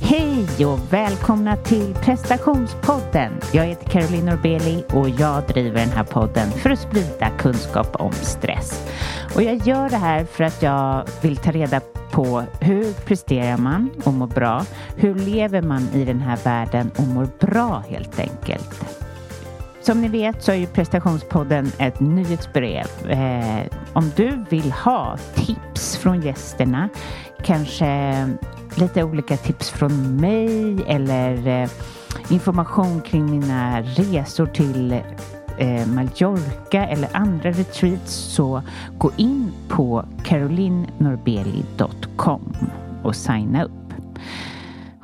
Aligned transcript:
Hej 0.00 0.66
och 0.66 0.92
välkomna 0.92 1.56
till 1.56 1.94
prestationspodden. 1.94 3.32
Jag 3.52 3.64
heter 3.64 3.90
Caroline 3.90 4.26
Norbeli 4.26 4.84
och 4.92 5.08
jag 5.08 5.46
driver 5.46 5.80
den 5.80 5.90
här 5.90 6.04
podden 6.04 6.50
för 6.50 6.70
att 6.70 6.78
sprida 6.78 7.30
kunskap 7.38 7.96
om 7.96 8.12
stress. 8.12 8.86
Och 9.34 9.42
jag 9.42 9.66
gör 9.66 9.90
det 9.90 9.96
här 9.96 10.24
för 10.24 10.44
att 10.44 10.62
jag 10.62 11.04
vill 11.22 11.36
ta 11.36 11.50
reda 11.50 11.80
på 12.10 12.42
hur 12.60 12.92
presterar 12.92 13.56
man 13.56 13.90
och 14.04 14.14
mår 14.14 14.26
bra? 14.26 14.64
Hur 14.96 15.14
lever 15.14 15.62
man 15.62 15.88
i 15.94 16.04
den 16.04 16.20
här 16.20 16.38
världen 16.44 16.90
och 16.96 17.06
mår 17.06 17.28
bra 17.40 17.84
helt 17.88 18.18
enkelt? 18.18 18.84
Som 19.80 20.00
ni 20.00 20.08
vet 20.08 20.42
så 20.42 20.52
är 20.52 20.56
ju 20.56 20.66
prestationspodden 20.66 21.72
ett 21.78 22.00
nyhetsbrev. 22.00 22.86
Eh, 23.08 23.66
om 23.92 24.10
du 24.16 24.44
vill 24.48 24.72
ha 24.72 25.16
tips 25.34 25.96
från 25.96 26.20
gästerna, 26.20 26.88
kanske 27.42 27.86
lite 28.78 29.02
olika 29.02 29.36
tips 29.36 29.70
från 29.70 30.16
mig 30.16 30.76
eller 30.86 31.62
eh, 31.62 31.70
information 32.28 33.00
kring 33.00 33.30
mina 33.30 33.82
resor 33.82 34.46
till 34.46 34.92
eh, 35.58 35.86
Mallorca 35.86 36.86
eller 36.86 37.16
andra 37.16 37.50
retreats 37.50 38.12
så 38.12 38.62
gå 38.98 39.12
in 39.16 39.52
på 39.68 40.04
carolinnorbeli.com 40.24 42.56
och 43.02 43.16
signa 43.16 43.64
upp. 43.64 43.72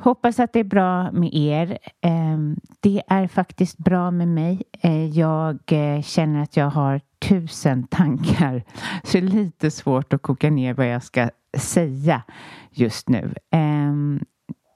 Hoppas 0.03 0.39
att 0.39 0.53
det 0.53 0.59
är 0.59 0.63
bra 0.63 1.11
med 1.11 1.33
er. 1.33 1.77
Ehm, 2.01 2.55
det 2.79 3.01
är 3.07 3.27
faktiskt 3.27 3.77
bra 3.77 4.11
med 4.11 4.27
mig. 4.27 4.63
Eh, 4.81 5.05
jag 5.05 5.59
eh, 5.67 6.01
känner 6.01 6.43
att 6.43 6.57
jag 6.57 6.69
har 6.69 7.01
tusen 7.19 7.87
tankar 7.87 8.63
så 9.03 9.11
det 9.11 9.17
är 9.17 9.21
lite 9.21 9.71
svårt 9.71 10.13
att 10.13 10.21
koka 10.21 10.49
ner 10.49 10.73
vad 10.73 10.87
jag 10.87 11.03
ska 11.03 11.29
säga 11.57 12.23
just 12.71 13.09
nu. 13.09 13.33
Ehm, 13.51 14.19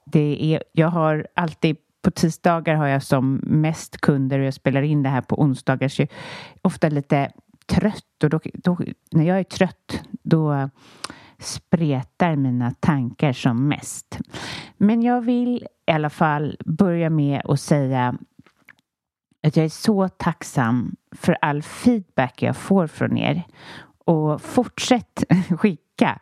det 0.06 0.54
är, 0.54 0.62
jag 0.72 0.88
har 0.88 1.26
alltid 1.34 1.76
på 2.02 2.10
tisdagar 2.10 2.74
har 2.74 2.86
jag 2.86 3.02
som 3.02 3.40
mest 3.42 4.00
kunder 4.00 4.38
och 4.38 4.44
jag 4.44 4.54
spelar 4.54 4.82
in 4.82 5.02
det 5.02 5.08
här 5.08 5.20
på 5.20 5.40
onsdagar 5.40 5.88
så 5.88 6.02
jag 6.02 6.08
är 6.10 6.16
ofta 6.62 6.88
lite 6.88 7.32
trött 7.66 8.24
och 8.24 8.30
då, 8.30 8.40
då, 8.54 8.78
när 9.12 9.24
jag 9.24 9.38
är 9.38 9.44
trött 9.44 10.02
då 10.22 10.68
spretar 11.40 12.36
mina 12.36 12.70
tankar 12.80 13.32
som 13.32 13.68
mest. 13.68 14.18
Men 14.76 15.02
jag 15.02 15.20
vill 15.20 15.66
i 15.86 15.92
alla 15.92 16.10
fall 16.10 16.56
börja 16.64 17.10
med 17.10 17.42
att 17.44 17.60
säga 17.60 18.14
att 19.46 19.56
jag 19.56 19.64
är 19.64 19.68
så 19.68 20.08
tacksam 20.08 20.96
för 21.16 21.36
all 21.40 21.62
feedback 21.62 22.42
jag 22.42 22.56
får 22.56 22.86
från 22.86 23.18
er. 23.18 23.42
Och 24.04 24.42
fortsätt 24.42 25.24
skicka. 25.58 26.18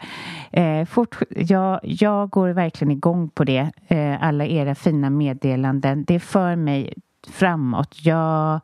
Eh, 0.50 0.84
fort, 0.84 1.17
jag, 1.31 1.81
jag 1.83 2.31
går 2.31 2.48
verkligen 2.48 2.91
igång 2.91 3.28
på 3.28 3.44
det. 3.44 3.70
Eh, 3.89 4.22
alla 4.22 4.47
era 4.47 4.75
fina 4.75 5.11
meddelanden. 5.11 6.05
Det 6.05 6.20
för 6.20 6.56
mig 6.56 6.94
framåt. 7.28 8.05
Jag 8.05 8.61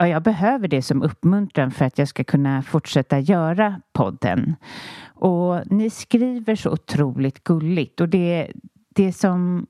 Ja, 0.00 0.08
jag 0.08 0.22
behöver 0.22 0.68
det 0.68 0.82
som 0.82 1.02
uppmuntran 1.02 1.70
för 1.70 1.84
att 1.84 1.98
jag 1.98 2.08
ska 2.08 2.24
kunna 2.24 2.62
fortsätta 2.62 3.18
göra 3.18 3.80
podden. 3.92 4.56
Och 5.06 5.72
ni 5.72 5.90
skriver 5.90 6.56
så 6.56 6.70
otroligt 6.70 7.44
gulligt 7.44 8.00
och 8.00 8.08
det, 8.08 8.52
det 8.94 9.12
som 9.12 9.66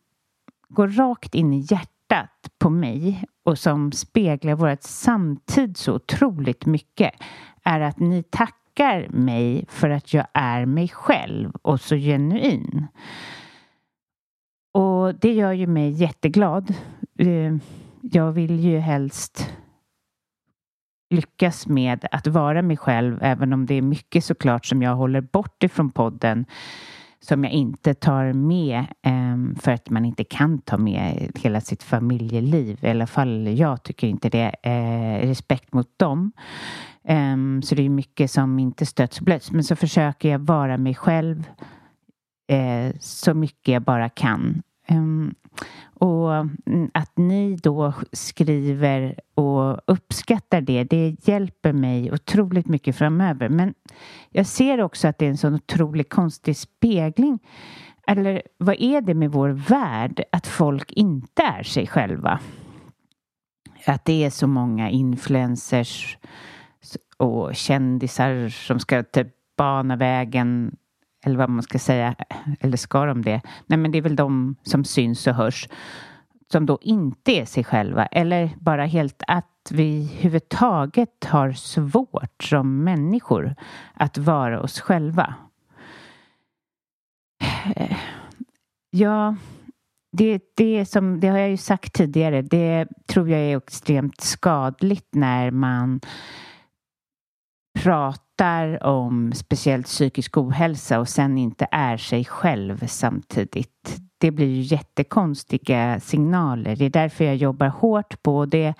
går 0.68 0.88
rakt 0.88 1.34
in 1.34 1.52
i 1.52 1.66
hjärtat 1.70 2.50
på 2.58 2.70
mig 2.70 3.24
och 3.44 3.58
som 3.58 3.92
speglar 3.92 4.54
vårt 4.54 4.82
samtid 4.82 5.76
så 5.76 5.94
otroligt 5.94 6.66
mycket 6.66 7.12
är 7.64 7.80
att 7.80 7.98
ni 7.98 8.22
tackar 8.22 9.08
mig 9.08 9.64
för 9.68 9.90
att 9.90 10.14
jag 10.14 10.26
är 10.34 10.66
mig 10.66 10.88
själv 10.88 11.50
och 11.62 11.80
så 11.80 11.96
genuin. 11.96 12.86
Och 14.72 15.14
det 15.14 15.32
gör 15.32 15.52
ju 15.52 15.66
mig 15.66 15.90
jätteglad. 15.90 16.74
Eh, 17.18 17.56
jag 18.00 18.32
vill 18.32 18.60
ju 18.60 18.78
helst 18.78 19.50
lyckas 21.10 21.66
med 21.66 22.04
att 22.10 22.26
vara 22.26 22.62
mig 22.62 22.76
själv 22.76 23.18
även 23.22 23.52
om 23.52 23.66
det 23.66 23.74
är 23.74 23.82
mycket 23.82 24.24
såklart 24.24 24.66
som 24.66 24.82
jag 24.82 24.96
håller 24.96 25.20
bort 25.20 25.62
ifrån 25.62 25.90
podden 25.90 26.46
som 27.20 27.44
jag 27.44 27.52
inte 27.52 27.94
tar 27.94 28.32
med 28.32 28.86
ehm, 29.02 29.54
för 29.60 29.72
att 29.72 29.90
man 29.90 30.04
inte 30.04 30.24
kan 30.24 30.58
ta 30.58 30.76
med 30.78 31.30
hela 31.34 31.60
sitt 31.60 31.82
familjeliv. 31.82 32.78
I 32.82 32.90
alla 32.90 33.06
fall 33.06 33.46
jag 33.46 33.82
tycker 33.82 34.06
inte 34.06 34.28
det. 34.28 34.54
Eh, 34.62 35.26
respekt 35.26 35.72
mot 35.72 35.98
dem. 35.98 36.32
Ehm, 37.04 37.62
så 37.62 37.74
det 37.74 37.82
är 37.82 37.88
mycket 37.88 38.30
som 38.30 38.58
inte 38.58 38.86
stöts 38.86 39.18
och 39.18 39.24
blöts. 39.24 39.52
Men 39.52 39.64
så 39.64 39.76
försöker 39.76 40.28
jag 40.28 40.38
vara 40.38 40.78
mig 40.78 40.94
själv 40.94 41.48
eh, 42.48 42.94
så 43.00 43.34
mycket 43.34 43.72
jag 43.72 43.82
bara 43.82 44.08
kan. 44.08 44.62
Um, 44.92 45.34
och 46.00 46.34
att 46.94 47.16
ni 47.16 47.56
då 47.56 47.92
skriver 48.12 49.20
och 49.34 49.80
uppskattar 49.86 50.60
det, 50.60 50.84
det 50.84 51.28
hjälper 51.28 51.72
mig 51.72 52.12
otroligt 52.12 52.66
mycket 52.66 52.96
framöver. 52.96 53.48
Men 53.48 53.74
jag 54.30 54.46
ser 54.46 54.80
också 54.80 55.08
att 55.08 55.18
det 55.18 55.26
är 55.26 55.30
en 55.30 55.36
sån 55.36 55.54
otroligt 55.54 56.10
konstig 56.10 56.56
spegling. 56.56 57.38
Eller 58.06 58.42
vad 58.58 58.76
är 58.78 59.00
det 59.00 59.14
med 59.14 59.32
vår 59.32 59.48
värld 59.48 60.24
att 60.32 60.46
folk 60.46 60.92
inte 60.92 61.42
är 61.42 61.62
sig 61.62 61.86
själva? 61.86 62.40
Att 63.86 64.04
det 64.04 64.24
är 64.24 64.30
så 64.30 64.46
många 64.46 64.90
influencers 64.90 66.18
och 67.16 67.54
kändisar 67.54 68.48
som 68.48 68.80
ska 68.80 69.02
typ 69.02 69.28
bana 69.56 69.96
vägen 69.96 70.76
eller 71.24 71.36
vad 71.36 71.50
man 71.50 71.62
ska 71.62 71.78
säga, 71.78 72.14
eller 72.60 72.76
ska 72.76 73.06
de 73.06 73.22
det? 73.22 73.40
Nej 73.66 73.78
men 73.78 73.90
det 73.90 73.98
är 73.98 74.02
väl 74.02 74.16
de 74.16 74.56
som 74.62 74.84
syns 74.84 75.26
och 75.26 75.34
hörs 75.34 75.68
som 76.52 76.66
då 76.66 76.78
inte 76.82 77.32
är 77.32 77.44
sig 77.44 77.64
själva 77.64 78.06
eller 78.06 78.50
bara 78.60 78.84
helt 78.84 79.22
att 79.26 79.44
vi 79.70 80.02
överhuvudtaget 80.02 81.24
har 81.24 81.52
svårt 81.52 82.42
som 82.42 82.84
människor 82.84 83.54
att 83.94 84.18
vara 84.18 84.60
oss 84.60 84.80
själva. 84.80 85.34
Ja, 88.90 89.36
det, 90.12 90.42
det, 90.54 90.86
som, 90.86 91.20
det 91.20 91.28
har 91.28 91.38
jag 91.38 91.50
ju 91.50 91.56
sagt 91.56 91.92
tidigare, 91.92 92.42
det 92.42 92.86
tror 93.06 93.28
jag 93.28 93.40
är 93.40 93.56
extremt 93.56 94.20
skadligt 94.20 95.08
när 95.14 95.50
man 95.50 96.00
pratar 97.82 98.86
om 98.86 99.32
speciellt 99.32 99.86
psykisk 99.86 100.36
ohälsa 100.36 101.00
och 101.00 101.08
sen 101.08 101.38
inte 101.38 101.68
är 101.70 101.96
sig 101.96 102.24
själv 102.24 102.86
samtidigt. 102.86 104.00
Det 104.18 104.30
blir 104.30 104.46
ju 104.46 104.60
jättekonstiga 104.60 106.00
signaler. 106.00 106.76
Det 106.76 106.84
är 106.84 106.90
därför 106.90 107.24
jag 107.24 107.36
jobbar 107.36 107.68
hårt 107.68 108.22
på 108.22 108.46
det 108.46 108.74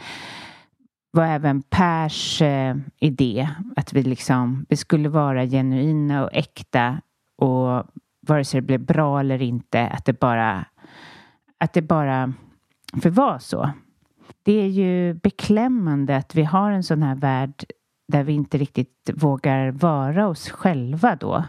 var 1.11 1.27
även 1.27 1.63
Pers 1.63 2.43
eh, 2.43 2.77
idé 3.01 3.49
att 3.77 3.93
vi 3.93 4.03
liksom, 4.03 4.67
vi 4.69 4.77
skulle 4.77 5.09
vara 5.09 5.47
genuina 5.47 6.25
och 6.25 6.31
äkta 6.33 7.01
och 7.39 7.85
vare 8.21 8.45
sig 8.45 8.61
det 8.61 8.67
blev 8.67 8.81
bra 8.81 9.21
eller 9.21 9.43
inte, 9.43 9.87
att 9.87 10.05
det 10.05 10.21
bara, 10.21 10.65
att 11.59 11.73
det 11.73 11.83
bara 11.83 12.33
får 13.03 13.11
vara 13.11 13.39
så. 13.39 13.71
Det 14.43 14.53
är 14.53 14.69
ju 14.69 15.15
beklämmande 15.15 16.17
att 16.17 16.35
vi 16.35 16.43
har 16.45 16.71
en 16.71 16.83
sån 16.83 17.03
här 17.03 17.15
värld 17.15 17.65
där 18.09 18.25
vi 18.25 18.33
inte 18.33 18.59
riktigt 18.59 19.11
vågar 19.15 19.71
vara 19.71 20.29
oss 20.29 20.51
själva 20.51 21.17
då. 21.17 21.45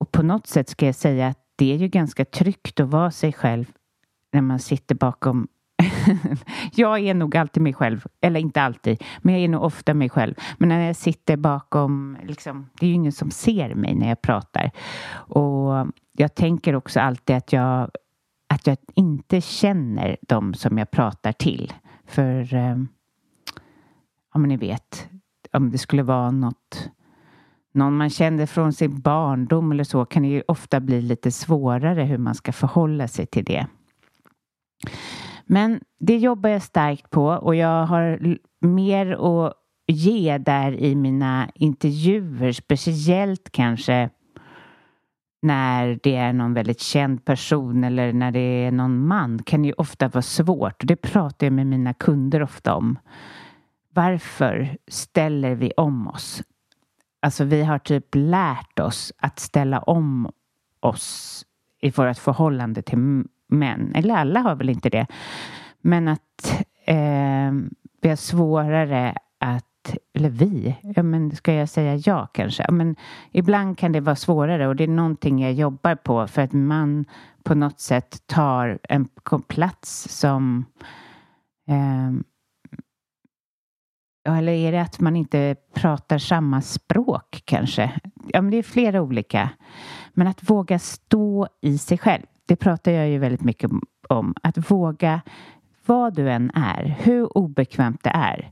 Och 0.00 0.12
på 0.12 0.22
något 0.22 0.46
sätt 0.46 0.68
ska 0.68 0.86
jag 0.86 0.94
säga 0.94 1.26
att 1.28 1.38
det 1.56 1.72
är 1.72 1.76
ju 1.76 1.88
ganska 1.88 2.24
tryggt 2.24 2.80
att 2.80 2.88
vara 2.88 3.10
sig 3.10 3.32
själv 3.32 3.72
när 4.32 4.40
man 4.40 4.58
sitter 4.58 4.94
bakom 4.94 5.48
jag 6.74 6.98
är 6.98 7.14
nog 7.14 7.36
alltid 7.36 7.62
mig 7.62 7.74
själv, 7.74 8.06
eller 8.20 8.40
inte 8.40 8.62
alltid, 8.62 9.02
men 9.18 9.34
jag 9.34 9.44
är 9.44 9.48
nog 9.48 9.62
ofta 9.62 9.94
mig 9.94 10.08
själv. 10.08 10.34
Men 10.58 10.68
när 10.68 10.86
jag 10.86 10.96
sitter 10.96 11.36
bakom, 11.36 12.18
liksom, 12.22 12.70
det 12.80 12.86
är 12.86 12.88
ju 12.88 12.94
ingen 12.94 13.12
som 13.12 13.30
ser 13.30 13.74
mig 13.74 13.94
när 13.94 14.08
jag 14.08 14.22
pratar. 14.22 14.70
Och 15.12 15.86
jag 16.12 16.34
tänker 16.34 16.74
också 16.74 17.00
alltid 17.00 17.36
att 17.36 17.52
jag, 17.52 17.90
att 18.48 18.66
jag 18.66 18.76
inte 18.94 19.40
känner 19.40 20.16
dem 20.20 20.54
som 20.54 20.78
jag 20.78 20.90
pratar 20.90 21.32
till. 21.32 21.72
För, 22.06 22.54
eh, 22.54 22.76
ja 24.32 24.38
men 24.38 24.48
ni 24.48 24.56
vet, 24.56 25.08
om 25.56 25.70
det 25.70 25.78
skulle 25.78 26.02
vara 26.02 26.30
något 26.30 26.90
någon 27.76 27.96
man 27.96 28.10
kände 28.10 28.46
från 28.46 28.72
sin 28.72 29.00
barndom 29.00 29.72
eller 29.72 29.84
så 29.84 30.04
kan 30.04 30.22
det 30.22 30.28
ju 30.28 30.42
ofta 30.48 30.80
bli 30.80 31.02
lite 31.02 31.30
svårare 31.30 32.02
hur 32.02 32.18
man 32.18 32.34
ska 32.34 32.52
förhålla 32.52 33.08
sig 33.08 33.26
till 33.26 33.44
det. 33.44 33.66
Men 35.44 35.80
det 36.00 36.16
jobbar 36.16 36.50
jag 36.50 36.62
starkt 36.62 37.10
på 37.10 37.26
och 37.26 37.54
jag 37.54 37.86
har 37.86 38.38
mer 38.60 39.12
att 39.46 39.54
ge 39.86 40.38
där 40.38 40.72
i 40.72 40.94
mina 40.94 41.50
intervjuer, 41.54 42.52
speciellt 42.52 43.50
kanske 43.52 44.10
när 45.42 45.98
det 46.02 46.16
är 46.16 46.32
någon 46.32 46.54
väldigt 46.54 46.80
känd 46.80 47.24
person 47.24 47.84
eller 47.84 48.12
när 48.12 48.30
det 48.30 48.38
är 48.64 48.70
någon 48.70 49.06
man 49.06 49.38
kan 49.38 49.64
ju 49.64 49.72
ofta 49.72 50.08
vara 50.08 50.22
svårt. 50.22 50.76
Det 50.78 50.96
pratar 50.96 51.46
jag 51.46 51.52
med 51.52 51.66
mina 51.66 51.94
kunder 51.94 52.42
ofta 52.42 52.74
om. 52.74 52.98
Varför 53.96 54.76
ställer 54.88 55.54
vi 55.54 55.72
om 55.76 56.08
oss? 56.08 56.42
Alltså 57.20 57.44
vi 57.44 57.62
har 57.64 57.78
typ 57.78 58.06
lärt 58.12 58.78
oss 58.78 59.12
att 59.18 59.38
ställa 59.38 59.78
om 59.78 60.30
oss 60.80 61.42
i 61.80 61.90
vårt 61.90 62.18
förhållande 62.18 62.82
till 62.82 63.24
män. 63.48 63.92
Eller 63.94 64.14
alla 64.14 64.40
har 64.40 64.54
väl 64.54 64.68
inte 64.68 64.90
det. 64.90 65.06
Men 65.80 66.08
att 66.08 66.64
eh, 66.86 67.52
vi 68.00 68.08
har 68.08 68.16
svårare 68.16 69.14
att, 69.38 69.96
eller 70.14 70.30
vi, 70.30 70.76
ja 70.82 71.02
men 71.02 71.36
ska 71.36 71.52
jag 71.52 71.68
säga 71.68 71.94
ja 71.96 72.26
kanske? 72.26 72.62
Ja, 72.62 72.70
men 72.70 72.96
ibland 73.32 73.78
kan 73.78 73.92
det 73.92 74.00
vara 74.00 74.16
svårare 74.16 74.68
och 74.68 74.76
det 74.76 74.84
är 74.84 74.88
någonting 74.88 75.42
jag 75.42 75.52
jobbar 75.52 75.94
på 75.94 76.26
för 76.26 76.42
att 76.42 76.52
man 76.52 77.04
på 77.42 77.54
något 77.54 77.80
sätt 77.80 78.26
tar 78.26 78.78
en 78.82 79.08
plats 79.48 80.08
som 80.10 80.64
eh, 81.68 82.26
eller 84.34 84.52
är 84.52 84.72
det 84.72 84.80
att 84.80 85.00
man 85.00 85.16
inte 85.16 85.56
pratar 85.74 86.18
samma 86.18 86.60
språk 86.60 87.42
kanske? 87.44 87.92
Ja, 88.26 88.42
men 88.42 88.50
det 88.50 88.56
är 88.56 88.62
flera 88.62 89.02
olika. 89.02 89.50
Men 90.12 90.26
att 90.26 90.50
våga 90.50 90.78
stå 90.78 91.48
i 91.62 91.78
sig 91.78 91.98
själv, 91.98 92.22
det 92.46 92.56
pratar 92.56 92.92
jag 92.92 93.08
ju 93.08 93.18
väldigt 93.18 93.44
mycket 93.44 93.70
om. 94.08 94.34
Att 94.42 94.70
våga, 94.70 95.20
vad 95.86 96.14
du 96.14 96.30
än 96.30 96.50
är, 96.54 96.96
hur 96.98 97.38
obekvämt 97.38 98.00
det 98.02 98.10
är, 98.10 98.50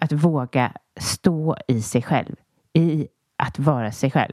att 0.00 0.12
våga 0.12 0.72
stå 1.00 1.56
i 1.68 1.82
sig 1.82 2.02
själv, 2.02 2.36
i 2.72 3.08
att 3.38 3.58
vara 3.58 3.92
sig 3.92 4.10
själv. 4.10 4.32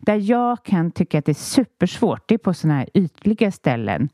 Där 0.00 0.30
jag 0.30 0.64
kan 0.64 0.90
tycka 0.90 1.18
att 1.18 1.24
det 1.24 1.32
är 1.32 1.34
supersvårt, 1.34 2.28
det 2.28 2.34
är 2.34 2.38
på 2.38 2.54
sådana 2.54 2.78
här 2.78 2.88
ytliga 2.94 3.50
ställen 3.50 4.08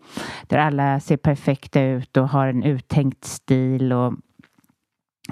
där 0.47 0.59
alla 0.59 1.01
ser 1.01 1.17
perfekta 1.17 1.81
ut 1.81 2.17
och 2.17 2.29
har 2.29 2.47
en 2.47 2.63
uttänkt 2.63 3.25
stil 3.25 3.93
och 3.93 4.15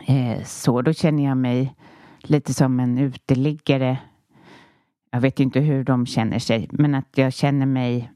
Eh, 0.07 0.45
så. 0.45 0.83
Då 0.83 0.93
känner 0.93 1.25
jag 1.25 1.37
mig 1.37 1.75
lite 2.21 2.55
som 2.55 2.81
en 2.81 2.99
uteliggare. 2.99 3.99
Jag 5.11 5.21
vet 5.21 5.41
inte 5.41 5.61
hur 5.61 5.85
de 5.85 6.07
känner 6.07 6.39
sig, 6.39 6.69
men 6.73 6.95
att 6.95 7.19
jag 7.19 7.33
känner 7.33 7.67
mig 7.67 8.13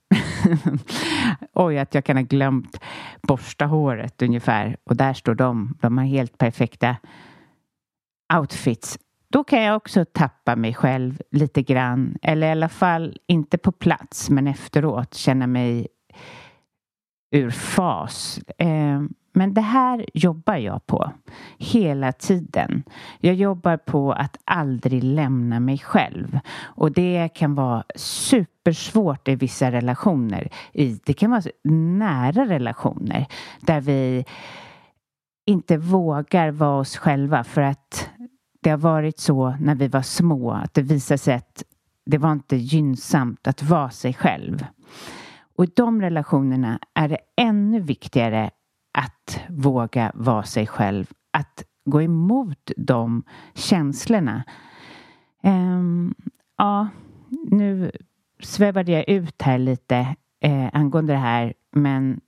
Oj, 1.53 1.79
att 1.79 1.95
jag 1.95 2.05
kan 2.05 2.17
ha 2.17 2.23
glömt 2.23 2.81
borsta 3.23 3.67
håret 3.67 4.23
ungefär. 4.23 4.77
Och 4.85 4.97
där 4.97 5.15
står 5.15 5.35
de. 5.35 5.79
De 5.81 5.99
har 5.99 6.05
helt 6.05 6.39
perfekta 6.39 6.97
outfits. 8.35 8.99
Då 9.29 9.45
kan 9.45 9.63
jag 9.63 9.77
också 9.77 10.05
tappa 10.05 10.57
mig 10.57 10.75
själv 10.75 11.23
lite 11.31 11.63
grann. 11.63 12.19
Eller 12.23 12.47
i 12.47 12.51
alla 12.51 12.69
fall 12.69 13.19
inte 13.27 13.59
på 13.59 13.73
plats, 13.73 14.31
men 14.31 14.47
efteråt 14.47 15.15
känna 15.15 15.47
mig 15.47 15.89
ur 17.31 17.51
fas. 17.51 18.41
Ehm, 18.59 19.15
men 19.37 19.55
det 19.55 19.61
här 19.61 20.07
jobbar 20.15 20.57
jag 20.57 20.87
på 20.87 21.13
hela 21.59 22.13
tiden. 22.13 22.83
Jag 23.21 23.35
jobbar 23.35 23.77
på 23.77 24.13
att 24.13 24.37
aldrig 24.45 25.05
lämna 25.05 25.61
mig 25.61 25.79
själv. 25.79 26.39
Och 26.63 26.93
det 26.93 27.29
kan 27.35 27.55
vara 27.55 27.85
supersvårt 27.97 29.29
i 29.29 29.35
vissa 29.35 29.71
relationer. 29.73 30.49
Det 31.05 31.13
kan 31.13 31.31
vara 31.31 31.43
nära 31.99 32.47
relationer 32.47 33.27
där 33.61 33.81
vi 33.81 34.25
inte 35.47 35.77
vågar 35.77 36.51
vara 36.51 36.79
oss 36.79 36.97
själva 36.97 37.45
för 37.45 37.63
att 37.63 38.11
det 38.63 38.71
har 38.71 38.79
varit 38.79 39.19
så 39.19 39.57
när 39.61 39.75
vi 39.75 39.89
var 39.89 40.03
små 40.03 40.51
att 40.51 40.75
det 40.75 40.83
visade 40.83 41.19
sig 41.19 41.35
att 41.35 41.63
det 42.07 42.19
var 42.19 42.33
inte 42.33 42.57
gynnsamt 42.57 43.47
att 43.47 43.63
vara 43.63 43.91
sig 43.91 44.15
själv. 44.15 44.67
Och 45.57 45.65
i 45.65 45.71
de 45.77 46.03
relationerna 46.03 46.79
är 46.95 47.09
det 47.09 47.19
ännu 47.37 47.81
viktigare 47.81 48.51
att 48.97 49.41
våga 49.49 50.13
vara 50.15 50.43
sig 50.43 50.67
själv, 50.67 51.07
att 51.31 51.65
gå 51.85 52.03
emot 52.03 52.71
de 52.77 53.23
känslorna. 53.55 54.45
Um, 55.43 56.15
ja, 56.57 56.89
nu 57.51 57.91
svävade 58.43 58.93
jag 58.93 59.09
ut 59.09 59.43
här 59.43 59.59
lite 59.59 60.17
eh, 60.41 60.69
angående 60.73 61.13
det 61.13 61.19
här, 61.19 61.55
men 61.73 62.21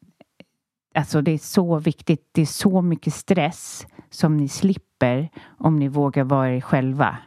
alltså 0.94 1.22
det 1.22 1.30
är 1.30 1.38
så 1.38 1.78
viktigt. 1.78 2.28
Det 2.32 2.42
är 2.42 2.46
så 2.46 2.82
mycket 2.82 3.14
stress 3.14 3.86
som 4.10 4.36
ni 4.36 4.48
slipper 4.48 5.28
om 5.58 5.78
ni 5.78 5.88
vågar 5.88 6.24
vara 6.24 6.56
er 6.56 6.60
själva. 6.60 7.18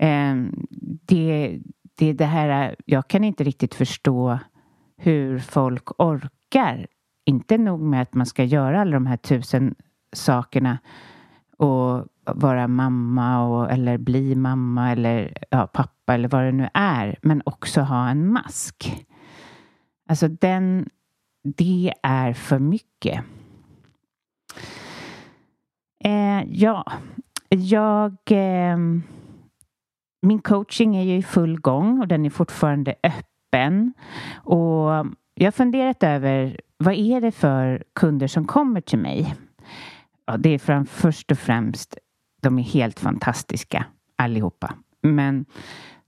Ehm, 0.00 0.66
det, 1.06 1.58
det 1.94 2.06
är 2.06 2.14
det 2.14 2.24
här, 2.24 2.76
jag 2.84 3.08
kan 3.08 3.24
inte 3.24 3.44
riktigt 3.44 3.74
förstå 3.74 4.38
hur 4.96 5.38
folk 5.38 6.00
orkar 6.00 6.86
inte 7.30 7.58
nog 7.58 7.80
med 7.80 8.02
att 8.02 8.14
man 8.14 8.26
ska 8.26 8.44
göra 8.44 8.80
alla 8.80 8.92
de 8.92 9.06
här 9.06 9.16
tusen 9.16 9.74
sakerna 10.12 10.78
och 11.56 12.06
vara 12.24 12.68
mamma 12.68 13.44
och, 13.46 13.70
eller 13.70 13.98
bli 13.98 14.34
mamma 14.34 14.92
eller 14.92 15.44
ja, 15.50 15.66
pappa 15.66 16.14
eller 16.14 16.28
vad 16.28 16.44
det 16.44 16.52
nu 16.52 16.68
är, 16.74 17.18
men 17.22 17.42
också 17.44 17.80
ha 17.80 18.08
en 18.08 18.32
mask. 18.32 19.06
Alltså 20.08 20.28
den, 20.28 20.88
det 21.42 21.92
är 22.02 22.32
för 22.32 22.58
mycket. 22.58 23.24
Eh, 26.04 26.42
ja, 26.46 26.92
jag... 27.48 28.16
Eh, 28.30 28.76
min 30.22 30.38
coaching 30.38 30.96
är 30.96 31.02
ju 31.02 31.16
i 31.16 31.22
full 31.22 31.60
gång 31.60 32.00
och 32.00 32.08
den 32.08 32.26
är 32.26 32.30
fortfarande 32.30 32.94
öppen. 33.02 33.92
Och 34.34 35.06
jag 35.34 35.46
har 35.46 35.50
funderat 35.50 36.02
över 36.02 36.60
vad 36.84 36.94
är 36.94 37.20
det 37.20 37.32
för 37.32 37.84
kunder 37.94 38.26
som 38.26 38.46
kommer 38.46 38.80
till 38.80 38.98
mig? 38.98 39.34
Ja, 40.26 40.36
det 40.36 40.50
är 40.54 40.58
fram, 40.58 40.86
först 40.86 41.30
och 41.30 41.38
främst, 41.38 41.98
de 42.42 42.58
är 42.58 42.62
helt 42.62 43.00
fantastiska 43.00 43.86
allihopa. 44.16 44.74
Men 45.02 45.44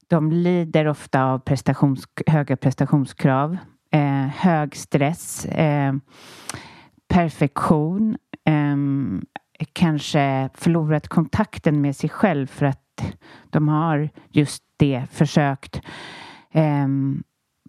de 0.08 0.32
lider 0.32 0.88
ofta 0.88 1.24
av 1.24 1.38
prestations, 1.38 2.04
höga 2.26 2.56
prestationskrav, 2.56 3.56
eh, 3.90 4.26
hög 4.26 4.76
stress, 4.76 5.44
eh, 5.44 5.94
perfektion, 7.08 8.16
eh, 8.44 8.76
kanske 9.72 10.48
förlorat 10.54 11.08
kontakten 11.08 11.80
med 11.80 11.96
sig 11.96 12.10
själv 12.10 12.46
för 12.46 12.66
att 12.66 13.14
de 13.50 13.68
har 13.68 14.10
just 14.30 14.62
det 14.76 15.06
försökt 15.10 15.80
eh, 16.52 16.88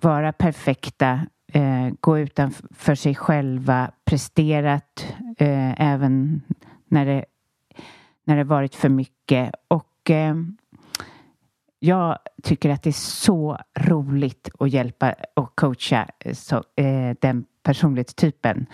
vara 0.02 0.34
perfekta 0.34 1.20
eh, 1.54 1.90
gå 2.00 2.20
utanför 2.20 2.96
sig 2.96 3.16
själva, 3.16 3.92
presterat 4.06 5.06
eh, 5.38 5.82
även 5.82 6.42
när 6.88 7.06
det, 7.06 7.26
när 8.24 8.38
det 8.38 8.44
varit 8.44 8.76
för 8.76 8.90
mycket. 8.90 9.52
Och 9.68 10.10
eh, 10.10 10.36
jag 11.80 12.18
tycker 12.44 12.70
att 12.70 12.84
det 12.84 12.90
är 12.90 12.92
så 12.92 13.58
roligt 13.80 14.50
att 14.60 14.70
hjälpa 14.70 15.16
och 15.34 15.56
coacha 15.56 16.08
eh, 16.20 16.34
så, 16.34 16.56
eh, 16.56 17.16
den 17.22 17.46
personlighetstypen. 17.64 18.66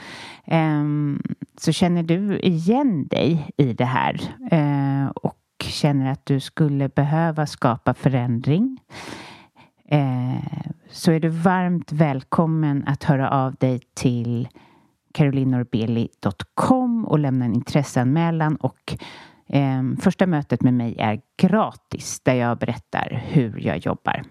Ehm, 0.45 1.21
så 1.57 1.71
känner 1.71 2.03
du 2.03 2.39
igen 2.39 3.07
dig 3.07 3.49
i 3.57 3.73
det 3.73 3.85
här 3.85 4.21
eh, 4.51 5.09
och 5.09 5.35
känner 5.63 6.11
att 6.11 6.25
du 6.25 6.39
skulle 6.39 6.89
behöva 6.89 7.47
skapa 7.47 7.93
förändring 7.93 8.79
Eh, 9.91 10.39
så 10.89 11.11
är 11.11 11.19
du 11.19 11.29
varmt 11.29 11.91
välkommen 11.91 12.83
att 12.87 13.03
höra 13.03 13.29
av 13.29 13.55
dig 13.55 13.81
till 13.93 14.47
carolinorbeli.com 15.13 17.05
och 17.05 17.19
lämna 17.19 17.45
en 17.45 17.53
intresseanmälan 17.53 18.55
och 18.55 18.95
eh, 19.47 19.83
första 20.01 20.27
mötet 20.27 20.63
med 20.63 20.73
mig 20.73 20.95
är 20.99 21.21
gratis 21.37 22.19
där 22.23 22.33
jag 22.33 22.57
berättar 22.57 23.23
hur 23.27 23.59
jag 23.59 23.77
jobbar. 23.77 24.23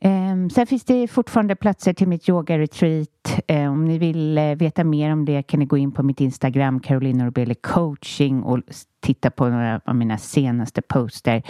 Eh, 0.00 0.48
sen 0.54 0.66
finns 0.66 0.84
det 0.84 1.08
fortfarande 1.08 1.56
platser 1.56 1.92
till 1.92 2.08
mitt 2.08 2.28
yoga-retreat. 2.28 3.40
Eh, 3.48 3.72
om 3.72 3.84
ni 3.84 3.98
vill 3.98 4.38
eh, 4.38 4.54
veta 4.54 4.84
mer 4.84 5.12
om 5.12 5.24
det 5.24 5.42
kan 5.42 5.60
ni 5.60 5.66
gå 5.66 5.76
in 5.76 5.92
på 5.92 6.02
mitt 6.02 6.20
Instagram 6.20 6.80
Carolina 6.80 7.32
coaching 7.60 8.42
och 8.42 8.60
titta 9.00 9.30
på 9.30 9.48
några 9.48 9.80
av 9.84 9.96
mina 9.96 10.18
senaste 10.18 10.82
poster. 10.82 11.42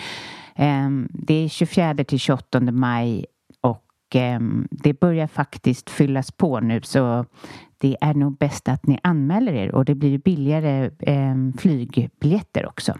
Ehm, 0.57 1.09
det 1.13 1.35
är 1.35 1.49
24 1.49 2.05
till 2.05 2.19
28 2.19 2.61
maj 2.61 3.27
och 3.61 3.87
ehm, 4.15 4.69
det 4.71 5.01
börjar 5.01 5.27
faktiskt 5.27 5.91
fyllas 5.91 6.33
på 6.33 6.61
nu 6.61 6.81
så 6.83 7.25
det 7.79 7.97
är 8.01 8.15
nog 8.15 8.39
bäst 8.39 8.69
att 8.69 8.87
ni 8.87 8.99
anmäler 9.03 9.53
er 9.53 9.75
och 9.75 9.85
det 9.85 9.95
blir 9.95 10.19
billigare 10.19 10.91
ehm, 11.01 11.53
flygbiljetter 11.53 12.67
också. 12.67 12.95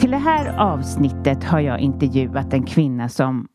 Till 0.00 0.10
det 0.10 0.16
här 0.16 0.58
avsnittet 0.58 1.44
har 1.44 1.60
jag 1.60 1.80
intervjuat 1.80 2.52
en 2.52 2.66
kvinna 2.66 3.08
som 3.08 3.48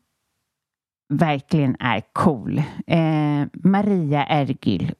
verkligen 1.10 1.76
är 1.80 2.02
cool. 2.12 2.58
Eh, 2.86 3.46
Maria 3.52 4.26
Ergyl. 4.26 4.92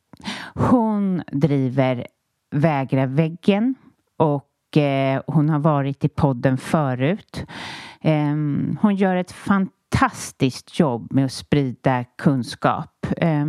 Hon 0.54 1.22
driver 1.32 2.06
Vägra 2.50 3.06
väggen 3.06 3.74
och 4.20 4.76
eh, 4.76 5.22
hon 5.26 5.48
har 5.48 5.58
varit 5.58 6.04
i 6.04 6.08
podden 6.08 6.58
förut. 6.58 7.46
Eh, 8.00 8.36
hon 8.80 8.96
gör 8.96 9.16
ett 9.16 9.32
fantastiskt 9.32 10.80
jobb 10.80 11.12
med 11.12 11.24
att 11.24 11.32
sprida 11.32 12.04
kunskap. 12.04 13.06
Eh, 13.16 13.44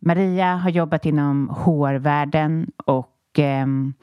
Maria 0.00 0.56
har 0.56 0.70
jobbat 0.70 1.06
inom 1.06 1.48
HR-världen 1.48 2.70
och 2.86 3.38
ehm, 3.38 3.94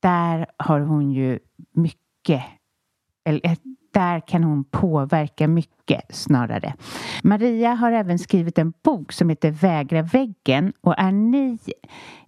där 0.00 0.46
har 0.56 0.80
hon 0.80 1.12
ju 1.12 1.38
mycket 1.74 2.42
eller 3.24 3.40
eh, 3.46 3.56
där 3.92 4.20
kan 4.20 4.44
hon 4.44 4.64
påverka 4.64 5.48
mycket 5.48 6.14
snarare. 6.14 6.74
Maria 7.22 7.74
har 7.74 7.92
även 7.92 8.18
skrivit 8.18 8.58
en 8.58 8.72
bok 8.84 9.12
som 9.12 9.28
heter 9.28 9.50
Vägra 9.50 10.02
väggen 10.02 10.72
och 10.80 10.94
är 10.98 11.12
ni 11.12 11.58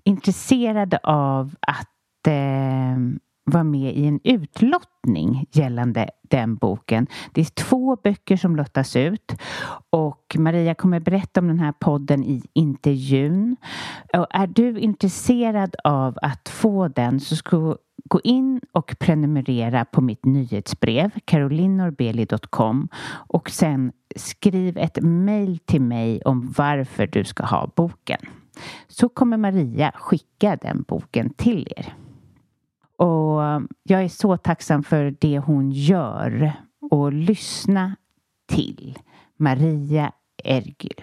intresserade 0.05 0.99
av 1.03 1.55
att 1.61 1.94
eh, 2.27 2.97
vara 3.45 3.65
med 3.65 3.97
i 3.97 4.07
en 4.07 4.21
utlottning 4.25 5.47
gällande 5.53 6.11
den 6.23 6.57
boken. 6.57 7.07
Det 7.33 7.41
är 7.41 7.45
två 7.45 7.97
böcker 7.97 8.37
som 8.37 8.57
lottas 8.57 8.97
ut 8.97 9.37
och 9.91 10.37
Maria 10.39 10.75
kommer 10.75 11.01
berätta 11.01 11.41
om 11.41 11.49
den 11.49 11.59
här 11.59 11.73
podden 11.73 12.25
i 12.25 12.43
intervjun. 12.53 13.57
Och 14.13 14.27
är 14.31 14.47
du 14.47 14.79
intresserad 14.79 15.77
av 15.85 16.19
att 16.23 16.49
få 16.49 16.89
den 16.89 17.21
så 17.21 17.37
ska 17.37 17.77
gå 18.05 18.21
in 18.25 18.61
och 18.73 18.97
prenumerera 18.99 19.85
på 19.85 20.01
mitt 20.01 20.25
nyhetsbrev 20.25 21.11
carolinorbeli.com 21.25 22.89
och 23.29 23.51
sen 23.51 23.93
skriv 24.17 24.79
ett 24.79 24.99
mejl 25.03 25.59
till 25.59 25.83
mig 25.83 26.23
om 26.23 26.55
varför 26.57 27.07
du 27.07 27.25
ska 27.25 27.45
ha 27.45 27.71
boken. 27.77 28.21
Så 28.89 29.09
kommer 29.09 29.37
Maria 29.37 29.93
skicka 29.95 30.57
den 30.57 30.85
boken 30.89 31.31
till 31.31 31.69
er. 31.77 31.95
Och 32.97 33.45
eh, 33.45 33.61
jag 33.83 34.05
är 34.05 34.09
så 34.09 34.37
tacksam 34.37 34.83
för 34.83 35.17
det 35.21 35.39
hon 35.39 35.71
gör 35.71 36.53
och 36.91 37.13
lyssna 37.13 37.97
till 38.47 38.99
Maria 39.37 40.13
Ergül. 40.45 41.03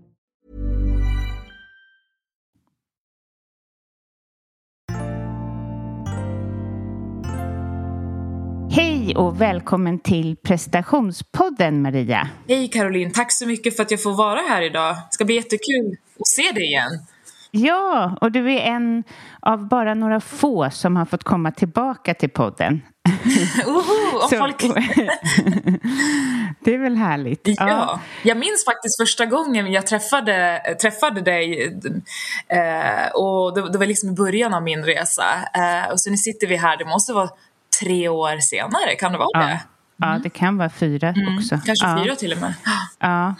Hej 8.73 9.15
och 9.15 9.41
välkommen 9.41 9.99
till 9.99 10.35
prestationspodden 10.37 11.81
Maria. 11.81 12.29
Hej 12.47 12.67
Caroline, 12.67 13.11
tack 13.11 13.31
så 13.31 13.47
mycket 13.47 13.75
för 13.75 13.83
att 13.83 13.91
jag 13.91 14.03
får 14.03 14.13
vara 14.13 14.39
här 14.39 14.61
idag. 14.61 14.95
Det 14.95 15.07
ska 15.09 15.25
bli 15.25 15.35
jättekul 15.35 15.97
att 16.19 16.27
se 16.27 16.51
dig 16.51 16.63
igen. 16.63 16.91
Ja, 17.51 18.17
och 18.21 18.31
du 18.31 18.51
är 18.51 18.59
en 18.59 19.03
av 19.39 19.67
bara 19.67 19.93
några 19.93 20.19
få 20.19 20.69
som 20.69 20.95
har 20.95 21.05
fått 21.05 21.23
komma 21.23 21.51
tillbaka 21.51 22.13
till 22.13 22.29
podden. 22.29 22.81
Oho, 23.65 24.17
och 24.23 24.29
Så- 24.29 24.37
folk... 24.37 24.61
det 26.59 26.73
är 26.73 26.77
väl 26.77 26.95
härligt? 26.95 27.41
Ja. 27.45 27.99
Jag 28.23 28.37
minns 28.37 28.65
faktiskt 28.65 28.97
första 29.01 29.25
gången 29.25 29.71
jag 29.71 29.87
träffade, 29.87 30.61
träffade 30.81 31.21
dig 31.21 31.63
eh, 32.47 33.11
och 33.13 33.55
det, 33.55 33.71
det 33.71 33.77
var 33.77 33.85
liksom 33.85 34.09
i 34.09 34.13
början 34.13 34.53
av 34.53 34.63
min 34.63 34.83
resa. 34.83 35.25
Eh, 35.53 35.91
och 35.91 36.01
så 36.01 36.09
nu 36.09 36.17
sitter 36.17 36.47
vi 36.47 36.55
här, 36.55 36.77
det 36.77 36.85
måste 36.85 37.13
vara 37.13 37.29
tre 37.81 38.09
år 38.09 38.37
senare, 38.39 38.95
kan 38.99 39.11
det 39.11 39.17
vara 39.17 39.29
Ja. 39.33 39.39
det? 39.39 39.59
Ja, 40.03 40.19
det 40.23 40.29
kan 40.29 40.57
vara 40.57 40.69
fyra 40.69 41.09
också. 41.37 41.55
Mm. 41.55 41.65
Kanske 41.65 41.87
ja. 41.87 42.03
fyra 42.03 42.15
till 42.15 42.33
och 42.33 42.39
med. 42.39 42.53
Ja. 43.03 43.35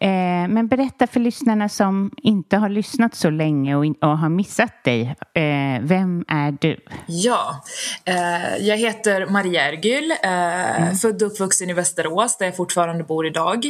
Eh, 0.00 0.48
men 0.48 0.68
berätta 0.68 1.06
för 1.06 1.20
lyssnarna 1.20 1.68
som 1.68 2.10
inte 2.16 2.56
har 2.56 2.68
lyssnat 2.68 3.14
så 3.14 3.30
länge 3.30 3.74
och, 3.76 3.84
in- 3.86 3.94
och 4.00 4.18
har 4.18 4.28
missat 4.28 4.84
dig. 4.84 5.02
Eh, 5.34 5.80
vem 5.82 6.24
är 6.28 6.56
du? 6.60 6.76
Ja, 7.06 7.64
eh, 8.04 8.56
jag 8.66 8.76
heter 8.76 9.26
Maria 9.26 9.68
Ergül, 9.68 10.10
eh, 10.10 10.94
född 10.94 11.22
och 11.22 11.32
uppvuxen 11.32 11.70
i 11.70 11.72
Västerås 11.72 12.36
där 12.38 12.46
jag 12.46 12.56
fortfarande 12.56 13.04
bor 13.04 13.26
idag. 13.26 13.64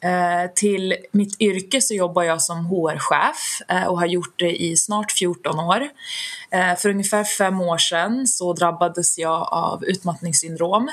Eh, 0.00 0.50
till 0.54 0.94
mitt 1.12 1.40
yrke 1.40 1.80
så 1.80 1.94
jobbar 1.94 2.22
jag 2.22 2.42
som 2.42 2.66
HR-chef 2.66 3.60
eh, 3.68 3.84
och 3.84 3.98
har 3.98 4.06
gjort 4.06 4.34
det 4.38 4.62
i 4.62 4.76
snart 4.76 5.12
14 5.12 5.60
år. 5.60 5.88
Eh, 6.50 6.76
för 6.76 6.88
ungefär 6.88 7.24
fem 7.24 7.60
år 7.60 7.78
sedan 7.78 8.26
så 8.26 8.52
drabbades 8.52 9.18
jag 9.18 9.48
av 9.52 9.84
utmattningssyndrom 9.84 10.90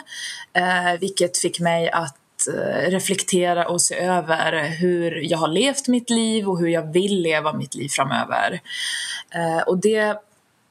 eh, 0.54 1.00
vilket 1.00 1.38
fick 1.38 1.60
mig 1.60 1.90
att 1.90 2.48
eh, 2.48 2.90
reflektera 2.90 3.68
och 3.68 3.82
se 3.82 3.96
över 3.96 4.68
hur 4.68 5.32
jag 5.32 5.38
har 5.38 5.48
levt 5.48 5.88
mitt 5.88 6.10
liv 6.10 6.50
och 6.50 6.60
hur 6.60 6.68
jag 6.68 6.94
vill 6.94 7.22
leva 7.22 7.54
mitt 7.54 7.76
liv 7.76 7.90
framöver. 7.90 8.62
Eh, 9.36 9.62
och 9.68 9.78
det 9.78 10.18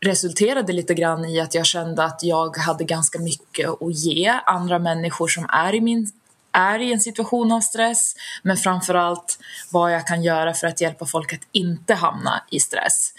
resulterade 0.00 0.72
lite 0.72 0.94
grann 0.94 1.24
i 1.24 1.40
att 1.40 1.54
jag 1.54 1.66
kände 1.66 2.04
att 2.04 2.22
jag 2.22 2.56
hade 2.56 2.84
ganska 2.84 3.18
mycket 3.18 3.68
att 3.68 3.94
ge 3.94 4.28
andra 4.44 4.78
människor 4.78 5.28
som 5.28 5.46
är 5.48 5.74
i 5.74 5.80
min 5.80 6.10
är 6.52 6.78
i 6.78 6.92
en 6.92 7.00
situation 7.00 7.52
av 7.52 7.61
stress 7.61 8.14
men 8.42 8.56
framförallt 8.56 9.38
vad 9.71 9.92
jag 9.92 10.06
kan 10.06 10.23
göra 10.23 10.54
för 10.54 10.66
att 10.66 10.80
hjälpa 10.80 11.06
folk 11.06 11.32
att 11.32 11.49
inte 11.52 11.94
hamna 11.94 12.44
i 12.50 12.61
stress. 12.61 13.12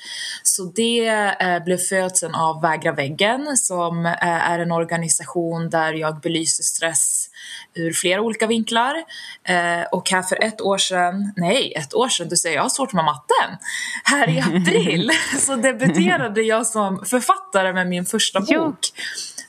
Så 0.44 0.64
det 0.64 1.08
eh, 1.40 1.64
blev 1.64 1.78
födseln 1.78 2.36
av 2.36 2.62
Vägra 2.62 2.92
väggen 2.92 3.58
som 3.58 4.06
eh, 4.06 4.52
är 4.52 4.60
en 4.60 4.72
organisation 4.72 5.70
där 5.70 5.94
jag 5.94 6.20
belyser 6.20 6.64
stress 6.64 7.30
ur 7.74 7.94
flera 7.94 8.22
olika 8.22 8.48
vinklar. 8.48 8.96
Eh, 9.44 9.84
och 9.92 10.10
här 10.10 10.22
för 10.22 10.44
ett 10.44 10.62
år 10.62 10.78
sedan, 10.78 11.34
nej 11.36 11.74
ett 11.76 11.94
år 11.94 12.10
sedan, 12.10 12.30
du 12.30 12.38
säger 12.38 12.56
jag 12.56 12.64
har 12.64 12.70
svårt 12.70 12.94
med 12.94 13.06
matten. 13.06 13.58
Här 14.04 14.30
i 14.30 14.40
april 14.40 15.12
så 15.40 15.56
debuterade 15.56 16.42
jag 16.42 16.68
som 16.68 17.06
författare 17.06 17.74
med 17.74 17.88
min 17.88 18.06
första 18.06 18.40
bok 18.40 18.80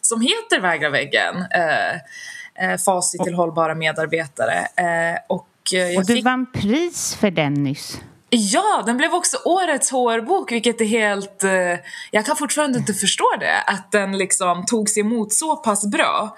som 0.00 0.20
heter 0.20 0.60
Vägra 0.60 0.90
väggen. 0.90 1.36
Eh, 1.36 2.00
eh, 2.58 2.76
facit 2.76 3.22
till 3.24 3.34
hållbara 3.34 3.74
medarbetare. 3.74 4.58
Eh, 4.76 5.18
och 5.28 5.74
eh, 5.74 5.98
Och 5.98 6.06
du 6.06 6.14
fick... 6.14 6.24
vann 6.24 6.46
pris 6.52 7.14
för 7.14 7.30
den 7.30 7.54
nyss. 7.54 8.00
Ja, 8.36 8.82
den 8.86 8.96
blev 8.96 9.14
också 9.14 9.36
årets 9.44 9.90
HR-bok 9.90 10.52
vilket 10.52 10.80
är 10.80 10.84
helt... 10.84 11.44
Eh, 11.44 11.78
jag 12.10 12.26
kan 12.26 12.36
fortfarande 12.36 12.78
inte 12.78 12.94
förstå 12.94 13.24
det, 13.40 13.60
att 13.60 13.92
den 13.92 14.18
liksom 14.18 14.66
togs 14.66 14.98
emot 14.98 15.32
så 15.32 15.56
pass 15.56 15.86
bra. 15.86 16.36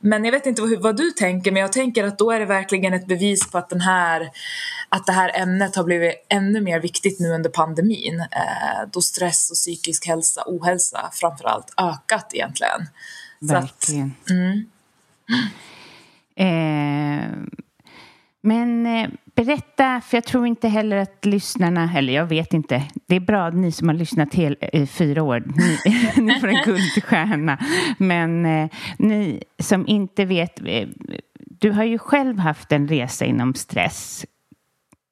men 0.00 0.24
jag 0.24 0.32
vet 0.32 0.46
inte 0.46 0.62
vad, 0.62 0.82
vad, 0.82 0.96
du 0.96 1.10
tänker, 1.10 1.52
men 1.52 1.62
jag 1.62 1.72
tänker 1.72 2.04
att 2.04 2.18
då 2.18 2.30
är 2.30 2.40
det 2.40 2.46
verkligen 2.46 2.94
ett 2.94 3.06
bevis 3.06 3.50
på 3.50 3.58
att, 3.58 3.70
den 3.70 3.80
här, 3.80 4.30
att 4.88 5.06
det 5.06 5.12
här 5.12 5.30
ämnet 5.34 5.76
har 5.76 5.84
blivit 5.84 6.26
ännu 6.28 6.60
mer 6.60 6.80
viktigt 6.80 7.20
nu 7.20 7.28
under 7.28 7.50
pandemin. 7.50 8.20
Eh, 8.20 8.88
då 8.92 9.00
stress 9.00 9.50
och 9.50 9.56
psykisk 9.56 10.06
hälsa, 10.06 10.42
ohälsa 10.46 11.10
framför 11.12 11.44
allt, 11.44 11.74
ökat 11.76 12.30
egentligen. 12.34 12.88
Verkligen. 13.40 14.14
Att, 14.24 14.30
mm. 14.30 14.64
eh, 16.36 17.30
men 18.42 18.86
eh, 18.86 19.08
berätta, 19.34 20.00
för 20.00 20.16
jag 20.16 20.24
tror 20.24 20.46
inte 20.46 20.68
heller 20.68 20.96
att 20.96 21.24
lyssnarna, 21.24 21.90
eller 21.96 22.12
jag 22.12 22.26
vet 22.26 22.54
inte, 22.54 22.82
det 23.06 23.16
är 23.16 23.20
bra 23.20 23.46
att 23.46 23.54
ni 23.54 23.72
som 23.72 23.88
har 23.88 23.94
lyssnat 23.94 24.38
i 24.38 24.56
eh, 24.60 24.86
fyra 24.86 25.22
år, 25.22 25.42
ni, 25.46 25.78
ni 26.34 26.40
får 26.40 26.48
en 26.48 26.64
guldstjärna. 26.64 27.58
Men 27.98 28.46
eh, 28.46 28.70
ni 28.98 29.42
som 29.58 29.86
inte 29.86 30.24
vet, 30.24 30.60
eh, 30.66 30.88
du 31.38 31.70
har 31.70 31.84
ju 31.84 31.98
själv 31.98 32.38
haft 32.38 32.72
en 32.72 32.88
resa 32.88 33.24
inom 33.24 33.54
stress. 33.54 34.26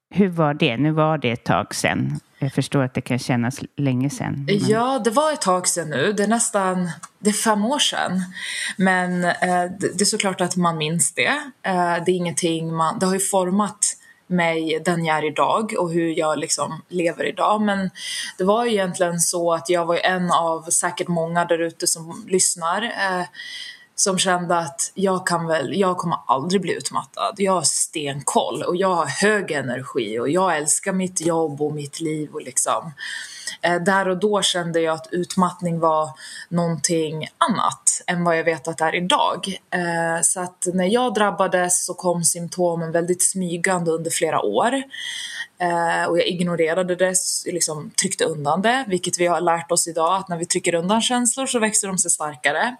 Hur 0.09 0.29
var 0.29 0.53
det? 0.53 0.77
Nu 0.77 0.91
var 0.91 1.17
det 1.17 1.31
ett 1.31 1.43
tag 1.43 1.75
sedan. 1.75 2.19
Jag 2.43 2.53
förstår 2.53 2.83
att 2.83 2.93
det 2.93 3.01
kan 3.01 3.19
kännas 3.19 3.59
länge 3.77 4.09
sedan. 4.09 4.45
Men... 4.47 4.69
Ja, 4.69 5.01
det 5.03 5.09
var 5.09 5.31
ett 5.31 5.41
tag 5.41 5.67
sedan 5.67 5.89
nu. 5.89 6.13
Det 6.13 6.23
är 6.23 6.27
nästan 6.27 6.91
det 7.19 7.29
är 7.29 7.33
fem 7.33 7.65
år 7.65 7.79
sedan. 7.79 8.21
Men 8.77 9.23
eh, 9.23 9.65
det, 9.79 10.01
är 10.01 10.05
såklart 10.05 10.41
att 10.41 10.55
man 10.55 10.77
minns 10.77 11.13
det. 11.13 11.41
Eh, 11.63 11.95
det 12.05 12.11
är 12.11 12.15
ingenting 12.15 12.75
man... 12.75 12.99
Det 12.99 13.05
har 13.05 13.13
ju 13.13 13.19
format 13.19 13.85
mig 14.27 14.81
den 14.85 15.05
jag 15.05 15.17
är 15.17 15.25
idag 15.25 15.73
och 15.79 15.91
hur 15.91 16.19
jag 16.19 16.39
liksom 16.39 16.81
lever 16.89 17.25
idag. 17.25 17.61
Men 17.61 17.89
det 18.37 18.43
var 18.43 18.65
ju 18.65 18.71
egentligen 18.71 19.19
så 19.19 19.53
att 19.53 19.69
jag 19.69 19.85
var 19.85 19.95
en 19.95 20.31
av 20.31 20.61
säkert 20.61 21.07
många 21.07 21.45
där 21.45 21.59
ute 21.59 21.87
som 21.87 22.25
lyssnar 22.27 22.83
eh, 22.83 23.25
som 23.95 24.17
kände 24.17 24.57
att 24.57 24.91
jag 24.93 25.27
kan 25.27 25.47
väl, 25.47 25.79
jag 25.79 25.97
kommer 25.97 26.17
aldrig 26.27 26.61
bli 26.61 26.73
utmattad. 26.73 27.35
Jag 27.37 27.53
har 27.53 27.61
stenkoll 27.61 28.63
och 28.63 28.75
jag 28.75 28.95
har 28.95 29.05
hög 29.05 29.51
energi 29.51 30.19
och 30.19 30.29
jag 30.29 30.57
älskar 30.57 30.93
mitt 30.93 31.21
jobb 31.21 31.61
och 31.61 31.73
mitt 31.73 31.99
liv 31.99 32.29
och 32.33 32.41
liksom. 32.41 32.91
Eh, 33.61 33.81
där 33.81 34.07
och 34.07 34.17
då 34.17 34.41
kände 34.41 34.81
jag 34.81 34.93
att 34.93 35.07
utmattning 35.11 35.79
var 35.79 36.09
någonting 36.49 37.27
annat 37.37 38.01
än 38.07 38.23
vad 38.23 38.37
jag 38.37 38.43
vet 38.43 38.67
att 38.67 38.77
det 38.77 38.85
är 38.85 38.95
idag. 38.95 39.57
Eh, 39.73 40.21
så 40.21 40.41
att 40.41 40.67
när 40.73 40.87
jag 40.87 41.13
drabbades 41.13 41.85
så 41.85 41.93
kom 41.93 42.23
symptomen 42.23 42.91
väldigt 42.91 43.23
smygande 43.23 43.91
under 43.91 44.11
flera 44.11 44.41
år. 44.41 44.73
Eh, 45.57 46.09
och 46.09 46.19
jag 46.19 46.27
ignorerade 46.27 46.95
det, 46.95 47.15
liksom 47.45 47.91
tryckte 48.01 48.25
undan 48.25 48.61
det, 48.61 48.85
vilket 48.87 49.19
vi 49.19 49.27
har 49.27 49.41
lärt 49.41 49.71
oss 49.71 49.87
idag 49.87 50.15
att 50.15 50.29
när 50.29 50.37
vi 50.37 50.45
trycker 50.45 50.75
undan 50.75 51.01
känslor 51.01 51.45
så 51.45 51.59
växer 51.59 51.87
de 51.87 51.97
sig 51.97 52.11
starkare. 52.11 52.75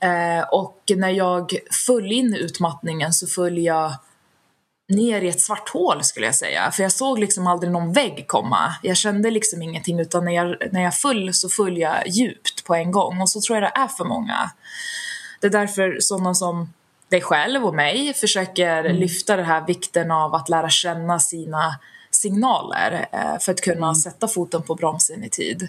Eh, 0.00 0.48
och 0.50 0.82
när 0.96 1.10
jag 1.10 1.52
föll 1.86 2.12
in 2.12 2.34
i 2.34 2.38
utmattningen 2.38 3.12
så 3.12 3.26
föll 3.26 3.58
jag 3.58 3.92
ner 4.88 5.22
i 5.22 5.28
ett 5.28 5.40
svart 5.40 5.68
hål 5.68 6.04
skulle 6.04 6.26
jag 6.26 6.34
säga. 6.34 6.70
För 6.70 6.82
jag 6.82 6.92
såg 6.92 7.18
liksom 7.18 7.46
aldrig 7.46 7.72
någon 7.72 7.92
vägg 7.92 8.24
komma. 8.26 8.74
Jag 8.82 8.96
kände 8.96 9.30
liksom 9.30 9.62
ingenting 9.62 10.00
utan 10.00 10.24
när 10.24 10.32
jag, 10.32 10.56
när 10.72 10.82
jag 10.82 10.94
föll 10.94 11.34
så 11.34 11.48
föll 11.48 11.78
jag 11.78 12.08
djupt 12.08 12.64
på 12.64 12.74
en 12.74 12.92
gång. 12.92 13.20
Och 13.20 13.30
så 13.30 13.40
tror 13.40 13.56
jag 13.56 13.62
det 13.62 13.80
är 13.80 13.88
för 13.88 14.04
många. 14.04 14.50
Det 15.40 15.46
är 15.46 15.50
därför 15.50 15.96
sådana 16.00 16.34
som 16.34 16.72
dig 17.08 17.20
själv 17.20 17.64
och 17.64 17.74
mig 17.74 18.14
försöker 18.14 18.84
mm. 18.84 18.96
lyfta 18.96 19.36
den 19.36 19.46
här 19.46 19.66
vikten 19.66 20.10
av 20.10 20.34
att 20.34 20.48
lära 20.48 20.70
känna 20.70 21.20
sina 21.20 21.74
signaler 22.10 23.06
eh, 23.12 23.38
för 23.40 23.52
att 23.52 23.60
kunna 23.60 23.86
mm. 23.86 23.94
sätta 23.94 24.28
foten 24.28 24.62
på 24.62 24.74
bromsen 24.74 25.24
i 25.24 25.30
tid. 25.30 25.68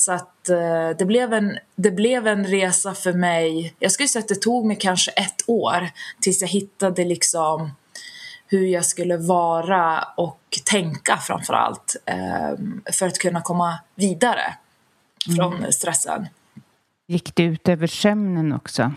Så 0.00 0.12
att 0.12 0.48
eh, 0.48 0.90
det, 0.98 1.04
blev 1.04 1.32
en, 1.32 1.58
det 1.76 1.90
blev 1.90 2.26
en 2.26 2.46
resa 2.46 2.94
för 2.94 3.12
mig. 3.12 3.74
Jag 3.78 3.92
skulle 3.92 4.08
säga 4.08 4.20
att 4.22 4.28
det 4.28 4.42
tog 4.42 4.66
mig 4.66 4.76
kanske 4.80 5.10
ett 5.10 5.42
år 5.46 5.90
tills 6.20 6.40
jag 6.40 6.48
hittade 6.48 7.04
liksom 7.04 7.70
hur 8.46 8.66
jag 8.66 8.84
skulle 8.84 9.16
vara 9.16 10.08
och 10.16 10.58
tänka 10.64 11.16
framför 11.16 11.54
allt 11.54 11.96
eh, 12.06 12.58
för 12.92 13.06
att 13.06 13.18
kunna 13.18 13.40
komma 13.40 13.78
vidare 13.94 14.54
från 15.36 15.56
mm. 15.56 15.72
stressen. 15.72 16.26
Gick 17.08 17.34
det 17.34 17.42
ut 17.42 17.68
över 17.68 17.86
sömnen 17.86 18.52
också? 18.52 18.92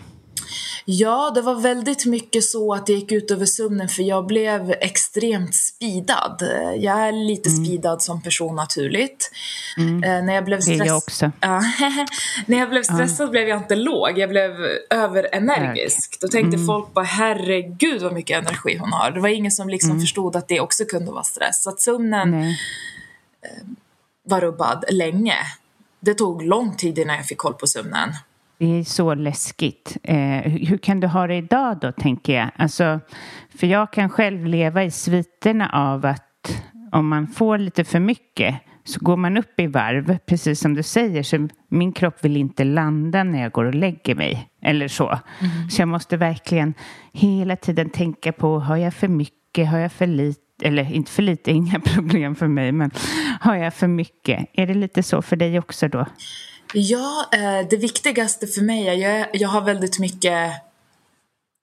Ja, 0.84 1.32
det 1.34 1.42
var 1.42 1.54
väldigt 1.54 2.06
mycket 2.06 2.44
så 2.44 2.74
att 2.74 2.86
det 2.86 2.92
gick 2.92 3.12
ut 3.12 3.30
över 3.30 3.46
sömnen 3.46 3.88
för 3.88 4.02
jag 4.02 4.26
blev 4.26 4.70
extremt 4.70 5.54
speedad. 5.54 6.36
Jag 6.76 7.00
är 7.00 7.12
lite 7.12 7.48
mm. 7.48 7.64
speedad 7.64 8.02
som 8.02 8.22
person 8.22 8.56
naturligt. 8.56 9.30
Mm. 9.78 10.04
Eh, 10.04 10.24
när 10.24 10.34
jag 10.34 10.44
blev 10.44 10.60
stress... 10.60 10.78
Det 10.78 10.84
är 10.84 10.86
jag 10.86 10.96
också. 10.96 11.32
när 12.46 12.58
jag 12.58 12.70
blev 12.70 12.82
stressad 12.82 13.26
ja. 13.26 13.30
blev 13.30 13.48
jag 13.48 13.58
inte 13.58 13.76
låg, 13.76 14.18
jag 14.18 14.30
blev 14.30 14.52
överenergisk. 14.90 16.18
Då 16.20 16.28
tänkte 16.28 16.56
mm. 16.56 16.66
folk 16.66 16.94
bara 16.94 17.04
herregud 17.04 18.02
vad 18.02 18.12
mycket 18.12 18.38
energi 18.38 18.76
hon 18.76 18.92
har. 18.92 19.10
Det 19.10 19.20
var 19.20 19.28
ingen 19.28 19.52
som 19.52 19.68
liksom 19.68 19.90
mm. 19.90 20.00
förstod 20.00 20.36
att 20.36 20.48
det 20.48 20.60
också 20.60 20.84
kunde 20.84 21.12
vara 21.12 21.24
stress. 21.24 21.62
Så 21.62 21.70
att 21.70 21.80
sömnen 21.80 22.30
Nej. 22.30 22.58
Eh, 23.42 23.66
var 24.24 24.40
rubbad 24.40 24.84
länge. 24.90 25.36
Det 26.00 26.14
tog 26.14 26.42
lång 26.42 26.76
tid 26.76 26.98
innan 26.98 27.16
jag 27.16 27.26
fick 27.26 27.38
koll 27.38 27.54
på 27.54 27.66
sömnen. 27.66 28.12
Det 28.62 28.78
är 28.78 28.84
så 28.84 29.14
läskigt. 29.14 29.96
Eh, 30.02 30.16
hur 30.42 30.78
kan 30.78 31.00
du 31.00 31.06
ha 31.06 31.26
det 31.26 31.34
idag 31.34 31.78
då, 31.80 31.92
tänker 31.92 32.32
jag? 32.32 32.50
Alltså, 32.56 33.00
för 33.58 33.66
jag 33.66 33.92
kan 33.92 34.08
själv 34.08 34.46
leva 34.46 34.84
i 34.84 34.90
sviterna 34.90 35.68
av 35.72 36.06
att 36.06 36.62
om 36.92 37.08
man 37.08 37.26
får 37.26 37.58
lite 37.58 37.84
för 37.84 38.00
mycket 38.00 38.54
så 38.84 39.00
går 39.00 39.16
man 39.16 39.36
upp 39.36 39.60
i 39.60 39.66
varv, 39.66 40.18
precis 40.18 40.60
som 40.60 40.74
du 40.74 40.82
säger. 40.82 41.22
Så 41.22 41.48
min 41.68 41.92
kropp 41.92 42.24
vill 42.24 42.36
inte 42.36 42.64
landa 42.64 43.24
när 43.24 43.42
jag 43.42 43.52
går 43.52 43.64
och 43.64 43.74
lägger 43.74 44.14
mig. 44.14 44.48
Eller 44.62 44.88
så. 44.88 45.08
Mm. 45.08 45.70
Så 45.70 45.82
jag 45.82 45.88
måste 45.88 46.16
verkligen 46.16 46.74
hela 47.12 47.56
tiden 47.56 47.90
tänka 47.90 48.32
på, 48.32 48.58
har 48.58 48.76
jag 48.76 48.94
för 48.94 49.08
mycket, 49.08 49.68
har 49.68 49.78
jag 49.78 49.92
för 49.92 50.06
lite? 50.06 50.40
Eller 50.62 50.92
inte 50.92 51.10
för 51.10 51.22
lite, 51.22 51.50
inga 51.52 51.80
problem 51.80 52.34
för 52.34 52.48
mig, 52.48 52.72
men 52.72 52.90
har 53.40 53.56
jag 53.56 53.74
för 53.74 53.86
mycket? 53.88 54.46
Är 54.52 54.66
det 54.66 54.74
lite 54.74 55.02
så 55.02 55.22
för 55.22 55.36
dig 55.36 55.58
också 55.58 55.88
då? 55.88 56.06
Ja, 56.72 57.28
eh, 57.32 57.68
det 57.70 57.76
viktigaste 57.76 58.46
för 58.46 58.62
mig 58.62 58.88
är 58.88 58.94
jag, 58.94 59.26
jag 59.32 59.48
har 59.48 59.60
väldigt 59.60 59.98
mycket 59.98 60.52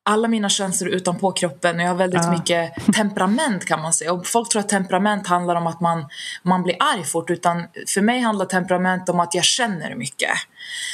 alla 0.09 0.27
mina 0.27 0.49
känslor 0.49 0.89
utanpå 0.89 1.31
kroppen 1.31 1.75
och 1.75 1.81
jag 1.81 1.87
har 1.87 1.95
väldigt 1.95 2.23
ja. 2.23 2.31
mycket 2.31 2.93
temperament 2.93 3.65
kan 3.65 3.81
man 3.81 3.93
säga. 3.93 4.13
Och 4.13 4.27
folk 4.27 4.49
tror 4.49 4.59
att 4.59 4.69
temperament 4.69 5.27
handlar 5.27 5.55
om 5.55 5.67
att 5.67 5.81
man, 5.81 6.05
man 6.43 6.63
blir 6.63 6.75
arg 6.79 7.03
fort 7.03 7.29
utan 7.29 7.67
för 7.87 8.01
mig 8.01 8.19
handlar 8.19 8.45
temperament 8.45 9.09
om 9.09 9.19
att 9.19 9.35
jag 9.35 9.43
känner 9.43 9.95
mycket. 9.95 10.31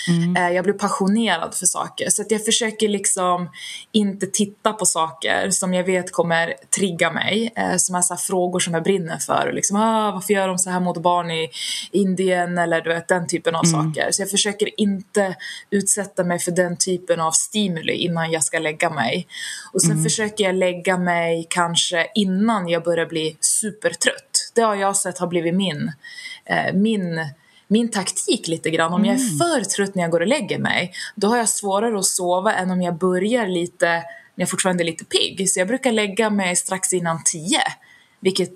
Mm. 0.08 0.36
Eh, 0.36 0.50
jag 0.50 0.64
blir 0.64 0.74
passionerad 0.74 1.56
för 1.56 1.66
saker 1.66 2.10
så 2.10 2.22
att 2.22 2.32
jag 2.32 2.46
försöker 2.46 2.90
liksom 2.90 3.50
inte 3.92 4.28
titta 4.28 4.74
på 4.74 4.86
saker 4.86 5.50
som 5.50 5.74
jag 5.74 5.84
vet 5.84 6.12
kommer 6.12 6.54
trigga 6.76 7.12
mig. 7.12 7.54
Eh, 7.56 7.78
som 7.78 7.96
är 7.96 8.02
så 8.02 8.18
frågor 8.18 8.60
som 8.60 8.74
jag 8.74 8.84
brinner 8.84 9.18
för. 9.18 9.52
Liksom, 9.54 9.78
ah, 9.78 10.12
varför 10.12 10.34
gör 10.34 10.48
de 10.48 10.58
så 10.58 10.70
här 10.70 10.80
mot 10.80 10.98
barn 10.98 11.32
i 11.32 11.50
Indien 11.92 12.58
eller 12.58 12.82
du 12.82 12.90
vet 12.94 13.08
den 13.08 13.28
typen 13.28 13.56
av 13.56 13.66
mm. 13.66 13.94
saker. 13.94 14.12
Så 14.12 14.22
jag 14.22 14.30
försöker 14.30 14.80
inte 14.80 15.36
utsätta 15.70 16.24
mig 16.24 16.40
för 16.40 16.52
den 16.52 16.78
typen 16.78 17.22
av 17.22 17.32
stimuli 17.32 17.94
innan 17.94 18.32
jag 18.32 18.44
ska 18.44 18.60
lägga 18.60 18.90
mig. 18.90 19.28
Och 19.74 19.82
sen 19.82 19.92
mm. 19.92 20.04
försöker 20.04 20.44
jag 20.44 20.56
lägga 20.56 20.98
mig 20.98 21.48
kanske 21.50 22.08
innan 22.16 22.70
jag 22.70 22.84
börjar 22.84 23.06
bli 23.06 23.38
supertrött. 23.40 24.52
Det 24.56 24.62
har 24.62 24.76
jag 24.76 24.96
sett 24.96 25.18
har 25.18 25.28
blivit 25.28 25.56
min, 25.56 25.92
eh, 26.46 26.74
min 26.74 27.20
min 27.68 27.92
taktik 27.92 28.48
lite 28.48 28.70
grann. 28.70 28.94
Om 28.94 29.06
jag 29.06 29.16
är 29.16 29.20
mm. 29.20 29.38
för 29.38 29.62
trött 29.70 29.96
när 29.96 30.04
jag 30.04 30.12
går 30.12 30.20
och 30.20 30.28
lägger 30.28 30.60
mig, 30.60 30.92
då 31.16 31.28
har 31.28 31.38
jag 31.38 31.50
svårare 31.50 32.00
att 32.00 32.06
sova 32.06 32.54
än 32.54 32.72
om 32.72 32.82
jag 32.82 32.98
börjar 32.98 33.48
lite 33.48 34.04
när 34.36 34.42
jag 34.42 34.50
fortfarande 34.50 34.84
är 34.84 34.86
lite 34.86 35.06
pigg. 35.06 35.50
Så 35.50 35.60
jag 35.60 35.68
brukar 35.68 35.92
lägga 35.92 36.30
mig 36.30 36.56
strax 36.56 36.94
innan 36.94 37.24
tio. 37.26 37.62
Vilket 38.20 38.52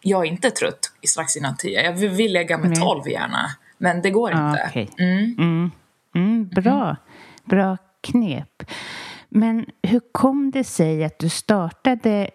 jag 0.00 0.26
är 0.26 0.30
inte 0.30 0.48
är 0.48 0.50
trött 0.50 0.92
strax 1.08 1.36
innan 1.36 1.56
tio. 1.56 1.82
Jag 1.82 1.92
vill 1.92 2.32
lägga 2.32 2.58
mig 2.58 2.76
tolv 2.76 3.08
gärna. 3.08 3.50
Men 3.78 4.02
det 4.02 4.10
går 4.10 4.32
ah, 4.34 4.50
inte. 4.50 4.66
Okay. 4.68 4.86
Mm. 4.98 5.34
Mm. 5.38 5.70
Mm, 6.14 6.48
bra. 6.48 6.96
Bra 7.44 7.76
knep. 8.00 8.62
Men 9.28 9.66
hur 9.82 10.00
kom 10.12 10.50
det 10.50 10.64
sig 10.64 11.04
att 11.04 11.18
du 11.18 11.28
startade 11.28 12.30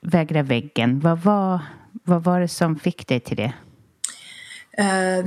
Vägra 0.00 0.42
väggen? 0.42 1.00
Vad 1.00 1.18
var, 1.18 1.60
vad 2.04 2.24
var 2.24 2.40
det 2.40 2.48
som 2.48 2.76
fick 2.76 3.08
dig 3.08 3.20
till 3.20 3.36
det? 3.36 3.52
Eh, 4.78 5.24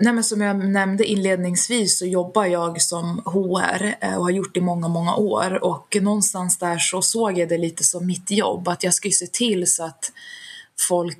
nej 0.00 0.12
men 0.12 0.24
som 0.24 0.40
jag 0.40 0.64
nämnde 0.64 1.04
inledningsvis 1.04 1.98
så 1.98 2.06
jobbar 2.06 2.44
jag 2.44 2.82
som 2.82 3.22
HR 3.24 3.94
eh, 4.00 4.16
och 4.16 4.24
har 4.24 4.30
gjort 4.30 4.54
det 4.54 4.60
i 4.60 4.62
många, 4.62 4.88
många 4.88 5.14
år 5.14 5.64
och 5.64 5.96
någonstans 6.00 6.58
där 6.58 6.78
så 6.78 7.02
såg 7.02 7.38
jag 7.38 7.48
det 7.48 7.58
lite 7.58 7.84
som 7.84 8.06
mitt 8.06 8.30
jobb 8.30 8.68
att 8.68 8.84
jag 8.84 8.94
skulle 8.94 9.12
se 9.12 9.26
till 9.26 9.72
så 9.72 9.84
att 9.84 10.12
folk 10.88 11.16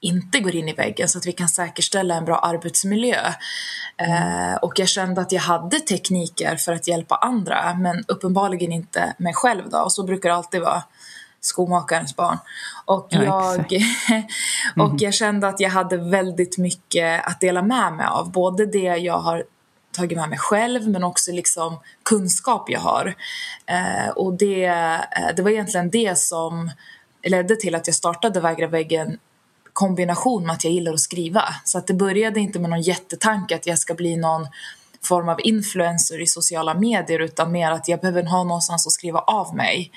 inte 0.00 0.40
går 0.40 0.54
in 0.54 0.68
i 0.68 0.72
väggen 0.72 1.08
så 1.08 1.18
att 1.18 1.26
vi 1.26 1.32
kan 1.32 1.48
säkerställa 1.48 2.14
en 2.14 2.24
bra 2.24 2.38
arbetsmiljö. 2.38 3.32
Mm. 3.96 4.52
Eh, 4.52 4.56
och 4.56 4.78
jag 4.78 4.88
kände 4.88 5.20
att 5.20 5.32
jag 5.32 5.40
hade 5.40 5.80
tekniker 5.80 6.56
för 6.56 6.72
att 6.72 6.88
hjälpa 6.88 7.14
andra 7.14 7.74
men 7.74 8.04
uppenbarligen 8.08 8.72
inte 8.72 9.14
mig 9.18 9.34
själv 9.34 9.62
då 9.70 9.78
och 9.78 9.92
så 9.92 10.02
brukar 10.02 10.28
det 10.28 10.34
alltid 10.34 10.60
vara 10.60 10.82
skomakarens 11.46 12.16
barn. 12.16 12.38
Och, 12.84 13.06
ja, 13.10 13.56
jag, 13.68 13.82
och 14.86 14.94
jag 14.98 15.14
kände 15.14 15.48
att 15.48 15.60
jag 15.60 15.70
hade 15.70 15.96
väldigt 15.96 16.58
mycket 16.58 17.26
att 17.26 17.40
dela 17.40 17.62
med 17.62 17.92
mig 17.92 18.06
av. 18.06 18.32
Både 18.32 18.66
det 18.66 18.96
jag 18.96 19.18
har 19.18 19.44
tagit 19.92 20.18
med 20.18 20.28
mig 20.28 20.38
själv 20.38 20.88
men 20.88 21.04
också 21.04 21.32
liksom 21.32 21.80
kunskap 22.02 22.70
jag 22.70 22.80
har. 22.80 23.14
Eh, 23.66 24.08
och 24.08 24.34
det, 24.34 24.64
eh, 24.64 25.34
det 25.36 25.42
var 25.42 25.50
egentligen 25.50 25.90
det 25.90 26.18
som 26.18 26.70
ledde 27.22 27.56
till 27.56 27.74
att 27.74 27.86
jag 27.86 27.96
startade 27.96 28.40
Vägra 28.40 28.66
väggen 28.66 29.18
kombination 29.72 30.46
med 30.46 30.52
att 30.52 30.64
jag 30.64 30.72
gillar 30.72 30.92
att 30.92 31.00
skriva. 31.00 31.44
Så 31.64 31.78
att 31.78 31.86
det 31.86 31.94
började 31.94 32.40
inte 32.40 32.58
med 32.58 32.70
någon 32.70 32.82
jättetanke 32.82 33.56
att 33.56 33.66
jag 33.66 33.78
ska 33.78 33.94
bli 33.94 34.16
någon 34.16 34.46
form 35.02 35.28
av 35.28 35.40
influencer 35.44 36.22
i 36.22 36.26
sociala 36.26 36.74
medier 36.74 37.18
utan 37.18 37.52
mer 37.52 37.70
att 37.70 37.88
jag 37.88 38.00
behöver 38.00 38.22
ha 38.22 38.44
någonstans 38.44 38.86
att 38.86 38.92
skriva 38.92 39.18
av 39.18 39.54
mig. 39.54 39.90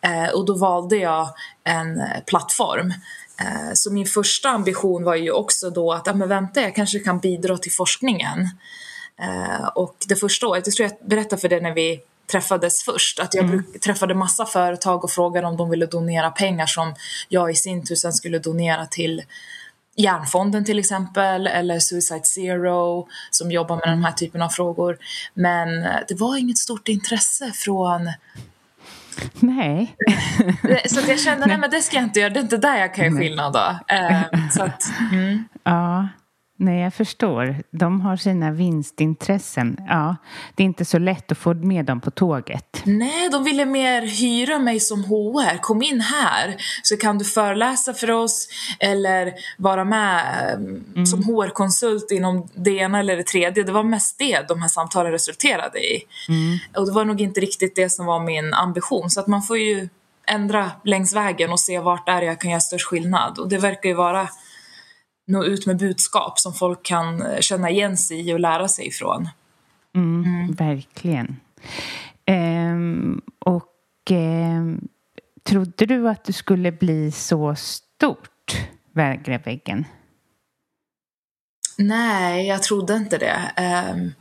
Eh, 0.00 0.30
och 0.34 0.44
då 0.44 0.54
valde 0.54 0.96
jag 0.96 1.28
en 1.64 2.02
plattform. 2.26 2.92
Eh, 3.40 3.72
så 3.74 3.92
min 3.92 4.06
första 4.06 4.48
ambition 4.48 5.04
var 5.04 5.14
ju 5.14 5.30
också 5.30 5.70
då 5.70 5.92
att, 5.92 6.06
ja 6.06 6.14
men 6.14 6.28
vänta 6.28 6.60
jag 6.60 6.74
kanske 6.74 6.98
kan 6.98 7.18
bidra 7.18 7.58
till 7.58 7.72
forskningen. 7.72 8.48
Eh, 9.20 9.66
och 9.74 9.96
det 10.08 10.16
första 10.16 10.46
året, 10.46 10.66
jag 10.66 10.74
tror 10.74 10.88
jag 10.88 11.08
berättade 11.08 11.40
för 11.40 11.48
dig 11.48 11.60
när 11.60 11.74
vi 11.74 12.00
träffades 12.32 12.82
först. 12.82 13.20
Att 13.20 13.34
jag 13.34 13.44
mm. 13.44 13.64
träffade 13.84 14.14
massa 14.14 14.46
företag 14.46 15.04
och 15.04 15.10
frågade 15.10 15.46
om 15.46 15.56
de 15.56 15.70
ville 15.70 15.86
donera 15.86 16.30
pengar 16.30 16.66
som 16.66 16.94
jag 17.28 17.50
i 17.50 17.54
sin 17.54 17.84
tur 17.84 17.94
sen 17.94 18.12
skulle 18.12 18.38
donera 18.38 18.86
till 18.86 19.22
Hjärnfonden 19.98 20.64
till 20.64 20.78
exempel 20.78 21.46
eller 21.46 21.78
Suicide 21.78 22.24
Zero 22.24 23.08
som 23.30 23.50
jobbar 23.50 23.76
med 23.76 23.88
den 23.88 24.04
här 24.04 24.12
typen 24.12 24.42
av 24.42 24.48
frågor. 24.48 24.98
Men 25.34 25.68
det 26.08 26.14
var 26.14 26.36
inget 26.36 26.58
stort 26.58 26.88
intresse 26.88 27.52
från 27.54 28.10
Nej. 29.40 29.96
så 30.86 31.00
jag 31.08 31.20
kände, 31.20 31.46
nej 31.46 31.58
men 31.58 31.70
det 31.70 31.80
ska 31.80 31.96
jag 31.96 32.04
inte 32.04 32.20
göra, 32.20 32.30
det 32.30 32.40
är 32.40 32.42
inte 32.42 32.56
där 32.56 32.76
jag 32.78 32.94
kan 32.94 33.04
göra 33.04 33.16
skillnad 33.16 33.52
då. 33.52 33.78
Uh, 33.94 34.48
så 34.50 34.62
att, 34.62 34.82
mm. 35.12 35.44
Ja. 35.64 36.08
Nej, 36.58 36.80
jag 36.80 36.94
förstår. 36.94 37.62
De 37.70 38.00
har 38.00 38.16
sina 38.16 38.50
vinstintressen. 38.50 39.76
Ja, 39.88 40.16
det 40.54 40.62
är 40.62 40.64
inte 40.64 40.84
så 40.84 40.98
lätt 40.98 41.32
att 41.32 41.38
få 41.38 41.54
med 41.54 41.84
dem 41.84 42.00
på 42.00 42.10
tåget. 42.10 42.82
Nej, 42.84 43.28
de 43.30 43.44
ville 43.44 43.64
mer 43.64 44.02
hyra 44.02 44.58
mig 44.58 44.80
som 44.80 45.04
HR. 45.04 45.58
Kom 45.58 45.82
in 45.82 46.00
här 46.00 46.56
så 46.82 46.96
kan 46.96 47.18
du 47.18 47.24
föreläsa 47.24 47.94
för 47.94 48.10
oss 48.10 48.48
eller 48.80 49.32
vara 49.58 49.84
med 49.84 50.52
mm. 50.54 51.06
som 51.06 51.22
HR-konsult 51.22 52.10
inom 52.10 52.48
det 52.54 52.70
ena 52.70 52.98
eller 52.98 53.16
det 53.16 53.26
tredje. 53.26 53.62
Det 53.62 53.72
var 53.72 53.82
mest 53.82 54.18
det 54.18 54.48
de 54.48 54.62
här 54.62 54.68
samtalen 54.68 55.12
resulterade 55.12 55.78
i. 55.78 56.02
Mm. 56.28 56.58
Och 56.76 56.86
det 56.86 56.92
var 56.92 57.04
nog 57.04 57.20
inte 57.20 57.40
riktigt 57.40 57.76
det 57.76 57.90
som 57.90 58.06
var 58.06 58.20
min 58.20 58.54
ambition. 58.54 59.10
Så 59.10 59.20
att 59.20 59.26
man 59.26 59.42
får 59.42 59.58
ju 59.58 59.88
ändra 60.26 60.70
längs 60.84 61.14
vägen 61.14 61.52
och 61.52 61.60
se 61.60 61.78
vart 61.78 62.08
är 62.08 62.22
jag 62.22 62.40
kan 62.40 62.50
göra 62.50 62.60
störst 62.60 62.86
skillnad. 62.86 63.38
Och 63.38 63.48
det 63.48 63.58
verkar 63.58 63.88
ju 63.88 63.94
vara 63.94 64.28
nå 65.26 65.44
ut 65.44 65.66
med 65.66 65.76
budskap 65.76 66.38
som 66.38 66.54
folk 66.54 66.82
kan 66.82 67.22
eh, 67.22 67.40
känna 67.40 67.70
igen 67.70 67.96
sig 67.96 68.30
i 68.30 68.34
och 68.34 68.40
lära 68.40 68.68
sig 68.68 68.86
ifrån. 68.86 69.28
Mm, 69.94 70.24
mm. 70.24 70.52
Verkligen. 70.52 71.36
Ehm, 72.24 73.20
och 73.38 74.10
ehm, 74.10 74.88
trodde 75.42 75.86
du 75.86 76.08
att 76.08 76.24
du 76.24 76.32
skulle 76.32 76.72
bli 76.72 77.12
så 77.12 77.54
stort, 77.54 78.30
Vägra 78.96 79.38
väggen? 79.38 79.84
Nej, 81.78 82.46
jag 82.46 82.62
trodde 82.62 82.94
inte 82.94 83.18
det. 83.18 83.52
Um, 83.92 84.12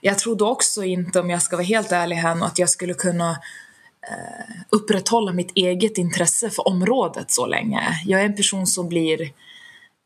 jag 0.00 0.18
trodde 0.18 0.44
också 0.44 0.84
inte, 0.84 1.20
om 1.20 1.30
jag 1.30 1.42
ska 1.42 1.56
vara 1.56 1.66
helt 1.66 1.92
ärlig 1.92 2.16
här, 2.16 2.44
att 2.44 2.58
jag 2.58 2.70
skulle 2.70 2.94
kunna 2.94 3.30
uh, 3.30 4.56
upprätthålla 4.70 5.32
mitt 5.32 5.52
eget 5.54 5.98
intresse 5.98 6.50
för 6.50 6.68
området 6.68 7.30
så 7.30 7.46
länge. 7.46 8.00
Jag 8.04 8.20
är 8.20 8.24
en 8.24 8.36
person 8.36 8.66
som 8.66 8.88
blir 8.88 9.32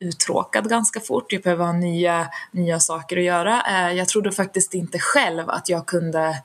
uttråkad 0.01 0.69
ganska 0.69 1.01
fort. 1.01 1.33
Jag 1.33 1.43
behöver 1.43 1.65
ha 1.65 1.73
nya, 1.73 2.31
nya 2.51 2.81
saker 2.81 3.17
att 3.17 3.25
göra. 3.25 3.63
Eh, 3.63 3.93
jag 3.93 4.09
trodde 4.09 4.33
faktiskt 4.33 4.75
inte 4.75 4.99
själv 4.99 5.51
att 5.51 5.69
jag 5.69 5.87
kunde 5.87 6.43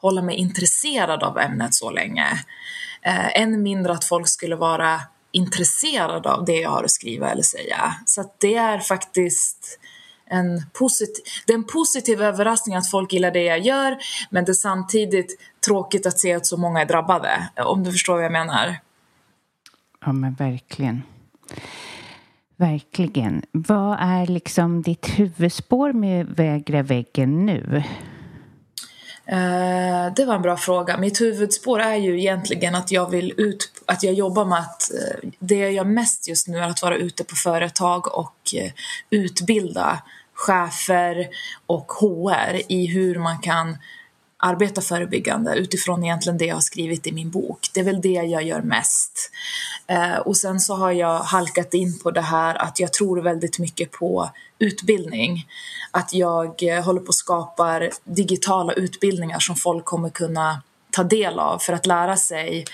hålla 0.00 0.22
mig 0.22 0.36
intresserad 0.36 1.22
av 1.22 1.38
ämnet 1.38 1.74
så 1.74 1.90
länge. 1.90 2.26
Eh, 3.02 3.40
än 3.40 3.62
mindre 3.62 3.92
att 3.92 4.04
folk 4.04 4.28
skulle 4.28 4.56
vara 4.56 5.00
intresserade 5.32 6.32
av 6.32 6.44
det 6.44 6.60
jag 6.60 6.70
har 6.70 6.84
att 6.84 6.90
skriva 6.90 7.30
eller 7.30 7.42
säga. 7.42 7.94
Så 8.06 8.32
det 8.38 8.54
är 8.54 8.78
faktiskt 8.78 9.78
en 10.26 10.66
positiv, 10.72 11.24
det 11.46 11.52
är 11.52 11.56
en 11.56 11.64
positiv 11.64 12.22
överraskning 12.22 12.76
att 12.76 12.90
folk 12.90 13.12
gillar 13.12 13.30
det 13.30 13.42
jag 13.42 13.58
gör 13.60 13.98
men 14.30 14.44
det 14.44 14.52
är 14.52 14.54
samtidigt 14.54 15.40
tråkigt 15.66 16.06
att 16.06 16.18
se 16.18 16.34
att 16.34 16.46
så 16.46 16.56
många 16.56 16.80
är 16.80 16.86
drabbade, 16.86 17.48
om 17.56 17.84
du 17.84 17.92
förstår 17.92 18.14
vad 18.14 18.24
jag 18.24 18.32
menar. 18.32 18.76
Ja, 20.06 20.12
men 20.12 20.34
verkligen. 20.34 21.02
Verkligen. 22.60 23.42
Vad 23.52 23.98
är 24.00 24.26
liksom 24.26 24.82
ditt 24.82 25.08
huvudspår 25.18 25.92
med 25.92 26.26
Vägra 26.26 26.82
väggen 26.82 27.46
nu? 27.46 27.82
Uh, 29.32 30.14
det 30.16 30.24
var 30.24 30.34
en 30.34 30.42
bra 30.42 30.56
fråga. 30.56 30.98
Mitt 30.98 31.20
huvudspår 31.20 31.80
är 31.80 31.96
ju 31.96 32.20
egentligen 32.20 32.74
att 32.74 32.90
jag 32.90 33.10
vill 33.10 33.34
ut, 33.36 33.82
att 33.86 34.02
jag 34.02 34.14
jobbar 34.14 34.44
med 34.44 34.58
att 34.58 34.90
uh, 34.94 35.30
det 35.38 35.54
jag 35.56 35.72
gör 35.72 35.84
mest 35.84 36.28
just 36.28 36.48
nu 36.48 36.58
är 36.58 36.68
att 36.68 36.82
vara 36.82 36.96
ute 36.96 37.24
på 37.24 37.34
företag 37.34 38.18
och 38.18 38.54
uh, 38.54 38.70
utbilda 39.10 40.02
chefer 40.34 41.28
och 41.66 41.92
HR 41.92 42.60
i 42.68 42.86
hur 42.86 43.18
man 43.18 43.38
kan 43.38 43.76
arbeta 44.40 44.80
förebyggande 44.80 45.54
utifrån 45.54 46.04
egentligen 46.04 46.38
det 46.38 46.44
jag 46.44 46.56
har 46.56 46.60
skrivit 46.60 47.06
i 47.06 47.12
min 47.12 47.30
bok. 47.30 47.68
Det 47.74 47.80
är 47.80 47.84
väl 47.84 48.00
det 48.00 48.08
jag 48.08 48.42
gör 48.42 48.62
mest. 48.62 49.30
Eh, 49.86 50.16
och 50.16 50.36
sen 50.36 50.60
så 50.60 50.74
har 50.74 50.92
jag 50.92 51.18
halkat 51.18 51.74
in 51.74 51.98
på 51.98 52.10
det 52.10 52.20
här 52.20 52.54
att 52.54 52.80
jag 52.80 52.92
tror 52.92 53.20
väldigt 53.20 53.58
mycket 53.58 53.90
på 53.90 54.30
utbildning. 54.58 55.46
Att 55.90 56.14
jag 56.14 56.62
eh, 56.62 56.84
håller 56.84 57.00
på 57.00 57.08
att 57.08 57.14
skapa 57.14 57.80
digitala 58.04 58.72
utbildningar 58.72 59.38
som 59.38 59.56
folk 59.56 59.84
kommer 59.84 60.10
kunna 60.10 60.62
ta 60.90 61.02
del 61.02 61.38
av 61.38 61.58
för 61.58 61.72
att 61.72 61.86
lära 61.86 62.16
sig 62.16 62.64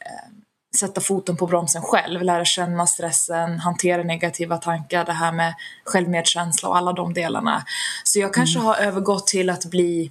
eh, 0.00 0.32
sätta 0.76 1.00
foten 1.00 1.36
på 1.36 1.46
bromsen 1.46 1.82
själv, 1.82 2.22
lära 2.22 2.44
känna 2.44 2.86
stressen, 2.86 3.58
hantera 3.58 4.02
negativa 4.02 4.56
tankar, 4.56 5.04
det 5.04 5.12
här 5.12 5.32
med 5.32 5.54
självmedkänsla 5.84 6.68
och 6.68 6.76
alla 6.76 6.92
de 6.92 7.14
delarna. 7.14 7.64
Så 8.04 8.18
jag 8.18 8.34
kanske 8.34 8.58
mm. 8.58 8.66
har 8.66 8.76
övergått 8.76 9.26
till 9.26 9.50
att 9.50 9.64
bli 9.64 10.10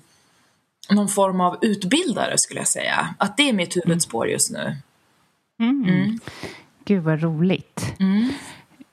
någon 0.90 1.08
form 1.08 1.42
av 1.42 1.58
utbildare 1.62 2.38
skulle 2.38 2.60
jag 2.60 2.68
säga. 2.68 3.16
Att 3.18 3.38
det 3.38 3.50
är 3.50 3.54
mitt 3.54 3.78
huvudspår 3.78 4.28
just 4.28 4.52
nu. 4.52 4.76
Mm. 5.60 5.84
Mm. 5.84 6.20
Gud 6.86 7.04
vad 7.04 7.22
roligt. 7.22 7.94
Mm. 8.00 8.30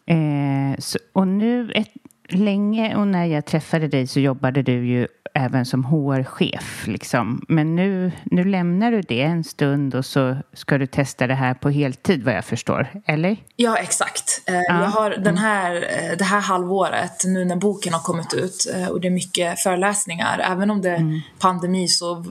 Eh, 0.06 0.78
så, 0.78 0.98
och 1.12 1.28
nu 1.28 1.72
ett, 1.72 1.92
länge 2.28 2.96
och 2.96 3.08
när 3.08 3.24
jag 3.24 3.46
träffade 3.46 3.88
dig 3.88 4.06
så 4.06 4.20
jobbade 4.20 4.62
du 4.62 4.86
ju 4.86 5.08
även 5.34 5.66
som 5.66 5.84
HR-chef. 5.84 6.86
Liksom. 6.86 7.44
Men 7.48 7.76
nu, 7.76 8.12
nu 8.24 8.44
lämnar 8.44 8.92
du 8.92 9.00
det 9.00 9.22
en 9.22 9.44
stund 9.44 9.94
och 9.94 10.06
så 10.06 10.36
ska 10.52 10.78
du 10.78 10.86
testa 10.86 11.26
det 11.26 11.34
här 11.34 11.54
på 11.54 11.70
heltid 11.70 12.24
vad 12.24 12.34
jag 12.34 12.44
förstår, 12.44 12.88
eller? 13.06 13.36
Ja, 13.56 13.76
exakt. 13.76 14.42
Eh, 14.46 14.54
ja. 14.54 14.62
Jag 14.68 14.88
har 14.88 15.10
den 15.10 15.20
mm. 15.20 15.36
här, 15.36 15.74
eh, 15.74 16.16
det 16.18 16.24
här 16.24 16.40
halvåret, 16.40 17.24
nu 17.24 17.44
när 17.44 17.56
boken 17.56 17.92
har 17.92 18.00
kommit 18.00 18.34
ut 18.34 18.66
eh, 18.74 18.88
och 18.88 19.00
det 19.00 19.08
är 19.08 19.12
mycket 19.12 19.60
föreläsningar, 19.60 20.40
även 20.52 20.70
om 20.70 20.82
det 20.82 20.90
är 20.90 20.96
mm. 20.96 21.20
pandemi 21.38 21.88
så 21.88 22.24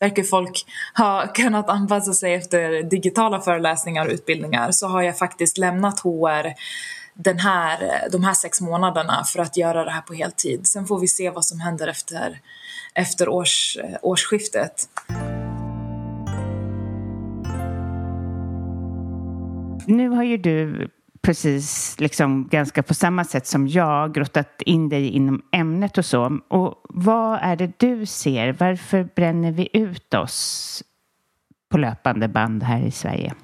verkar 0.00 0.22
folk 0.22 0.66
ha 0.96 1.26
kunnat 1.34 1.68
anpassa 1.68 2.12
sig 2.12 2.34
efter 2.34 2.82
digitala 2.82 3.40
föreläsningar 3.40 4.06
och 4.06 4.12
utbildningar 4.12 4.70
så 4.70 4.86
har 4.88 5.02
jag 5.02 5.18
faktiskt 5.18 5.58
lämnat 5.58 6.00
HR 6.00 6.54
den 7.24 7.38
här, 7.38 8.08
de 8.12 8.24
här 8.24 8.34
sex 8.34 8.60
månaderna 8.60 9.24
för 9.24 9.42
att 9.42 9.56
göra 9.56 9.84
det 9.84 9.90
här 9.90 10.00
på 10.00 10.14
heltid. 10.14 10.66
Sen 10.66 10.86
får 10.86 11.00
vi 11.00 11.08
se 11.08 11.30
vad 11.30 11.44
som 11.44 11.60
händer 11.60 11.88
efter, 11.88 12.40
efter 12.94 13.28
års, 13.28 13.76
årsskiftet. 14.02 14.88
Nu 19.86 20.08
har 20.08 20.22
ju 20.22 20.36
du 20.36 20.90
precis 21.22 22.00
liksom 22.00 22.48
ganska 22.48 22.82
på 22.82 22.94
samma 22.94 23.24
sätt 23.24 23.46
som 23.46 23.68
jag 23.68 24.14
grottat 24.14 24.62
in 24.62 24.88
dig 24.88 25.08
inom 25.08 25.42
ämnet 25.52 25.98
och 25.98 26.04
så. 26.04 26.40
Och 26.48 26.74
vad 26.88 27.38
är 27.42 27.56
det 27.56 27.72
du 27.76 28.06
ser? 28.06 28.52
Varför 28.52 29.08
bränner 29.16 29.52
vi 29.52 29.68
ut 29.72 30.14
oss 30.14 30.82
på 31.70 31.78
löpande 31.78 32.28
band 32.28 32.62
här 32.62 32.82
i 32.82 32.90
Sverige? 32.90 33.34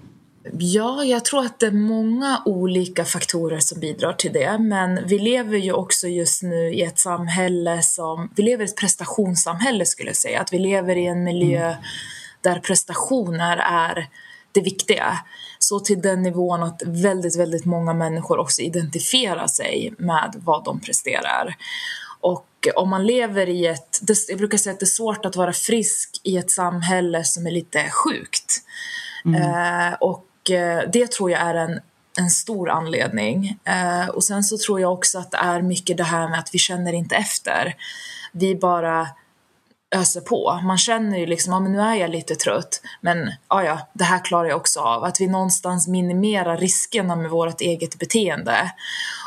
Ja, 0.59 1.05
jag 1.05 1.25
tror 1.25 1.47
att 1.47 1.59
det 1.59 1.67
är 1.67 1.71
många 1.71 2.43
olika 2.45 3.05
faktorer 3.05 3.59
som 3.59 3.81
bidrar 3.81 4.13
till 4.13 4.33
det. 4.33 4.59
Men 4.59 5.07
vi 5.07 5.19
lever 5.19 5.59
ju 5.59 5.73
också 5.73 6.09
just 6.09 6.43
nu 6.43 6.75
i 6.75 6.83
ett 6.83 6.99
samhälle 6.99 7.83
som... 7.83 8.31
Vi 8.37 8.43
lever 8.43 8.65
i 8.65 8.69
ett 8.69 8.77
prestationssamhälle 8.77 9.87
skulle 9.87 10.09
jag 10.09 10.17
säga. 10.17 10.41
Att 10.41 10.53
vi 10.53 10.59
lever 10.59 10.97
i 10.97 11.07
en 11.07 11.25
miljö 11.25 11.67
mm. 11.67 11.83
där 12.41 12.59
prestationer 12.59 13.57
är 13.57 14.09
det 14.53 14.61
viktiga. 14.61 15.19
Så 15.59 15.81
till 15.81 16.01
den 16.01 16.23
nivån 16.23 16.63
att 16.63 16.83
väldigt, 16.87 17.39
väldigt 17.39 17.65
många 17.65 17.95
människor 17.95 18.39
också 18.39 18.63
identifierar 18.63 19.47
sig 19.47 19.95
med 19.99 20.35
vad 20.37 20.65
de 20.65 20.81
presterar. 20.81 21.57
Och 22.21 22.47
om 22.75 22.89
man 22.89 23.07
lever 23.07 23.49
i 23.49 23.67
ett... 23.67 24.01
Jag 24.29 24.39
brukar 24.39 24.59
säga 24.59 24.73
att 24.73 24.81
det 24.81 24.85
är 24.85 24.87
svårt 24.87 25.25
att 25.25 25.37
vara 25.37 25.53
frisk 25.53 26.21
i 26.23 26.37
ett 26.37 26.51
samhälle 26.51 27.25
som 27.25 27.47
är 27.47 27.51
lite 27.51 27.91
sjukt. 27.91 28.63
Mm. 29.25 29.43
Eh, 29.43 29.95
och 30.01 30.25
Eh, 30.51 30.81
det 30.93 31.11
tror 31.11 31.31
jag 31.31 31.41
är 31.41 31.55
en, 31.55 31.81
en 32.19 32.31
stor 32.31 32.71
anledning. 32.71 33.59
Eh, 33.65 34.09
och 34.09 34.25
sen 34.25 34.45
så 34.45 34.59
tror 34.59 34.81
jag 34.81 34.93
också 34.93 35.19
att 35.19 35.31
det 35.31 35.37
är 35.37 35.63
mycket 35.63 35.97
det 35.97 36.05
här 36.05 36.29
med 36.29 36.39
att 36.39 36.51
vi 36.53 36.59
känner 36.59 36.93
inte 36.93 37.17
efter. 37.17 37.75
vi 38.33 38.55
bara 38.55 39.09
öser 39.91 40.21
på. 40.21 40.61
Man 40.65 40.79
känner 40.79 41.19
ju 41.19 41.27
liksom, 41.27 41.53
ja 41.53 41.61
men 41.61 41.73
nu 41.73 41.81
är 41.81 41.95
jag 41.95 42.11
lite 42.11 42.35
trött, 42.35 42.81
men 43.01 43.33
ja 43.49 43.65
ja, 43.65 43.79
det 43.93 44.05
här 44.05 44.25
klarar 44.25 44.49
jag 44.49 44.57
också 44.57 44.81
av. 44.81 45.05
Att 45.05 45.21
vi 45.21 45.27
någonstans 45.27 45.89
minimerar 45.89 46.57
riskerna 46.57 47.17
med 47.17 47.31
vårt 47.31 47.61
eget 47.61 47.99
beteende 47.99 48.73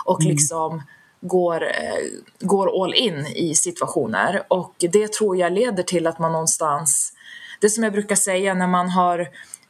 och 0.05 0.21
mm. 0.21 0.31
liksom 0.31 0.83
går, 1.21 1.63
eh, 1.63 1.99
går 2.39 2.83
all 2.83 2.93
in 2.93 3.25
i 3.25 3.55
situationer. 3.55 4.43
Och 4.47 4.75
det 4.79 5.13
tror 5.13 5.37
jag 5.37 5.53
leder 5.53 5.83
till 5.83 6.07
att 6.07 6.19
man 6.19 6.31
någonstans, 6.31 7.13
det 7.61 7.69
som 7.69 7.83
jag 7.83 7.93
brukar 7.93 8.15
säga 8.15 8.53
när 8.53 8.67
man 8.67 8.89
har 8.89 9.29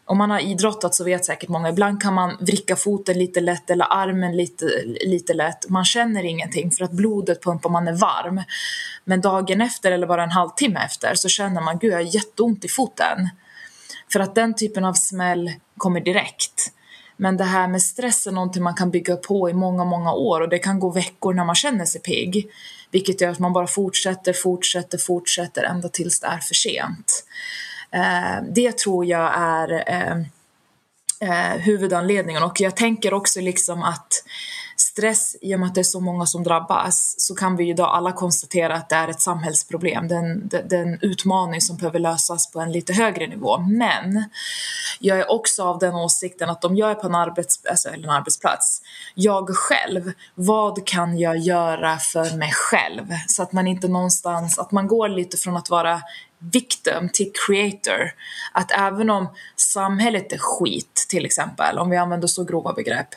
om 0.09 0.17
man 0.17 0.31
har 0.31 0.39
idrottat 0.39 0.95
så 0.95 1.03
vet 1.03 1.25
säkert 1.25 1.49
många, 1.49 1.69
ibland 1.69 2.01
kan 2.01 2.13
man 2.13 2.37
vricka 2.39 2.75
foten 2.75 3.17
lite 3.19 3.41
lätt 3.41 3.69
eller 3.69 3.93
armen 3.93 4.37
lite, 4.37 4.65
lite 5.05 5.33
lätt. 5.33 5.69
Man 5.69 5.85
känner 5.85 6.25
ingenting 6.25 6.71
för 6.71 6.85
att 6.85 6.91
blodet 6.91 7.43
pumpar, 7.43 7.69
man 7.69 7.87
är 7.87 7.93
varm. 7.93 8.41
Men 9.03 9.21
dagen 9.21 9.61
efter 9.61 9.91
eller 9.91 10.07
bara 10.07 10.23
en 10.23 10.31
halvtimme 10.31 10.79
efter 10.85 11.15
så 11.15 11.29
känner 11.29 11.61
man, 11.61 11.79
gud 11.79 11.91
jag 11.91 11.97
har 11.97 12.15
jätteont 12.15 12.65
i 12.65 12.67
foten. 12.67 13.29
För 14.13 14.19
att 14.19 14.35
den 14.35 14.55
typen 14.55 14.85
av 14.85 14.93
smäll 14.93 15.51
kommer 15.77 15.99
direkt. 16.01 16.71
Men 17.17 17.37
det 17.37 17.43
här 17.43 17.67
med 17.67 17.81
stress 17.81 18.27
är 18.27 18.31
någonting 18.31 18.63
man 18.63 18.75
kan 18.75 18.91
bygga 18.91 19.15
på 19.15 19.49
i 19.49 19.53
många, 19.53 19.83
många 19.83 20.13
år 20.13 20.41
och 20.41 20.49
det 20.49 20.59
kan 20.59 20.79
gå 20.79 20.89
veckor 20.89 21.33
när 21.33 21.45
man 21.45 21.55
känner 21.55 21.85
sig 21.85 22.01
pigg. 22.01 22.49
Vilket 22.91 23.21
gör 23.21 23.29
att 23.29 23.39
man 23.39 23.53
bara 23.53 23.67
fortsätter, 23.67 24.33
fortsätter, 24.33 24.97
fortsätter 24.97 25.63
ända 25.63 25.89
tills 25.89 26.19
det 26.19 26.27
är 26.27 26.37
för 26.37 26.55
sent. 26.55 27.25
Eh, 27.91 28.43
det 28.51 28.77
tror 28.77 29.05
jag 29.05 29.33
är 29.35 29.83
eh, 29.87 30.17
eh, 31.29 31.57
huvudanledningen. 31.57 32.43
Och 32.43 32.61
jag 32.61 32.75
tänker 32.75 33.13
också 33.13 33.41
liksom 33.41 33.83
att 33.83 34.23
stress, 34.99 35.35
i 35.41 35.55
och 35.55 35.59
med 35.59 35.67
att 35.67 35.75
det 35.75 35.81
är 35.81 35.83
så 35.83 35.99
många 35.99 36.25
som 36.25 36.43
drabbas, 36.43 37.15
så 37.17 37.35
kan 37.35 37.55
vi 37.55 37.63
ju 37.63 37.69
idag 37.69 37.89
alla 37.95 38.11
konstatera 38.11 38.75
att 38.75 38.89
det 38.89 38.95
är 38.95 39.07
ett 39.07 39.21
samhällsproblem. 39.21 40.07
Det 40.07 40.15
är 40.15 40.19
en, 40.19 40.47
det 40.47 40.75
är 40.75 40.81
en 40.81 40.99
utmaning 41.01 41.61
som 41.61 41.77
behöver 41.77 41.99
lösas 41.99 42.51
på 42.51 42.59
en 42.59 42.71
lite 42.71 42.93
högre 42.93 43.27
nivå. 43.27 43.57
Men 43.57 44.23
jag 44.99 45.19
är 45.19 45.31
också 45.31 45.63
av 45.63 45.79
den 45.79 45.95
åsikten 45.95 46.49
att 46.49 46.65
om 46.65 46.75
jag 46.75 46.91
är 46.91 46.95
på 46.95 47.07
en, 47.07 47.15
arbets, 47.15 47.65
alltså, 47.69 47.89
eller 47.89 48.03
en 48.03 48.09
arbetsplats, 48.09 48.81
jag 49.15 49.49
själv, 49.49 50.11
vad 50.35 50.87
kan 50.87 51.17
jag 51.17 51.37
göra 51.37 51.97
för 51.97 52.37
mig 52.37 52.51
själv? 52.53 53.05
Så 53.27 53.43
att 53.43 53.53
man 53.53 53.67
inte 53.67 53.87
någonstans, 53.87 54.59
att 54.59 54.71
man 54.71 54.87
går 54.87 55.09
lite 55.09 55.37
från 55.37 55.57
att 55.57 55.69
vara 55.69 56.01
victim 56.39 57.09
till 57.13 57.31
creator. 57.45 58.11
Att 58.51 58.71
även 58.71 59.09
om 59.09 59.29
samhället 59.55 60.31
är 60.33 60.37
skit, 60.37 61.05
till 61.09 61.25
exempel, 61.25 61.77
om 61.77 61.89
vi 61.89 61.97
använder 61.97 62.27
så 62.27 62.43
grova 62.43 62.73
begrepp, 62.73 63.07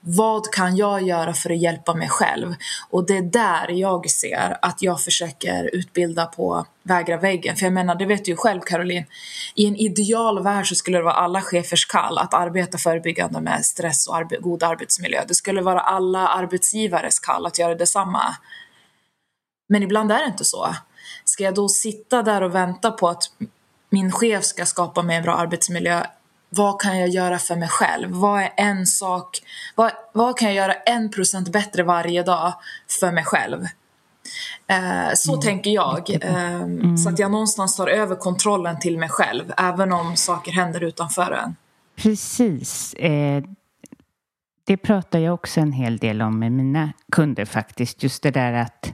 vad 0.00 0.52
kan 0.52 0.76
jag 0.76 1.02
göra 1.02 1.21
för 1.32 1.50
att 1.50 1.58
hjälpa 1.58 1.94
mig 1.94 2.08
själv? 2.08 2.54
Och 2.90 3.06
det 3.06 3.16
är 3.16 3.22
där 3.22 3.70
jag 3.70 4.10
ser 4.10 4.58
att 4.62 4.82
jag 4.82 5.00
försöker 5.00 5.70
utbilda 5.72 6.26
på 6.26 6.66
vägra 6.82 7.16
väggen. 7.16 7.56
För 7.56 7.66
jag 7.66 7.72
menar, 7.72 7.94
det 7.94 8.06
vet 8.06 8.24
du 8.24 8.30
ju 8.30 8.36
själv 8.36 8.60
Caroline, 8.60 9.04
i 9.54 9.66
en 9.66 9.76
ideal 9.76 10.42
värld 10.42 10.68
så 10.68 10.74
skulle 10.74 10.98
det 10.98 11.04
vara 11.04 11.14
alla 11.14 11.40
chefers 11.40 11.86
kall 11.86 12.18
att 12.18 12.34
arbeta 12.34 12.78
förebyggande 12.78 13.40
med 13.40 13.64
stress 13.64 14.06
och 14.08 14.16
arbe 14.16 14.36
god 14.36 14.62
arbetsmiljö. 14.62 15.24
Det 15.28 15.34
skulle 15.34 15.62
vara 15.62 15.80
alla 15.80 16.28
arbetsgivares 16.28 17.18
kall 17.18 17.46
att 17.46 17.58
göra 17.58 17.74
detsamma. 17.74 18.36
Men 19.68 19.82
ibland 19.82 20.12
är 20.12 20.18
det 20.18 20.26
inte 20.26 20.44
så. 20.44 20.74
Ska 21.24 21.44
jag 21.44 21.54
då 21.54 21.68
sitta 21.68 22.22
där 22.22 22.42
och 22.42 22.54
vänta 22.54 22.90
på 22.90 23.08
att 23.08 23.22
min 23.90 24.12
chef 24.12 24.44
ska 24.44 24.66
skapa 24.66 25.02
mig 25.02 25.16
en 25.16 25.22
bra 25.22 25.34
arbetsmiljö? 25.34 26.06
Vad 26.54 26.80
kan 26.80 26.98
jag 26.98 27.08
göra 27.08 27.38
för 27.38 27.56
mig 27.56 27.68
själv? 27.68 28.10
Vad 28.10 28.42
är 28.42 28.52
en 28.56 28.86
sak? 28.86 29.42
Vad, 29.74 29.92
vad 30.12 30.38
kan 30.38 30.48
jag 30.48 30.56
göra 30.56 30.74
en 30.74 31.10
procent 31.10 31.48
bättre 31.48 31.82
varje 31.82 32.22
dag 32.22 32.54
för 33.00 33.12
mig 33.12 33.24
själv? 33.24 33.66
Eh, 34.66 35.14
så 35.14 35.32
mm. 35.32 35.42
tänker 35.42 35.70
jag. 35.70 36.10
Eh, 36.10 36.54
mm. 36.54 36.96
Så 36.96 37.08
att 37.08 37.18
jag 37.18 37.30
någonstans 37.30 37.76
tar 37.76 37.88
över 37.88 38.16
kontrollen 38.16 38.78
till 38.80 38.98
mig 38.98 39.08
själv, 39.08 39.52
även 39.56 39.92
om 39.92 40.16
saker 40.16 40.52
händer 40.52 40.82
utanför 40.82 41.32
en. 41.32 41.56
Precis. 41.96 42.94
Eh, 42.94 43.42
det 44.64 44.76
pratar 44.76 45.18
jag 45.18 45.34
också 45.34 45.60
en 45.60 45.72
hel 45.72 45.98
del 45.98 46.22
om 46.22 46.38
med 46.38 46.52
mina 46.52 46.92
kunder 47.12 47.44
faktiskt. 47.44 48.02
Just 48.02 48.22
det 48.22 48.30
där 48.30 48.52
att 48.52 48.92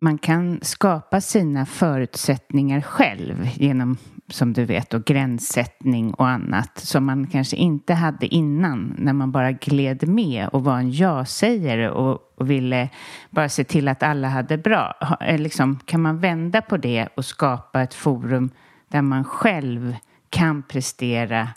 man 0.00 0.18
kan 0.18 0.58
skapa 0.62 1.20
sina 1.20 1.66
förutsättningar 1.66 2.80
själv 2.80 3.48
genom, 3.54 3.98
som 4.28 4.52
du 4.52 4.64
vet, 4.64 4.94
och 4.94 5.04
gränssättning 5.04 6.14
och 6.14 6.28
annat 6.28 6.78
som 6.78 7.04
man 7.04 7.26
kanske 7.26 7.56
inte 7.56 7.94
hade 7.94 8.26
innan 8.26 8.94
när 8.98 9.12
man 9.12 9.32
bara 9.32 9.52
gled 9.52 10.08
med 10.08 10.48
och 10.48 10.64
var 10.64 10.78
en 10.78 10.92
ja-sägare 10.92 11.90
och, 11.90 12.20
och 12.34 12.50
ville 12.50 12.88
bara 13.30 13.48
se 13.48 13.64
till 13.64 13.88
att 13.88 14.02
alla 14.02 14.28
hade 14.28 14.58
bra. 14.58 14.94
Eh, 15.20 15.38
liksom, 15.38 15.78
kan 15.84 16.02
man 16.02 16.18
vända 16.18 16.62
på 16.62 16.76
det 16.76 17.08
och 17.14 17.24
skapa 17.24 17.82
ett 17.82 17.94
forum 17.94 18.50
där 18.88 19.02
man 19.02 19.24
själv 19.24 19.96
kan 20.30 20.62
prestera 20.62 21.48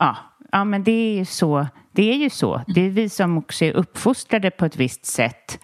ja, 0.00 0.16
ja, 0.52 0.64
men 0.64 0.84
det 0.84 0.92
är 0.92 1.18
ju 1.18 1.24
så. 1.24 1.66
Det 1.92 2.12
är 2.12 2.16
ju 2.16 2.30
så. 2.30 2.62
Det 2.66 2.80
är 2.80 2.90
vi 2.90 3.08
som 3.08 3.38
också 3.38 3.64
är 3.64 3.72
uppfostrade 3.72 4.50
på 4.50 4.64
ett 4.64 4.76
visst 4.76 5.06
sätt 5.06 5.60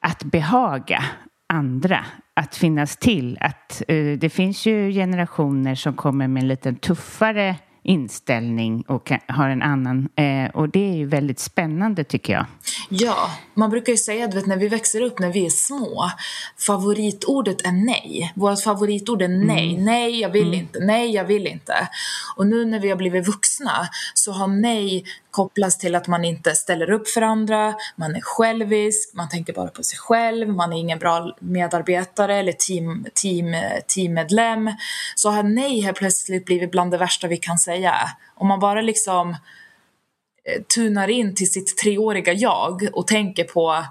att 0.00 0.24
behaga 0.24 1.04
andra, 1.46 2.04
att 2.34 2.56
finnas 2.56 2.96
till. 2.96 3.38
Att, 3.40 3.82
uh, 3.90 4.18
det 4.18 4.30
finns 4.30 4.66
ju 4.66 4.92
generationer 4.92 5.74
som 5.74 5.94
kommer 5.94 6.28
med 6.28 6.42
en 6.42 6.48
lite 6.48 6.72
tuffare 6.72 7.56
inställning 7.84 8.84
och 8.88 9.12
har 9.28 9.48
en 9.48 9.62
annan. 9.62 10.08
Eh, 10.16 10.50
och 10.54 10.68
det 10.68 10.90
är 10.90 10.94
ju 10.94 11.06
väldigt 11.06 11.38
spännande 11.38 12.04
tycker 12.04 12.32
jag. 12.32 12.46
Ja, 12.88 13.30
man 13.54 13.70
brukar 13.70 13.92
ju 13.92 13.96
säga 13.96 14.24
att 14.24 14.46
när 14.46 14.56
vi 14.56 14.68
växer 14.68 15.00
upp, 15.00 15.18
när 15.18 15.32
vi 15.32 15.46
är 15.46 15.50
små, 15.50 16.10
favoritordet 16.58 17.66
är 17.66 17.72
nej. 17.72 18.32
Vårt 18.34 18.60
favoritord 18.60 19.22
är 19.22 19.28
nej. 19.28 19.72
Mm. 19.72 19.84
Nej, 19.84 20.20
jag 20.20 20.30
vill 20.30 20.46
mm. 20.46 20.60
inte. 20.60 20.78
Nej, 20.78 21.10
jag 21.10 21.24
vill 21.24 21.46
inte. 21.46 21.88
Och 22.36 22.46
nu 22.46 22.64
när 22.64 22.80
vi 22.80 22.88
har 22.88 22.96
blivit 22.96 23.28
vuxna 23.28 23.88
så 24.14 24.32
har 24.32 24.48
nej 24.48 25.04
kopplats 25.34 25.78
till 25.78 25.94
att 25.94 26.08
man 26.08 26.24
inte 26.24 26.54
ställer 26.54 26.90
upp 26.90 27.08
för 27.08 27.22
andra, 27.22 27.74
man 27.96 28.16
är 28.16 28.20
självisk, 28.20 29.14
man 29.14 29.28
tänker 29.28 29.52
bara 29.52 29.68
på 29.68 29.82
sig 29.82 29.98
själv, 29.98 30.48
man 30.48 30.72
är 30.72 30.76
ingen 30.76 30.98
bra 30.98 31.36
medarbetare 31.38 32.36
eller 32.36 32.52
team, 32.52 33.06
team, 33.14 33.54
teammedlem. 33.86 34.70
Så 35.16 35.30
har 35.30 35.42
nej 35.42 35.80
helt 35.80 35.96
plötsligt 35.96 36.44
blivit 36.44 36.70
bland 36.70 36.90
det 36.90 36.98
värsta 36.98 37.28
vi 37.28 37.36
kan 37.36 37.58
säga. 37.58 37.94
Om 38.34 38.48
man 38.48 38.60
bara 38.60 38.80
liksom 38.80 39.30
eh, 39.30 40.62
tunar 40.74 41.08
in 41.08 41.34
till 41.34 41.52
sitt 41.52 41.76
treåriga 41.76 42.32
jag 42.32 42.88
och 42.92 43.06
tänker 43.06 43.44
på 43.44 43.84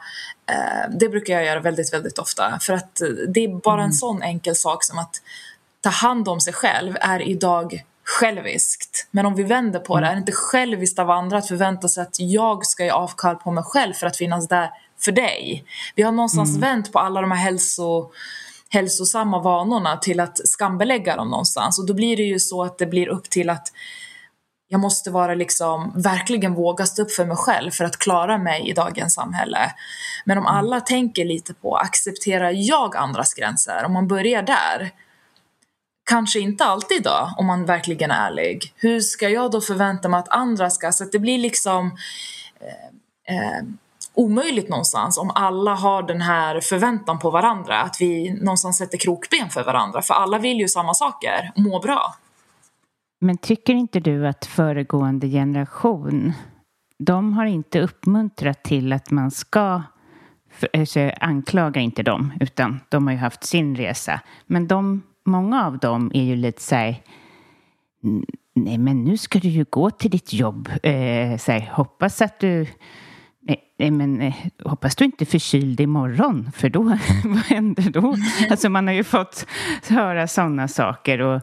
eh, 0.50 0.90
det 1.00 1.10
brukar 1.10 1.34
jag 1.34 1.46
göra 1.46 1.60
väldigt, 1.60 1.94
väldigt 1.94 2.20
ofta. 2.20 2.60
För 2.62 2.74
att 2.74 3.02
det 3.28 3.44
är 3.44 3.62
bara 3.62 3.82
en 3.82 3.86
mm. 3.86 3.92
sån 3.92 4.22
enkel 4.22 4.56
sak 4.56 4.84
som 4.84 5.00
att 5.00 5.22
ta 5.82 5.90
hand 5.90 6.28
om 6.30 6.40
sig 6.40 6.54
själv 6.54 6.98
är 7.02 7.22
idag 7.22 7.84
själviskt. 8.04 9.08
Men 9.12 9.26
om 9.26 9.36
vi 9.36 9.44
vänder 9.44 9.80
på 9.80 10.00
det, 10.00 10.08
är 10.08 10.12
det 10.12 10.20
inte 10.20 10.32
själviskt 10.32 11.00
av 11.00 11.12
andra 11.12 11.38
att 11.38 11.48
förvänta 11.48 11.88
sig 11.88 12.04
att 12.04 12.16
jag 12.20 12.66
ska 12.66 12.84
ge 12.84 12.90
avkall 12.90 13.36
på 13.36 13.52
mig 13.52 13.64
själv 13.64 13.94
för 13.94 14.08
att 14.08 14.18
finnas 14.18 14.48
där 14.48 14.70
för 15.00 15.12
dig? 15.12 15.66
Vi 15.96 16.04
har 16.04 16.12
någonstans 16.12 16.50
mm. 16.50 16.62
vänt 16.62 16.92
på 16.92 17.00
alla 17.00 17.22
de 17.22 17.32
här 17.32 17.44
hälso, 17.44 18.12
hälsosamma 18.70 19.40
vanorna 19.40 19.98
till 19.98 20.20
att 20.20 20.48
skambelägga 20.48 21.16
dem 21.16 21.30
någonstans. 21.30 21.80
Och 21.80 21.86
då 21.86 21.94
blir 21.94 22.18
det 22.18 22.24
ju 22.24 22.40
så 22.40 22.64
att 22.64 22.78
det 22.78 22.86
blir 22.86 23.08
upp 23.08 23.30
till 23.30 23.50
att 23.50 23.72
jag 24.68 24.80
måste 24.80 25.12
vara 25.12 25.34
liksom, 25.34 25.92
verkligen 25.96 26.54
våga 26.54 26.86
stå 26.86 27.02
upp 27.02 27.12
för 27.12 27.26
mig 27.26 27.38
själv 27.38 27.72
för 27.72 27.86
att 27.86 27.98
klara 27.98 28.38
mig 28.38 28.70
i 28.70 28.74
dagens 28.74 29.14
samhälle. 29.14 29.72
Men 30.26 30.38
om 30.38 30.46
mm. 30.46 30.56
alla 30.56 30.82
tänker 30.82 31.26
lite 31.26 31.54
på, 31.54 31.78
accepterar 31.78 32.52
jag 32.56 32.96
andras 32.96 33.34
gränser? 33.34 33.84
Om 33.86 33.94
man 33.94 34.08
börjar 34.08 34.44
där, 34.44 34.92
Kanske 36.06 36.40
inte 36.40 36.66
alltid 36.66 37.04
då, 37.04 37.34
om 37.38 37.46
man 37.46 37.66
verkligen 37.66 38.12
är 38.12 38.28
ärlig. 38.28 38.74
Hur 38.76 39.00
ska 39.00 39.30
jag 39.30 39.52
då 39.52 39.62
förvänta 39.62 40.10
mig 40.10 40.20
att 40.20 40.30
andra 40.30 40.70
ska... 40.70 40.92
Så 40.92 41.04
att 41.04 41.12
det 41.12 41.20
blir 41.20 41.38
liksom 41.38 41.98
eh, 42.60 43.36
eh, 43.36 43.64
omöjligt 44.14 44.70
någonstans 44.70 45.18
om 45.18 45.32
alla 45.36 45.74
har 45.74 46.04
den 46.04 46.22
här 46.22 46.60
förväntan 46.60 47.20
på 47.20 47.30
varandra. 47.30 47.82
Att 47.82 47.98
vi 48.00 48.34
någonstans 48.34 48.78
sätter 48.78 48.98
krokben 48.98 49.50
för 49.50 49.64
varandra. 49.64 50.02
För 50.02 50.14
alla 50.14 50.40
vill 50.40 50.60
ju 50.60 50.68
samma 50.68 50.94
saker, 50.94 51.52
må 51.56 51.80
bra. 51.80 52.16
Men 53.22 53.38
tycker 53.38 53.74
inte 53.74 54.00
du 54.00 54.28
att 54.28 54.46
föregående 54.46 55.28
generation, 55.28 56.34
de 57.00 57.34
har 57.34 57.46
inte 57.46 57.82
uppmuntrat 57.82 58.64
till 58.64 58.94
att 58.94 59.12
man 59.12 59.32
ska 59.32 59.84
alltså 60.74 61.00
eh, 61.00 61.14
anklaga 61.22 61.82
inte 61.82 62.04
dem, 62.04 62.34
utan 62.40 62.80
de 62.90 63.08
har 63.08 63.14
ju 63.14 63.20
haft 63.20 63.44
sin 63.44 63.76
resa. 63.76 64.22
Men 64.46 64.68
de 64.68 65.02
många 65.24 65.66
av 65.66 65.78
dem 65.78 66.12
är 66.14 66.24
ju 66.24 66.36
lite 66.36 66.62
så 66.62 66.76
här, 66.76 66.96
nej 68.54 68.78
men 68.78 69.04
nu 69.04 69.18
ska 69.18 69.40
du 69.40 69.48
ju 69.48 69.66
gå 69.70 69.90
till 69.92 70.12
ditt 70.12 70.34
jobb. 70.34 70.70
Eh, 70.84 71.38
så 71.38 71.52
här, 71.52 71.70
hoppas 71.74 72.22
att 72.22 72.40
du 72.40 72.68
Nej, 73.78 73.92
men 73.92 74.22
eh, 74.22 74.34
hoppas 74.64 74.96
du 74.96 75.06
inte 75.06 75.24
är 75.24 75.26
förkyld 75.26 75.80
imorgon, 75.80 76.52
för 76.56 76.70
då, 76.70 76.84
vad 77.24 77.38
händer 77.38 77.90
då? 77.90 78.16
Alltså 78.50 78.70
man 78.70 78.88
har 78.88 78.94
ju 78.94 79.04
fått 79.04 79.46
höra 79.90 80.28
sådana 80.28 80.68
saker 80.68 81.22
och 81.22 81.42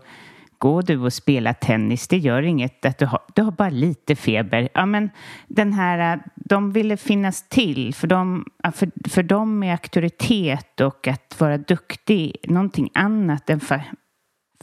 gå 0.61 0.81
du 0.83 0.99
och 0.99 1.13
spela 1.13 1.55
tennis, 1.55 2.09
det 2.09 2.19
gör 2.19 2.43
inget 2.43 2.87
att 2.87 2.99
du 2.99 3.07
har, 3.07 3.21
du 3.35 3.43
har 3.43 3.51
bara 3.51 3.71
lite 3.71 4.17
feber. 4.17 4.69
Ja, 4.75 4.87
men 4.87 5.11
den 5.49 5.73
här, 5.73 6.21
de 6.35 6.73
ville 6.73 6.97
finnas 6.97 7.49
till, 7.49 7.95
för 7.95 8.07
dem, 8.07 8.45
för, 8.75 8.91
för 9.11 9.23
de 9.23 9.63
är 9.63 9.73
auktoritet 9.73 10.81
och 10.81 11.09
att 11.09 11.41
vara 11.41 11.59
duktig 11.59 12.37
någonting 12.49 12.91
annat 12.95 13.51
än 13.51 13.61
för, 13.61 13.83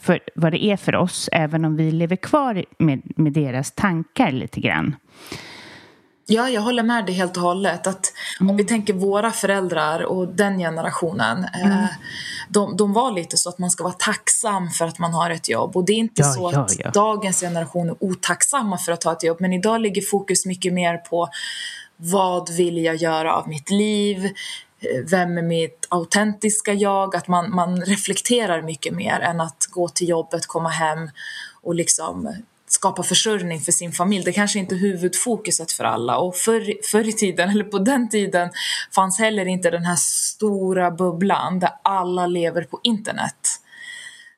för 0.02 0.20
vad 0.36 0.52
det 0.52 0.66
är 0.66 0.78
för 0.78 0.96
oss, 0.96 1.30
även 1.32 1.66
om 1.66 1.76
vi 1.76 1.92
lever 1.92 2.16
kvar 2.16 2.66
med, 2.80 3.02
med 3.16 3.34
deras 3.34 3.72
tankar 3.72 4.32
lite 4.32 4.60
grann. 4.60 4.96
Ja, 6.30 6.50
jag 6.50 6.62
håller 6.62 6.84
med 6.84 7.06
dig 7.06 7.16
helt 7.16 7.38
och 7.38 7.44
hållet. 7.44 7.88
Att 7.88 8.14
mm. 8.40 8.50
Om 8.50 8.58
vi 8.58 8.64
tänker 8.64 8.94
våra 8.94 9.32
föräldrar 9.32 10.04
och 10.04 10.28
den 10.28 10.60
generationen. 10.60 11.44
Eh, 11.44 11.66
mm. 11.66 11.84
Eh, 11.84 11.90
de, 12.50 12.78
de, 12.78 12.94
var 12.94 13.12
lite 13.12 13.38
så 13.38 13.50
att 13.50 13.58
man 13.58 13.70
ska 13.70 13.84
vara 13.84 13.94
tacksam 13.94 14.70
för 14.70 14.86
att 14.86 15.00
man 15.00 15.14
har 15.14 15.30
ett 15.30 15.50
jobb. 15.50 15.78
Och 15.78 15.86
det 15.86 15.94
är 15.94 15.98
inte 15.98 16.22
ja, 16.22 16.34
så 16.34 16.50
ja, 16.54 16.60
att 16.60 16.80
ja. 16.80 16.90
dagens 16.92 17.42
generation 17.42 17.90
är 17.90 17.96
otacksamma 18.00 18.78
för 18.78 18.92
att 18.92 19.04
ha 19.04 19.12
ett 19.12 19.24
jobb. 19.24 19.38
Men 19.40 19.54
idag 19.54 19.82
ligger 19.82 20.02
fokus 20.02 20.46
mycket 20.46 20.74
mer 20.74 20.98
på 20.98 21.30
vad 21.98 22.50
vill 22.50 22.78
jag 22.78 22.96
göra 22.96 23.36
av 23.36 23.48
mitt 23.48 23.70
liv? 23.70 24.26
Eh, 24.26 25.06
vem 25.06 25.38
är 25.38 25.42
mitt 25.42 25.88
autentiska 25.90 26.74
jag? 26.74 27.16
Att 27.16 27.28
man, 27.28 27.56
man 27.56 27.82
reflekterar 27.82 28.62
mycket 28.62 28.94
mer 28.94 29.20
än 29.20 29.42
att 29.42 29.68
gå 29.70 29.90
till 29.90 30.10
jobbet, 30.10 30.48
komma 30.48 30.70
hem 30.70 31.10
och 31.64 31.76
liksom 31.76 32.34
skapa 32.68 33.04
försörjning 33.04 33.62
för 33.62 33.72
sin 33.72 33.92
familj. 33.92 34.26
Det 34.26 34.32
kanske 34.32 34.60
inte 34.60 34.76
är 34.76 34.80
huvudfokuset 34.80 35.72
för 35.72 35.84
alla. 35.84 36.18
Och 36.18 36.36
förr, 36.36 36.74
förr 36.92 37.08
i 37.08 37.14
tiden, 37.14 37.50
eller 37.50 37.64
på 37.64 37.80
den 37.80 38.10
tiden, 38.10 38.50
fanns 38.96 39.20
heller 39.20 39.46
inte 39.46 39.70
den 39.70 39.86
här 39.86 39.96
stora 40.00 40.92
bubblan 40.92 41.60
där 41.60 41.72
alla 41.84 42.28
lever 42.28 42.62
på 42.62 42.80
internet. 42.84 43.60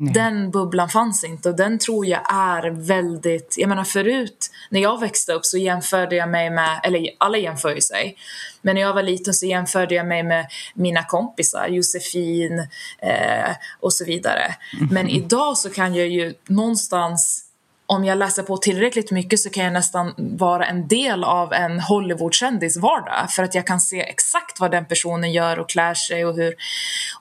Nej. 0.02 0.14
Den 0.14 0.52
bubblan 0.52 0.90
fanns 0.90 1.24
inte 1.24 1.50
och 1.50 1.56
den 1.56 1.80
tror 1.80 2.06
jag 2.06 2.22
är 2.34 2.70
väldigt, 2.70 3.56
jag 3.58 3.70
menar 3.70 3.84
förut 3.84 4.52
när 4.70 4.80
jag 4.80 5.00
växte 5.00 5.34
upp 5.34 5.46
så 5.46 5.58
jämförde 5.58 6.16
jag 6.16 6.30
mig 6.30 6.50
med, 6.50 6.80
eller 6.84 7.10
alla 7.18 7.38
jämför 7.38 7.76
ju 7.76 7.82
sig, 7.82 8.18
men 8.62 8.76
när 8.76 8.82
jag 8.82 8.94
var 8.94 9.04
liten 9.04 9.34
så 9.34 9.46
jämförde 9.46 9.96
jag 9.96 10.08
mig 10.08 10.24
med 10.24 10.48
mina 10.74 11.04
kompisar, 11.04 11.68
Josefin 11.68 12.60
eh, 13.00 13.52
och 13.80 13.94
så 13.94 14.06
vidare. 14.06 14.56
Mm. 14.80 14.88
Men 14.92 15.10
idag 15.10 15.58
så 15.58 15.70
kan 15.70 15.96
jag 15.96 16.08
ju 16.08 16.34
någonstans 16.48 17.49
om 17.90 18.06
jag 18.06 18.18
läser 18.18 18.44
på 18.44 18.58
tillräckligt 18.58 19.12
mycket 19.12 19.40
så 19.40 19.50
kan 19.50 19.64
jag 19.64 19.74
nästan 19.74 20.14
vara 20.18 20.66
en 20.66 20.88
del 20.88 21.24
av 21.24 21.54
en 21.54 21.80
Hollywoodkändis 21.80 22.78
vardag 22.78 23.32
för 23.32 23.44
att 23.44 23.56
jag 23.56 23.68
kan 23.68 23.80
se 23.80 24.02
exakt 24.02 24.60
vad 24.60 24.72
den 24.72 24.86
personen 24.86 25.32
gör 25.32 25.60
och 25.60 25.70
klär 25.70 25.94
sig 25.94 26.26
och 26.26 26.36
hur. 26.36 26.56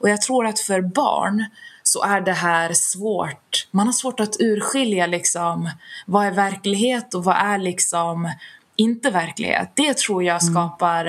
Och 0.01 0.09
jag 0.09 0.23
tror 0.23 0.47
att 0.47 0.61
för 0.61 0.81
barn 0.81 1.45
så 1.83 2.03
är 2.03 2.21
det 2.21 2.33
här 2.33 2.73
svårt. 2.73 3.69
Man 3.71 3.87
har 3.87 3.93
svårt 3.93 4.21
att 4.21 4.41
urskilja 4.41 5.07
liksom 5.07 5.71
vad 6.07 6.27
är 6.27 6.31
verklighet 6.31 7.15
och 7.15 7.25
vad 7.25 7.37
är 7.37 7.59
liksom 7.59 8.33
inte 8.77 9.11
verklighet. 9.11 9.73
Det 9.75 9.97
tror 9.97 10.25
jag 10.25 10.43
mm. 10.43 10.55
skapar 10.55 11.07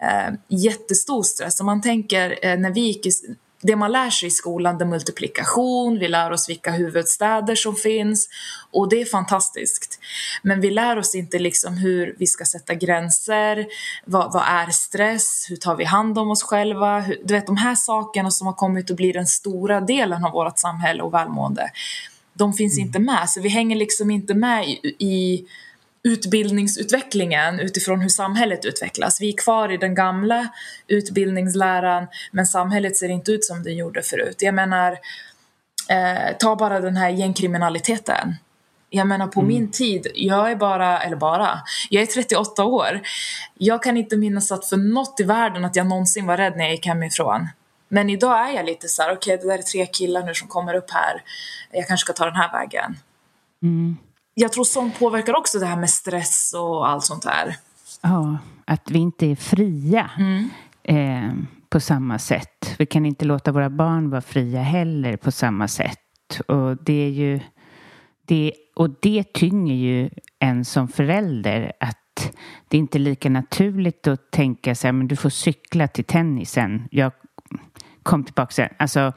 eh, 0.00 0.34
jättestor 0.48 1.22
stress. 1.22 1.60
Om 1.60 1.66
man 1.66 1.82
tänker 1.82 2.38
eh, 2.42 2.58
när 2.58 2.70
vi 2.70 2.80
gick 2.80 3.06
i, 3.06 3.10
det 3.62 3.76
man 3.76 3.92
lär 3.92 4.10
sig 4.10 4.26
i 4.26 4.30
skolan, 4.30 4.78
det 4.78 4.84
är 4.84 4.86
multiplikation, 4.86 5.98
vi 5.98 6.08
lär 6.08 6.30
oss 6.30 6.48
vilka 6.48 6.70
huvudstäder 6.70 7.54
som 7.54 7.76
finns 7.76 8.28
och 8.70 8.88
det 8.88 9.00
är 9.00 9.04
fantastiskt. 9.04 9.98
Men 10.42 10.60
vi 10.60 10.70
lär 10.70 10.98
oss 10.98 11.14
inte 11.14 11.38
liksom 11.38 11.74
hur 11.74 12.14
vi 12.18 12.26
ska 12.26 12.44
sätta 12.44 12.74
gränser, 12.74 13.66
vad, 14.04 14.32
vad 14.32 14.42
är 14.46 14.70
stress, 14.70 15.46
hur 15.48 15.56
tar 15.56 15.76
vi 15.76 15.84
hand 15.84 16.18
om 16.18 16.30
oss 16.30 16.42
själva, 16.42 17.00
hur, 17.00 17.20
du 17.24 17.34
vet 17.34 17.46
de 17.46 17.56
här 17.56 17.74
sakerna 17.74 18.30
som 18.30 18.46
har 18.46 18.54
kommit 18.54 18.90
att 18.90 18.96
bli 18.96 19.12
den 19.12 19.26
stora 19.26 19.80
delen 19.80 20.24
av 20.24 20.32
vårt 20.32 20.58
samhälle 20.58 21.02
och 21.02 21.14
välmående, 21.14 21.70
de 22.32 22.52
finns 22.52 22.78
mm. 22.78 22.86
inte 22.86 22.98
med. 22.98 23.30
Så 23.30 23.40
vi 23.40 23.48
hänger 23.48 23.76
liksom 23.76 24.10
inte 24.10 24.34
med 24.34 24.68
i, 24.68 24.96
i 24.98 25.46
utbildningsutvecklingen 26.02 27.60
utifrån 27.60 28.00
hur 28.00 28.08
samhället 28.08 28.64
utvecklas. 28.64 29.20
Vi 29.20 29.28
är 29.28 29.36
kvar 29.36 29.72
i 29.72 29.76
den 29.76 29.94
gamla 29.94 30.48
utbildningsläran 30.86 32.06
men 32.32 32.46
samhället 32.46 32.96
ser 32.96 33.08
inte 33.08 33.32
ut 33.32 33.44
som 33.44 33.62
det 33.62 33.70
gjorde 33.70 34.02
förut. 34.02 34.36
Jag 34.38 34.54
menar, 34.54 34.92
eh, 35.88 36.36
ta 36.38 36.56
bara 36.56 36.80
den 36.80 36.96
här 36.96 37.10
gängkriminaliteten. 37.10 38.36
Jag 38.90 39.06
menar 39.06 39.26
på 39.26 39.40
mm. 39.40 39.48
min 39.48 39.70
tid, 39.70 40.06
jag 40.14 40.50
är 40.50 40.56
bara, 40.56 41.00
eller 41.00 41.16
bara, 41.16 41.60
jag 41.90 42.02
är 42.02 42.06
38 42.06 42.64
år. 42.64 43.00
Jag 43.54 43.82
kan 43.82 43.96
inte 43.96 44.16
minnas 44.16 44.52
att 44.52 44.66
för 44.66 44.76
något 44.76 45.20
i 45.20 45.24
världen 45.24 45.64
att 45.64 45.76
jag 45.76 45.86
någonsin 45.86 46.26
var 46.26 46.36
rädd 46.36 46.56
när 46.56 46.64
jag 46.64 46.72
gick 46.72 46.86
hemifrån. 46.86 47.48
Men 47.88 48.10
idag 48.10 48.50
är 48.50 48.54
jag 48.54 48.66
lite 48.66 48.88
så 48.88 49.02
här, 49.02 49.12
okej 49.12 49.34
okay, 49.34 49.46
det 49.46 49.52
där 49.52 49.58
är 49.58 49.62
tre 49.62 49.86
killar 49.86 50.22
nu 50.22 50.34
som 50.34 50.48
kommer 50.48 50.74
upp 50.74 50.90
här. 50.90 51.22
Jag 51.72 51.86
kanske 51.86 52.04
ska 52.04 52.12
ta 52.12 52.24
den 52.24 52.36
här 52.36 52.52
vägen. 52.52 52.96
Mm 53.62 53.96
jag 54.34 54.52
tror 54.52 54.64
sånt 54.64 54.98
påverkar 54.98 55.36
också 55.36 55.58
det 55.58 55.66
här 55.66 55.76
med 55.76 55.90
stress 55.90 56.54
och 56.56 56.88
allt 56.88 57.04
sånt 57.04 57.22
där. 57.22 57.56
Ja, 58.02 58.38
att 58.64 58.90
vi 58.90 58.98
inte 58.98 59.26
är 59.26 59.36
fria 59.36 60.10
mm. 60.18 60.48
eh, 60.82 61.34
på 61.68 61.80
samma 61.80 62.18
sätt. 62.18 62.74
Vi 62.78 62.86
kan 62.86 63.06
inte 63.06 63.24
låta 63.24 63.52
våra 63.52 63.70
barn 63.70 64.10
vara 64.10 64.20
fria 64.20 64.62
heller 64.62 65.16
på 65.16 65.30
samma 65.30 65.68
sätt. 65.68 66.40
Och 66.48 66.76
det 66.76 67.06
är 67.06 67.10
ju 67.10 67.40
det, 68.26 68.52
och 68.76 68.90
det 69.02 69.32
tynger 69.32 69.74
ju 69.74 70.10
en 70.38 70.64
som 70.64 70.88
förälder 70.88 71.72
att 71.80 71.96
det 72.68 72.76
är 72.76 72.78
inte 72.78 72.98
lika 72.98 73.30
naturligt 73.30 74.06
att 74.06 74.30
tänka 74.30 74.74
sig 74.74 74.92
men 74.92 75.08
du 75.08 75.16
får 75.16 75.30
cykla 75.30 75.88
till 75.88 76.04
tennisen. 76.04 76.88
Jag 76.90 77.12
kom 78.02 78.24
tillbaka 78.24 78.52
sen. 78.52 78.68
Alltså 78.76 79.12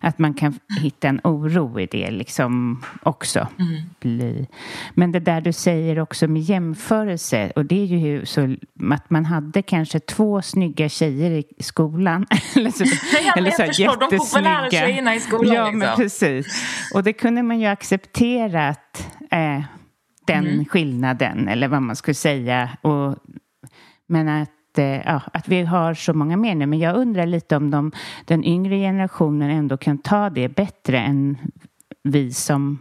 att 0.00 0.18
man 0.18 0.34
kan 0.34 0.58
hitta 0.80 1.08
en 1.08 1.20
oro 1.24 1.80
i 1.80 1.86
det 1.86 2.10
liksom 2.10 2.82
också. 3.02 3.48
Mm. 3.58 4.46
Men 4.94 5.12
det 5.12 5.20
där 5.20 5.40
du 5.40 5.52
säger 5.52 5.98
också 5.98 6.28
med 6.28 6.42
jämförelse 6.42 7.52
och 7.56 7.64
det 7.64 7.82
är 7.82 7.86
ju 7.86 8.26
så 8.26 8.56
att 8.92 9.10
man 9.10 9.24
hade 9.24 9.62
kanske 9.62 10.00
två 10.00 10.42
snygga 10.42 10.88
tjejer 10.88 11.30
i 11.30 11.62
skolan. 11.62 12.26
eller 12.56 12.70
så, 12.70 12.84
ja, 13.26 13.34
eller 13.36 13.50
så 13.50 13.62
jag 13.62 13.68
förstår, 13.68 14.10
de 14.10 14.18
populära 14.18 14.70
tjejerna 14.70 15.14
i 15.14 15.20
skolan. 15.20 15.54
Ja, 15.54 15.64
liksom. 15.64 15.78
men 15.78 15.96
precis. 15.96 16.46
Och 16.94 17.02
det 17.02 17.12
kunde 17.12 17.42
man 17.42 17.60
ju 17.60 17.66
acceptera 17.66 18.68
att 18.68 19.08
eh, 19.30 19.62
den 20.26 20.46
mm. 20.46 20.64
skillnaden 20.64 21.48
eller 21.48 21.68
vad 21.68 21.82
man 21.82 21.96
skulle 21.96 22.14
säga. 22.14 22.70
Och, 22.82 23.16
men 24.06 24.28
att 24.28 24.53
ja, 24.82 25.22
att 25.32 25.48
vi 25.48 25.62
har 25.62 25.94
så 25.94 26.12
många 26.12 26.36
mer 26.36 26.54
nu. 26.54 26.66
Men 26.66 26.78
jag 26.78 26.96
undrar 26.96 27.26
lite 27.26 27.56
om 27.56 27.70
de, 27.70 27.92
den 28.24 28.44
yngre 28.44 28.76
generationen 28.76 29.50
ändå 29.50 29.76
kan 29.76 29.98
ta 29.98 30.30
det 30.30 30.48
bättre 30.48 30.98
än 30.98 31.38
vi 32.02 32.32
som 32.32 32.78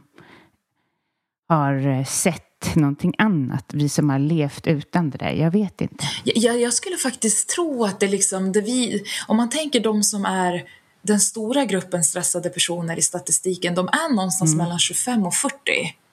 har 1.50 1.88
eh, 1.88 2.04
sett 2.04 2.76
någonting 2.76 3.14
annat. 3.18 3.66
Vi 3.74 3.90
som 3.90 4.10
har 4.10 4.20
levt 4.20 4.68
utan 4.68 5.10
det 5.10 5.18
där. 5.18 5.32
Jag 5.32 5.52
vet 5.52 5.82
inte. 5.82 6.06
Jag, 6.24 6.62
jag 6.62 6.74
skulle 6.74 6.98
faktiskt 6.98 7.50
tro 7.50 7.86
att 7.86 8.00
det 8.00 8.08
liksom, 8.08 8.52
det 8.52 8.62
vi, 8.62 9.04
om 9.28 9.38
man 9.38 9.50
tänker 9.50 9.80
de 9.80 10.04
som 10.04 10.26
är 10.26 10.64
den 11.02 11.20
stora 11.20 11.66
gruppen 11.66 12.04
stressade 12.04 12.50
personer 12.50 13.00
i 13.00 13.02
statistiken, 13.02 13.76
de 13.76 13.88
är 13.88 14.16
någonstans 14.16 14.54
mm. 14.54 14.64
mellan 14.64 14.80
25 14.80 15.24
och 15.24 15.34
40 15.34 15.54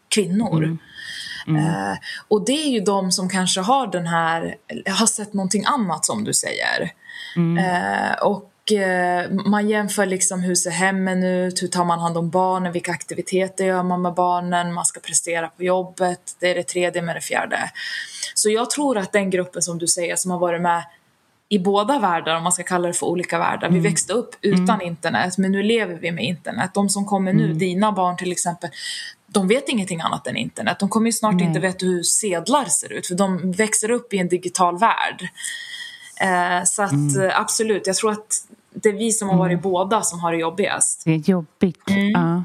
kvinnor. 0.08 0.64
Mm. 0.64 0.78
Mm. 1.46 1.66
Eh, 1.66 1.98
och 2.28 2.44
det 2.44 2.52
är 2.52 2.70
ju 2.70 2.80
de 2.80 3.12
som 3.12 3.28
kanske 3.28 3.60
har 3.60 3.86
den 3.86 4.06
här, 4.06 4.56
har 4.88 5.06
sett 5.06 5.32
någonting 5.32 5.64
annat 5.66 6.04
som 6.04 6.24
du 6.24 6.34
säger. 6.34 6.92
Mm. 7.36 7.58
Eh, 7.58 8.12
och 8.12 8.72
eh, 8.72 9.30
man 9.30 9.68
jämför 9.68 10.06
liksom 10.06 10.40
hur 10.40 10.54
ser 10.54 10.70
hemmen 10.70 11.24
ut, 11.24 11.62
hur 11.62 11.68
tar 11.68 11.84
man 11.84 11.98
hand 11.98 12.16
om 12.16 12.30
barnen, 12.30 12.72
vilka 12.72 12.92
aktiviteter 12.92 13.64
gör 13.64 13.82
man 13.82 14.02
med 14.02 14.14
barnen, 14.14 14.74
man 14.74 14.84
ska 14.84 15.00
prestera 15.00 15.48
på 15.48 15.64
jobbet, 15.64 16.20
det 16.40 16.50
är 16.50 16.54
det 16.54 16.62
tredje 16.62 17.02
med 17.02 17.16
det 17.16 17.20
fjärde. 17.20 17.70
Så 18.34 18.50
jag 18.50 18.70
tror 18.70 18.98
att 18.98 19.12
den 19.12 19.30
gruppen 19.30 19.62
som 19.62 19.78
du 19.78 19.86
säger 19.86 20.16
som 20.16 20.30
har 20.30 20.38
varit 20.38 20.62
med 20.62 20.84
i 21.52 21.58
båda 21.58 21.98
världar, 21.98 22.36
om 22.36 22.42
man 22.42 22.52
ska 22.52 22.62
kalla 22.62 22.88
det 22.88 22.94
för 22.94 23.06
olika 23.06 23.38
världar. 23.38 23.68
Mm. 23.68 23.82
Vi 23.82 23.88
växte 23.88 24.12
upp 24.12 24.34
utan 24.40 24.74
mm. 24.74 24.86
internet, 24.86 25.38
men 25.38 25.52
nu 25.52 25.62
lever 25.62 25.94
vi 25.94 26.12
med 26.12 26.24
internet. 26.24 26.70
De 26.74 26.88
som 26.88 27.06
kommer 27.06 27.32
nu, 27.32 27.44
mm. 27.44 27.58
dina 27.58 27.92
barn 27.92 28.16
till 28.16 28.32
exempel, 28.32 28.70
de 29.32 29.48
vet 29.48 29.68
ingenting 29.68 30.00
annat 30.00 30.26
än 30.26 30.36
internet. 30.36 30.78
De 30.78 30.88
kommer 30.88 31.06
ju 31.06 31.12
snart 31.12 31.34
Nej. 31.34 31.44
inte 31.44 31.60
veta 31.60 31.86
hur 31.86 32.02
sedlar 32.02 32.64
ser 32.64 32.92
ut 32.92 33.06
för 33.06 33.14
de 33.14 33.52
växer 33.52 33.90
upp 33.90 34.14
i 34.14 34.18
en 34.18 34.28
digital 34.28 34.78
värld. 34.78 35.28
Eh, 36.20 36.64
så 36.64 36.82
att 36.82 36.92
mm. 36.92 37.20
Eh, 37.20 37.40
absolut, 37.40 37.86
jag 37.86 37.96
tror 37.96 38.10
att 38.10 38.46
det 38.74 38.88
är 38.88 38.92
vi 38.92 39.12
som 39.12 39.28
har 39.28 39.36
varit 39.36 39.52
mm. 39.52 39.62
båda 39.62 40.02
som 40.02 40.20
har 40.20 40.32
det 40.32 40.38
jobbigast. 40.38 41.02
Det 41.04 41.10
är 41.12 41.30
jobbigt, 41.30 41.90
mm. 41.90 42.10
ja. 42.10 42.44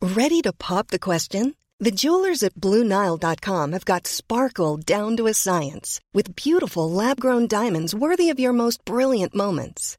Ready 0.00 0.42
to 0.42 0.52
pop 0.52 0.88
the 0.88 0.98
question? 0.98 1.54
The 1.84 1.90
jewelers 1.90 2.42
at 2.42 2.54
BlueNile.com 2.54 3.72
have 3.72 3.84
got 3.84 4.06
sparkle 4.06 4.76
down 4.76 5.16
to 5.16 5.26
a 5.26 5.34
science 5.34 6.00
with 6.14 6.34
beautiful 6.36 6.90
lab-grown 6.90 7.46
diamonds 7.48 7.94
worthy 7.94 8.30
of 8.32 8.40
your 8.40 8.52
most 8.52 8.84
brilliant 8.84 9.34
moments. 9.34 9.98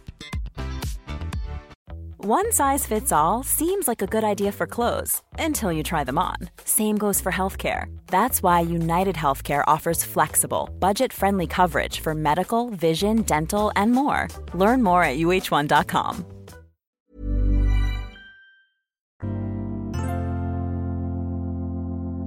One 2.23 2.51
size 2.51 2.85
fits 2.85 3.11
all 3.11 3.41
seems 3.41 3.87
like 3.87 4.03
a 4.03 4.05
good 4.05 4.23
idea 4.23 4.51
for 4.51 4.67
clothes 4.67 5.23
until 5.39 5.71
you 5.71 5.81
try 5.81 6.03
them 6.03 6.19
on. 6.19 6.35
Same 6.65 6.95
goes 6.95 7.19
for 7.19 7.31
healthcare. 7.31 7.85
That's 8.11 8.43
why 8.43 8.59
United 8.59 9.15
Healthcare 9.15 9.63
offers 9.65 10.05
flexible, 10.05 10.69
budget 10.79 11.13
friendly 11.13 11.47
coverage 11.47 11.99
for 11.99 12.13
medical, 12.13 12.69
vision, 12.69 13.23
dental, 13.23 13.71
and 13.75 13.91
more. 13.91 14.27
Learn 14.53 14.83
more 14.83 15.03
at 15.03 15.17
uh1.com. 15.17 16.25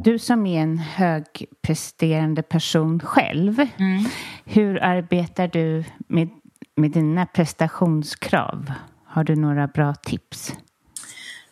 Du 0.04 0.18
som 0.18 0.46
är 0.46 0.62
en 0.62 0.78
högpresterande 0.78 2.42
person 2.42 3.00
själv, 3.00 3.60
mm. 3.78 4.04
hur 4.44 4.82
arbetar 4.82 5.48
du 5.48 5.84
med, 6.08 6.28
med 6.76 6.90
dina 6.90 7.26
prestationskrav? 7.26 8.70
Har 9.14 9.24
du 9.24 9.36
några 9.36 9.66
bra 9.66 9.94
tips? 9.94 10.52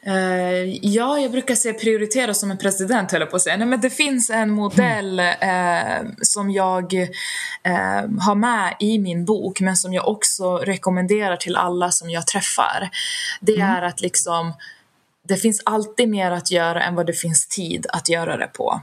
Uh, 0.06 0.76
ja, 0.82 1.18
jag 1.18 1.30
brukar 1.30 1.54
säga 1.54 1.74
prioritera 1.74 2.34
som 2.34 2.50
en 2.50 2.58
president, 2.58 3.12
höll 3.12 3.20
jag 3.20 3.30
på 3.30 3.36
att 3.36 3.42
säga. 3.42 3.56
Nej, 3.56 3.66
men 3.66 3.80
det 3.80 3.90
finns 3.90 4.30
en 4.30 4.50
modell 4.50 5.20
uh, 5.20 6.08
som 6.22 6.50
jag 6.50 6.92
uh, 6.92 8.20
har 8.20 8.34
med 8.34 8.76
i 8.80 8.98
min 8.98 9.24
bok, 9.24 9.60
men 9.60 9.76
som 9.76 9.92
jag 9.92 10.08
också 10.08 10.56
rekommenderar 10.56 11.36
till 11.36 11.56
alla 11.56 11.90
som 11.90 12.10
jag 12.10 12.26
träffar. 12.26 12.90
Det 13.40 13.54
mm. 13.54 13.70
är 13.70 13.82
att 13.82 14.00
liksom 14.00 14.52
det 15.28 15.36
finns 15.36 15.62
alltid 15.64 16.08
mer 16.08 16.30
att 16.30 16.50
göra 16.50 16.82
än 16.82 16.94
vad 16.94 17.06
det 17.06 17.12
finns 17.12 17.48
tid 17.48 17.86
att 17.92 18.08
göra 18.08 18.36
det 18.36 18.46
på. 18.46 18.80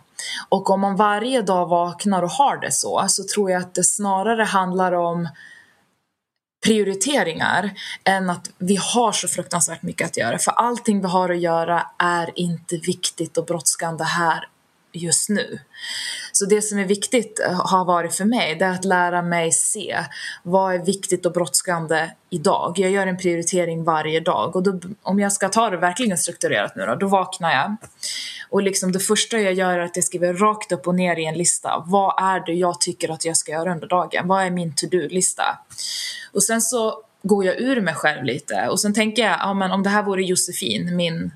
Och 0.50 0.70
om 0.70 0.82
man 0.82 0.96
varje 0.96 1.42
dag 1.42 1.68
vaknar 1.68 2.24
och 2.24 2.32
har 2.32 2.58
det 2.58 2.72
så, 2.72 3.06
så 3.08 3.24
tror 3.24 3.52
jag 3.52 3.62
att 3.62 3.76
det 3.76 3.84
snarare 3.84 4.44
handlar 4.44 4.92
om 4.92 5.30
prioriteringar 6.64 7.72
än 8.04 8.30
att 8.30 8.50
vi 8.58 8.76
har 8.94 9.12
så 9.12 9.28
fruktansvärt 9.28 9.82
mycket 9.82 10.08
att 10.08 10.18
göra. 10.18 10.38
För 10.38 10.52
allting 10.52 11.02
vi 11.02 11.08
har 11.08 11.30
att 11.30 11.40
göra 11.40 11.88
är 11.98 12.32
inte 12.36 12.78
viktigt 12.78 13.38
och 13.38 13.46
brådskande 13.46 14.04
här 14.04 14.48
just 14.92 15.30
nu. 15.30 15.60
Så 16.32 16.46
det 16.46 16.62
som 16.62 16.80
är 16.80 16.86
viktigt 16.86 17.40
eh, 17.40 17.66
har 17.66 17.86
varit 17.86 18.14
för 18.14 18.26
mig, 18.26 18.56
det 18.56 18.66
är 18.66 18.72
att 18.72 18.86
lära 18.86 19.22
mig 19.22 19.52
se 19.52 19.98
vad 20.44 20.74
är 20.74 20.80
viktigt 20.80 21.26
och 21.26 21.32
brådskande 21.32 22.10
idag. 22.30 22.74
Jag 22.78 22.92
gör 22.92 23.08
en 23.08 23.18
prioritering 23.18 23.84
varje 23.84 24.20
dag 24.20 24.56
och 24.56 24.64
då, 24.64 24.80
om 25.02 25.20
jag 25.20 25.34
ska 25.34 25.50
ta 25.50 25.70
det 25.70 25.78
verkligen 25.78 26.18
strukturerat 26.18 26.76
nu 26.76 26.86
då, 26.86 26.96
då 26.96 27.08
vaknar 27.08 27.52
jag 27.52 27.76
och 28.50 28.62
liksom 28.62 28.92
det 28.92 29.00
första 29.00 29.40
jag 29.40 29.54
gör 29.54 29.80
är 29.80 29.80
att 29.80 29.96
jag 29.96 30.06
skriver 30.06 30.34
rakt 30.34 30.72
upp 30.72 30.88
och 30.88 30.96
ner 30.96 31.16
i 31.20 31.26
en 31.26 31.38
lista. 31.38 31.84
Vad 31.86 32.24
är 32.24 32.46
det 32.46 32.54
jag 32.54 32.82
tycker 32.82 33.12
att 33.12 33.26
jag 33.26 33.38
ska 33.38 33.52
göra 33.52 33.72
under 33.72 33.88
dagen? 33.88 34.28
Vad 34.28 34.44
är 34.44 34.50
min 34.50 34.76
to-do-lista? 34.76 35.44
Och 36.34 36.44
sen 36.44 36.62
så 36.62 37.04
går 37.24 37.46
jag 37.46 37.60
ur 37.60 37.82
mig 37.82 37.94
själv 37.94 38.24
lite 38.24 38.68
och 38.70 38.80
sen 38.80 38.94
tänker 38.94 39.22
jag, 39.22 39.38
ja 39.40 39.54
men 39.54 39.72
om 39.72 39.84
det 39.84 39.90
här 39.90 40.04
vore 40.04 40.24
Josefin, 40.24 40.96
min 40.96 41.32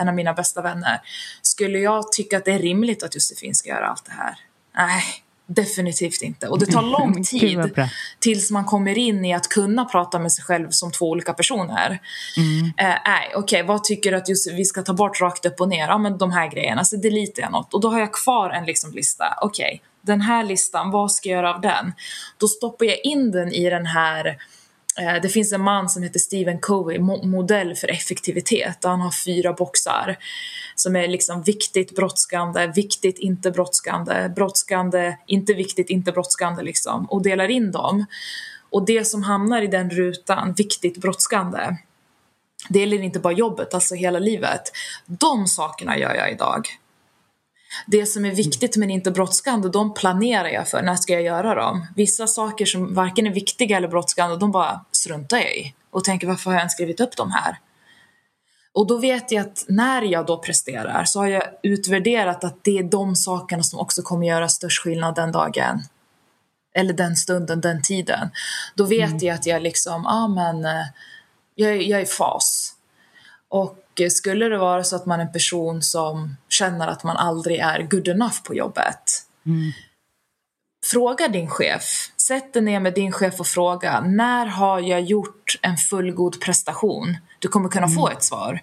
en 0.00 0.08
av 0.08 0.14
mina 0.14 0.32
bästa 0.32 0.62
vänner. 0.62 1.00
Skulle 1.42 1.78
jag 1.78 2.12
tycka 2.12 2.36
att 2.36 2.44
det 2.44 2.52
är 2.52 2.58
rimligt 2.58 3.02
att 3.02 3.14
Josefin 3.14 3.54
ska 3.54 3.68
göra 3.68 3.86
allt 3.86 4.04
det 4.04 4.12
här? 4.12 4.38
Nej, 4.76 5.02
Definitivt 5.50 6.22
inte. 6.22 6.48
Och 6.48 6.58
det 6.58 6.66
tar 6.66 6.82
lång 7.00 7.24
tid 7.24 7.88
tills 8.18 8.50
man 8.50 8.64
kommer 8.64 8.98
in 8.98 9.24
i 9.24 9.34
att 9.34 9.48
kunna 9.48 9.84
prata 9.84 10.18
med 10.18 10.32
sig 10.32 10.44
själv 10.44 10.70
som 10.70 10.92
två 10.92 11.10
olika 11.10 11.32
personer. 11.32 11.98
Mm. 12.36 12.72
Eh, 12.76 12.96
okej, 13.34 13.36
okay, 13.36 13.62
vad 13.62 13.84
tycker 13.84 14.10
du 14.10 14.16
att 14.16 14.28
just 14.28 14.52
vi 14.52 14.64
ska 14.64 14.82
ta 14.82 14.92
bort 14.92 15.20
rakt 15.20 15.46
upp 15.46 15.60
och 15.60 15.68
ner? 15.68 15.88
Ja, 15.88 15.98
men 15.98 16.18
de 16.18 16.32
här 16.32 16.50
grejerna. 16.50 16.84
Så 16.84 16.96
deletar 16.96 17.42
jag 17.42 17.52
något 17.52 17.74
och 17.74 17.80
då 17.80 17.90
har 17.90 17.98
jag 17.98 18.12
kvar 18.12 18.50
en 18.50 18.64
liksom 18.64 18.92
lista. 18.92 19.24
Okej, 19.42 19.66
okay, 19.66 19.78
den 20.00 20.20
här 20.20 20.44
listan, 20.44 20.90
vad 20.90 21.12
ska 21.12 21.28
jag 21.28 21.36
göra 21.36 21.54
av 21.54 21.60
den? 21.60 21.92
Då 22.38 22.48
stoppar 22.48 22.86
jag 22.86 22.98
in 23.04 23.30
den 23.30 23.52
i 23.52 23.70
den 23.70 23.86
här 23.86 24.26
Eh, 24.26 24.36
Eh, 25.00 25.20
det 25.22 25.28
finns 25.28 25.52
en 25.52 25.62
man 25.62 25.88
som 25.88 26.02
heter 26.02 26.18
Stephen 26.18 26.58
Covey, 26.58 26.98
modell 26.98 27.74
för 27.74 27.88
effektivitet. 27.88 28.78
Han 28.84 29.00
har 29.00 29.24
fyra 29.24 29.52
boxar 29.52 30.16
som 30.74 30.96
är 30.96 31.08
liksom 31.08 31.42
viktigt, 31.42 31.96
brådskande, 31.96 32.66
viktigt, 32.66 33.18
inte 33.18 33.50
brådskande, 33.50 34.28
brådskande, 34.36 35.16
inte 35.26 35.54
viktigt, 35.54 35.90
inte 35.90 36.12
brådskande 36.12 36.62
liksom 36.62 37.04
och 37.04 37.22
delar 37.22 37.48
in 37.48 37.72
dem. 37.72 38.06
Och 38.70 38.86
det 38.86 39.04
som 39.04 39.22
hamnar 39.22 39.62
i 39.62 39.66
den 39.66 39.90
rutan, 39.90 40.54
viktigt, 40.56 40.98
brådskande, 40.98 41.76
det 42.68 42.78
gäller 42.78 43.02
inte 43.02 43.18
bara 43.18 43.32
jobbet, 43.32 43.74
alltså 43.74 43.94
hela 43.94 44.18
livet. 44.18 44.62
De 45.06 45.46
sakerna 45.46 45.98
gör 45.98 46.14
jag 46.14 46.32
idag. 46.32 46.66
Det 47.86 48.06
som 48.06 48.24
är 48.24 48.30
viktigt 48.30 48.76
men 48.76 48.90
inte 48.90 49.10
brådskande, 49.10 49.68
de 49.68 49.94
planerar 49.94 50.48
jag 50.48 50.68
för. 50.68 50.82
När 50.82 50.96
ska 50.96 51.12
jag 51.12 51.22
göra 51.22 51.54
dem? 51.54 51.86
Vissa 51.96 52.26
saker 52.26 52.66
som 52.66 52.94
varken 52.94 53.26
är 53.26 53.30
viktiga 53.30 53.76
eller 53.76 53.88
brådskande, 53.88 54.36
de 54.36 54.52
bara 54.52 54.84
struntar 54.92 55.36
jag 55.36 55.56
i. 55.56 55.74
Och 55.90 56.04
tänker 56.04 56.26
varför 56.26 56.44
har 56.44 56.52
jag 56.52 56.60
ens 56.60 56.72
skrivit 56.72 57.00
upp 57.00 57.16
de 57.16 57.30
här? 57.30 57.58
Och 58.72 58.86
då 58.86 58.98
vet 58.98 59.32
jag 59.32 59.46
att 59.46 59.64
när 59.68 60.02
jag 60.02 60.26
då 60.26 60.38
presterar 60.38 61.04
så 61.04 61.20
har 61.20 61.26
jag 61.26 61.42
utvärderat 61.62 62.44
att 62.44 62.64
det 62.64 62.78
är 62.78 62.82
de 62.82 63.16
sakerna 63.16 63.62
som 63.62 63.78
också 63.78 64.02
kommer 64.02 64.26
göra 64.26 64.48
störst 64.48 64.82
skillnad 64.82 65.14
den 65.14 65.32
dagen. 65.32 65.82
Eller 66.74 66.92
den 66.92 67.16
stunden, 67.16 67.60
den 67.60 67.82
tiden. 67.82 68.30
Då 68.74 68.84
vet 68.84 69.10
mm. 69.10 69.18
jag 69.22 69.34
att 69.34 69.46
jag 69.46 69.62
liksom, 69.62 70.02
ja 70.04 70.10
ah, 70.10 70.28
men, 70.28 70.64
eh, 70.64 70.86
jag, 71.54 71.82
jag 71.82 72.00
är 72.00 72.04
i 72.04 72.06
fas. 72.06 72.74
Och 73.48 73.76
skulle 74.10 74.48
det 74.48 74.58
vara 74.58 74.84
så 74.84 74.96
att 74.96 75.06
man 75.06 75.20
är 75.20 75.24
en 75.24 75.32
person 75.32 75.82
som 75.82 76.36
känner 76.48 76.88
att 76.88 77.04
man 77.04 77.16
aldrig 77.16 77.58
är 77.58 77.82
good 77.82 78.08
enough 78.08 78.42
på 78.42 78.54
jobbet. 78.54 79.22
Mm. 79.46 79.72
Fråga 80.86 81.28
din 81.28 81.50
chef. 81.50 82.12
Sätt 82.16 82.52
dig 82.52 82.62
ner 82.62 82.80
med 82.80 82.94
din 82.94 83.12
chef 83.12 83.40
och 83.40 83.46
fråga. 83.46 84.00
När 84.00 84.46
har 84.46 84.80
jag 84.80 85.00
gjort 85.00 85.58
en 85.62 85.76
fullgod 85.76 86.40
prestation? 86.40 87.16
Du 87.38 87.48
kommer 87.48 87.68
kunna 87.68 87.86
mm. 87.86 87.96
få 87.96 88.08
ett 88.08 88.24
svar. 88.24 88.60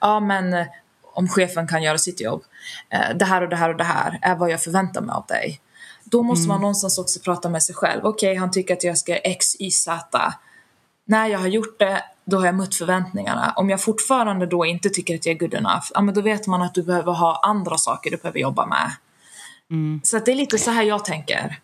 Ja, 0.00 0.20
men 0.20 0.52
eh, 0.52 0.66
om 1.14 1.28
chefen 1.28 1.68
kan 1.68 1.82
göra 1.82 1.98
sitt 1.98 2.20
jobb. 2.20 2.42
Eh, 2.88 3.16
det 3.16 3.24
här 3.24 3.42
och 3.42 3.48
det 3.48 3.56
här 3.56 3.70
och 3.70 3.76
det 3.76 3.84
här 3.84 4.18
är 4.22 4.34
vad 4.34 4.50
jag 4.50 4.62
förväntar 4.62 5.00
mig 5.00 5.12
av 5.12 5.26
dig. 5.26 5.60
Då 6.04 6.22
måste 6.22 6.44
mm. 6.44 6.48
man 6.48 6.60
någonstans 6.60 6.98
också 6.98 7.20
prata 7.20 7.48
med 7.48 7.62
sig 7.62 7.74
själv. 7.74 8.00
Okej, 8.04 8.30
okay, 8.30 8.38
han 8.38 8.50
tycker 8.50 8.74
att 8.74 8.84
jag 8.84 8.98
ska 8.98 9.12
göra 9.12 9.20
X, 9.20 9.56
Y, 9.58 9.70
Z. 9.70 10.34
När 11.04 11.26
jag 11.26 11.38
har 11.38 11.48
gjort 11.48 11.78
det, 11.78 12.04
då 12.24 12.38
har 12.38 12.46
jag 12.46 12.54
mött 12.54 12.74
förväntningarna. 12.74 13.52
Om 13.56 13.70
jag 13.70 13.80
fortfarande 13.80 14.46
då 14.46 14.66
inte 14.66 14.88
tycker 14.88 15.14
att 15.14 15.26
jag 15.26 15.34
är 15.34 15.38
good 15.38 15.54
enough, 15.54 15.86
ja 15.94 16.00
men 16.00 16.14
då 16.14 16.20
vet 16.20 16.46
man 16.46 16.62
att 16.62 16.74
du 16.74 16.82
behöver 16.82 17.12
ha 17.12 17.40
andra 17.42 17.78
saker 17.78 18.10
du 18.10 18.16
behöver 18.16 18.40
jobba 18.40 18.66
med. 18.66 18.90
Mm. 19.70 20.00
Så 20.04 20.18
det 20.18 20.32
är 20.32 20.36
lite 20.36 20.58
så 20.58 20.70
här 20.70 20.82
jag 20.82 21.04
tänker. 21.04 21.58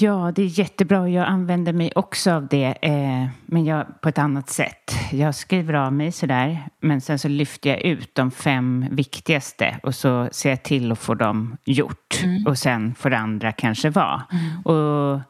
Ja, 0.00 0.32
det 0.34 0.42
är 0.42 0.58
jättebra. 0.58 1.08
Jag 1.08 1.26
använder 1.26 1.72
mig 1.72 1.92
också 1.94 2.30
av 2.30 2.46
det, 2.46 2.74
eh, 2.82 3.28
men 3.46 3.64
jag, 3.64 4.00
på 4.00 4.08
ett 4.08 4.18
annat 4.18 4.50
sätt. 4.50 4.94
Jag 5.10 5.34
skriver 5.34 5.74
av 5.74 5.92
mig 5.92 6.12
sådär, 6.12 6.68
men 6.80 7.00
sen 7.00 7.18
så 7.18 7.28
lyfter 7.28 7.70
jag 7.70 7.80
ut 7.80 8.14
de 8.14 8.30
fem 8.30 8.86
viktigaste 8.90 9.80
och 9.82 9.94
så 9.94 10.28
ser 10.32 10.50
jag 10.50 10.62
till 10.62 10.92
att 10.92 10.98
få 10.98 11.14
dem 11.14 11.56
gjort. 11.64 12.20
Mm. 12.22 12.46
Och 12.46 12.58
sen 12.58 12.94
får 12.94 13.10
det 13.10 13.18
andra 13.18 13.52
kanske 13.52 13.90
vara. 13.90 14.22
Mm. 14.32 14.60
Och 14.60 15.20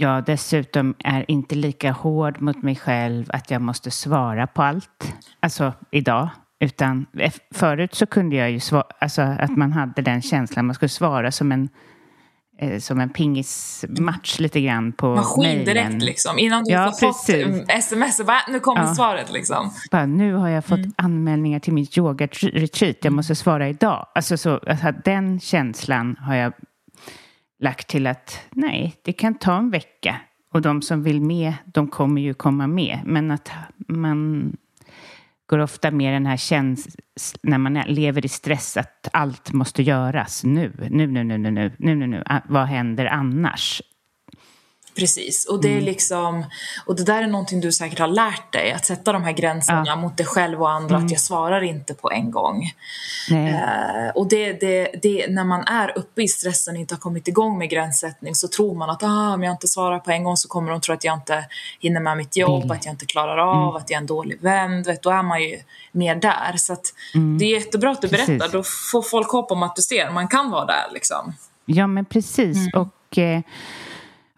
jag 0.00 0.24
dessutom 0.24 0.94
är 0.98 1.30
inte 1.30 1.54
lika 1.54 1.92
hård 1.92 2.40
mot 2.40 2.62
mig 2.62 2.76
själv 2.76 3.26
att 3.28 3.50
jag 3.50 3.62
måste 3.62 3.90
svara 3.90 4.46
på 4.46 4.62
allt. 4.62 5.14
Alltså 5.40 5.72
idag. 5.90 6.28
Utan 6.60 7.06
förut 7.54 7.94
så 7.94 8.06
kunde 8.06 8.36
jag 8.36 8.50
ju 8.50 8.60
svara, 8.60 8.84
alltså 8.98 9.22
att 9.22 9.56
man 9.56 9.72
hade 9.72 10.02
den 10.02 10.22
känslan, 10.22 10.66
man 10.66 10.74
skulle 10.74 10.88
svara 10.88 11.32
som 11.32 11.52
en 11.52 11.68
eh, 12.58 12.78
som 12.78 13.00
en 13.00 13.10
pingismatch 13.10 14.38
lite 14.38 14.60
grann 14.60 14.92
på 14.92 15.14
Maskin 15.14 15.64
direkt 15.64 16.02
liksom. 16.02 16.38
Innan 16.38 16.64
du 16.64 16.72
ja, 16.72 16.92
fått 17.00 17.28
sms, 17.68 18.26
bara, 18.26 18.40
nu 18.48 18.60
kommer 18.60 18.82
ja. 18.82 18.94
svaret 18.94 19.32
liksom. 19.32 19.72
Bara, 19.90 20.06
nu 20.06 20.34
har 20.34 20.48
jag 20.48 20.64
fått 20.64 20.78
mm. 20.78 20.92
anmälningar 20.96 21.60
till 21.60 21.72
mitt 21.72 21.98
yoga-retreat, 21.98 22.96
jag 23.02 23.12
måste 23.12 23.34
svara 23.34 23.68
idag. 23.68 24.06
Alltså 24.14 24.36
så, 24.36 24.60
alltså, 24.66 24.92
den 25.04 25.40
känslan 25.40 26.16
har 26.20 26.34
jag 26.34 26.52
lagt 27.60 27.88
till 27.88 28.06
att 28.06 28.40
nej, 28.50 28.94
det 29.02 29.12
kan 29.12 29.34
ta 29.34 29.56
en 29.56 29.70
vecka. 29.70 30.20
Och 30.52 30.62
de 30.62 30.82
som 30.82 31.02
vill 31.02 31.20
med, 31.20 31.54
de 31.64 31.88
kommer 31.88 32.20
ju 32.20 32.34
komma 32.34 32.66
med. 32.66 33.00
Men 33.04 33.30
att 33.30 33.50
man 33.88 34.52
går 35.46 35.58
ofta 35.58 35.90
med 35.90 36.12
den 36.14 36.26
här 36.26 36.36
känslan 36.36 36.96
när 37.42 37.58
man 37.58 37.74
lever 37.86 38.24
i 38.24 38.28
stress 38.28 38.76
att 38.76 39.08
allt 39.12 39.52
måste 39.52 39.82
göras 39.82 40.44
nu, 40.44 40.72
nu, 40.90 41.06
nu, 41.06 41.24
nu, 41.24 41.38
nu, 41.38 41.50
nu, 41.50 41.72
nu, 41.78 41.94
nu, 41.94 42.06
nu. 42.06 42.22
Ah, 42.26 42.40
vad 42.48 42.66
händer 42.66 43.06
annars? 43.06 43.82
Precis, 44.94 45.46
och 45.46 45.60
det 45.62 45.68
är 45.68 45.72
mm. 45.72 45.84
liksom, 45.84 46.44
och 46.86 46.96
det 46.96 47.04
där 47.04 47.22
är 47.22 47.26
någonting 47.26 47.60
du 47.60 47.72
säkert 47.72 47.98
har 47.98 48.06
lärt 48.06 48.52
dig, 48.52 48.72
att 48.72 48.86
sätta 48.86 49.12
de 49.12 49.24
här 49.24 49.32
gränserna 49.32 49.82
ja. 49.86 49.96
mot 49.96 50.16
dig 50.16 50.26
själv 50.26 50.62
och 50.62 50.70
andra, 50.70 50.94
mm. 50.94 51.06
att 51.06 51.12
jag 51.12 51.20
svarar 51.20 51.62
inte 51.62 51.94
på 51.94 52.10
en 52.10 52.30
gång. 52.30 52.70
Eh, 53.30 54.10
och 54.14 54.28
det, 54.28 54.52
det, 54.52 54.90
det, 55.02 55.26
när 55.28 55.44
man 55.44 55.64
är 55.64 55.98
uppe 55.98 56.22
i 56.22 56.28
stressen 56.28 56.74
och 56.74 56.80
inte 56.80 56.94
har 56.94 57.00
kommit 57.00 57.28
igång 57.28 57.58
med 57.58 57.70
gränssättning 57.70 58.34
så 58.34 58.48
tror 58.48 58.74
man 58.74 58.90
att 58.90 59.02
ah, 59.02 59.34
om 59.34 59.42
jag 59.42 59.52
inte 59.52 59.68
svarar 59.68 59.98
på 59.98 60.10
en 60.10 60.24
gång 60.24 60.36
så 60.36 60.48
kommer 60.48 60.70
de 60.70 60.80
tro 60.80 60.94
att 60.94 61.04
jag 61.04 61.14
inte 61.14 61.44
hinner 61.80 62.00
med 62.00 62.16
mitt 62.16 62.36
jobb, 62.36 62.64
mm. 62.64 62.76
att 62.76 62.84
jag 62.84 62.92
inte 62.92 63.06
klarar 63.06 63.38
av, 63.38 63.62
mm. 63.62 63.76
att 63.76 63.90
jag 63.90 63.96
är 63.96 64.00
en 64.00 64.06
dålig 64.06 64.40
vän. 64.40 64.82
Vet, 64.82 65.02
då 65.02 65.10
är 65.10 65.22
man 65.22 65.42
ju 65.42 65.58
mer 65.92 66.14
där. 66.14 66.56
Så 66.56 66.72
att 66.72 66.94
mm. 67.14 67.38
det 67.38 67.44
är 67.44 67.50
jättebra 67.50 67.90
att 67.90 68.02
du 68.02 68.08
berättar, 68.08 68.38
precis. 68.38 68.52
då 68.52 68.62
får 68.62 69.02
folk 69.02 69.28
hopp 69.28 69.50
om 69.50 69.62
att 69.62 69.76
du 69.76 69.82
ser, 69.82 70.10
man 70.10 70.28
kan 70.28 70.50
vara 70.50 70.66
där 70.66 70.86
liksom. 70.92 71.32
Ja 71.66 71.86
men 71.86 72.04
precis, 72.04 72.56
mm. 72.56 72.70
och 72.74 73.18
eh, 73.18 73.40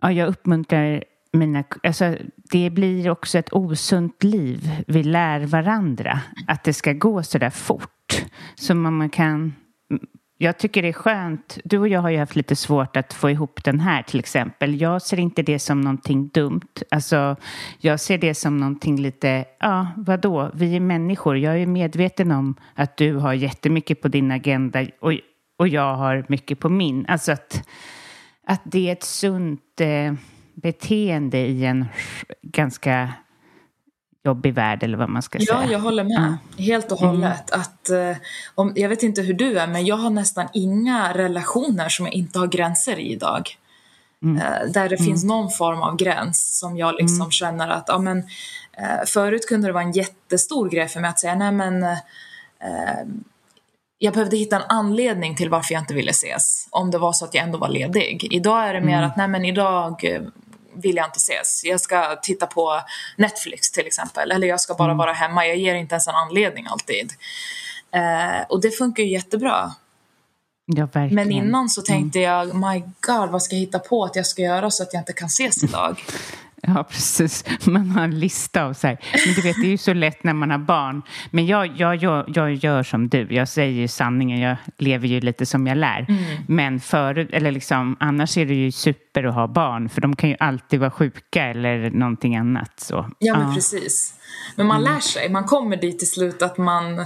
ja, 0.02 0.12
jag 0.12 0.28
uppmuntrar 0.28 1.04
mina... 1.32 1.64
Alltså, 1.82 2.16
det 2.52 2.70
blir 2.70 3.10
också 3.10 3.38
ett 3.38 3.52
osunt 3.52 4.24
liv. 4.24 4.84
Vi 4.86 5.02
lär 5.02 5.40
varandra 5.40 6.20
att 6.46 6.64
det 6.64 6.72
ska 6.72 6.92
gå 6.92 7.22
så 7.22 7.38
där 7.38 7.50
fort. 7.50 8.24
Så 8.54 8.74
man 8.74 9.10
kan... 9.10 9.54
Jag 10.38 10.58
tycker 10.58 10.82
det 10.82 10.88
är 10.88 10.92
skönt. 10.92 11.58
Du 11.64 11.78
och 11.78 11.88
jag 11.88 12.00
har 12.00 12.10
ju 12.10 12.18
haft 12.18 12.36
lite 12.36 12.56
svårt 12.56 12.96
att 12.96 13.12
få 13.12 13.30
ihop 13.30 13.64
den 13.64 13.80
här 13.80 14.02
till 14.02 14.18
exempel. 14.18 14.80
Jag 14.80 15.02
ser 15.02 15.18
inte 15.18 15.42
det 15.42 15.58
som 15.58 15.80
någonting 15.80 16.28
dumt. 16.28 16.82
Alltså, 16.90 17.36
jag 17.78 18.00
ser 18.00 18.18
det 18.18 18.34
som 18.34 18.56
någonting 18.56 19.00
lite, 19.00 19.44
ja, 19.60 19.86
vadå? 19.96 20.50
Vi 20.54 20.76
är 20.76 20.80
människor. 20.80 21.38
Jag 21.38 21.58
är 21.58 21.66
medveten 21.66 22.30
om 22.30 22.54
att 22.74 22.96
du 22.96 23.14
har 23.14 23.32
jättemycket 23.34 24.00
på 24.00 24.08
din 24.08 24.30
agenda 24.30 24.86
och, 25.00 25.12
och 25.58 25.68
jag 25.68 25.94
har 25.94 26.24
mycket 26.28 26.58
på 26.58 26.68
min. 26.68 27.06
Alltså 27.08 27.32
att 27.32 27.68
att 28.46 28.60
det 28.64 28.88
är 28.88 28.92
ett 28.92 29.02
sunt 29.02 29.80
eh, 29.80 30.14
beteende 30.54 31.38
i 31.38 31.64
en 31.64 31.86
ganska 32.42 33.12
jobbig 34.24 34.54
värld 34.54 34.82
eller 34.82 34.98
vad 34.98 35.08
man 35.08 35.22
ska 35.22 35.38
ja, 35.38 35.44
säga. 35.44 35.64
Ja, 35.64 35.72
jag 35.72 35.78
håller 35.78 36.04
med. 36.04 36.18
Mm. 36.18 36.34
Helt 36.56 36.92
och 36.92 36.98
hållet. 36.98 37.50
Mm. 37.50 37.60
Att, 37.60 37.90
eh, 37.90 38.16
om, 38.54 38.72
jag 38.76 38.88
vet 38.88 39.02
inte 39.02 39.22
hur 39.22 39.34
du 39.34 39.58
är, 39.58 39.66
men 39.66 39.86
jag 39.86 39.96
har 39.96 40.10
nästan 40.10 40.48
inga 40.52 41.14
relationer 41.14 41.88
som 41.88 42.06
jag 42.06 42.14
inte 42.14 42.38
har 42.38 42.46
gränser 42.46 42.98
i 42.98 43.12
idag. 43.12 43.56
Mm. 44.22 44.36
Eh, 44.36 44.72
där 44.72 44.88
det 44.88 44.96
finns 44.96 45.24
mm. 45.24 45.36
någon 45.36 45.50
form 45.50 45.82
av 45.82 45.96
gräns 45.96 46.58
som 46.58 46.76
jag 46.76 46.94
liksom 46.94 47.20
mm. 47.20 47.30
känner 47.30 47.68
att, 47.68 47.84
ja 47.88 47.98
men, 47.98 48.18
eh, 48.72 49.04
förut 49.06 49.48
kunde 49.48 49.68
det 49.68 49.72
vara 49.72 49.84
en 49.84 49.92
jättestor 49.92 50.68
grej 50.70 50.88
för 50.88 51.00
mig 51.00 51.10
att 51.10 51.20
säga, 51.20 51.34
nej 51.34 51.52
men 51.52 51.82
eh, 51.82 51.98
jag 54.02 54.14
behövde 54.14 54.36
hitta 54.36 54.56
en 54.56 54.62
anledning 54.68 55.36
till 55.36 55.50
varför 55.50 55.74
jag 55.74 55.82
inte 55.82 55.94
ville 55.94 56.10
ses. 56.10 56.66
Om 56.70 56.90
det 56.90 56.98
var 56.98 57.12
så 57.12 57.24
att 57.24 57.34
jag 57.34 57.44
ändå 57.44 57.58
var 57.58 57.68
ledig. 57.68 58.28
Idag 58.30 58.68
är 58.68 58.74
det 58.74 58.80
mer 58.80 58.96
mm. 58.96 59.10
att, 59.10 59.16
nej 59.16 59.28
men 59.28 59.44
idag 59.44 60.04
eh, 60.04 60.22
vill 60.74 60.96
jag 60.96 61.06
inte 61.06 61.16
ses. 61.16 61.62
Jag 61.64 61.80
ska 61.80 62.16
titta 62.22 62.46
på 62.46 62.80
Netflix 63.16 63.70
till 63.70 63.86
exempel. 63.86 64.30
Eller 64.30 64.48
jag 64.48 64.60
ska 64.60 64.74
bara 64.74 64.88
mm. 64.88 64.96
vara 64.96 65.12
hemma. 65.12 65.46
Jag 65.46 65.56
ger 65.56 65.74
inte 65.74 65.94
ens 65.94 66.08
en 66.08 66.14
anledning 66.14 66.66
alltid. 66.66 67.12
Eh, 67.94 68.46
och 68.48 68.60
det 68.60 68.70
funkar 68.70 69.02
ju 69.02 69.08
jättebra. 69.08 69.72
Ja, 70.66 70.88
Men 71.10 71.30
innan 71.30 71.68
så 71.68 71.82
tänkte 71.82 72.18
mm. 72.24 72.30
jag, 72.30 72.54
my 72.54 72.80
god, 72.80 73.30
vad 73.30 73.42
ska 73.42 73.54
jag 73.54 73.60
hitta 73.60 73.78
på 73.78 74.04
att 74.04 74.16
jag 74.16 74.26
ska 74.26 74.42
göra 74.42 74.70
så 74.70 74.82
att 74.82 74.92
jag 74.92 75.00
inte 75.00 75.12
kan 75.12 75.26
ses 75.26 75.64
idag? 75.64 76.00
Ja, 76.66 76.84
precis. 76.84 77.44
Man 77.66 77.90
har 77.90 78.04
en 78.04 78.18
lista 78.20 78.64
av 78.64 78.72
så 78.72 78.86
här. 78.86 78.98
Men 79.26 79.34
du 79.34 79.42
vet, 79.42 79.56
det 79.60 79.66
är 79.66 79.70
ju 79.70 79.78
så 79.78 79.92
lätt 79.92 80.24
när 80.24 80.32
man 80.32 80.50
har 80.50 80.58
barn. 80.58 81.02
Men 81.30 81.46
jag, 81.46 81.72
jag, 81.76 81.96
jag, 81.96 82.24
jag 82.34 82.54
gör 82.54 82.82
som 82.82 83.08
du. 83.08 83.26
Jag 83.30 83.48
säger 83.48 83.80
ju 83.80 83.88
sanningen. 83.88 84.40
Jag 84.40 84.56
lever 84.78 85.08
ju 85.08 85.20
lite 85.20 85.46
som 85.46 85.66
jag 85.66 85.78
lär. 85.78 86.06
Mm. 86.08 86.22
Men 86.48 86.80
för, 86.80 87.34
eller 87.34 87.50
liksom, 87.50 87.96
annars 88.00 88.38
är 88.38 88.46
det 88.46 88.54
ju 88.54 88.72
super 88.72 89.24
att 89.24 89.34
ha 89.34 89.46
barn. 89.46 89.88
För 89.88 90.00
de 90.00 90.16
kan 90.16 90.30
ju 90.30 90.36
alltid 90.40 90.80
vara 90.80 90.90
sjuka 90.90 91.44
eller 91.44 91.90
någonting 91.90 92.36
annat. 92.36 92.80
Så. 92.80 93.10
Ja, 93.18 93.36
men 93.36 93.48
ja. 93.48 93.54
precis. 93.54 94.14
Men 94.56 94.66
man 94.66 94.82
lär 94.82 95.00
sig. 95.00 95.28
Man 95.28 95.44
kommer 95.44 95.76
dit 95.76 95.98
till 95.98 96.10
slut 96.10 96.42
att 96.42 96.58
man... 96.58 96.98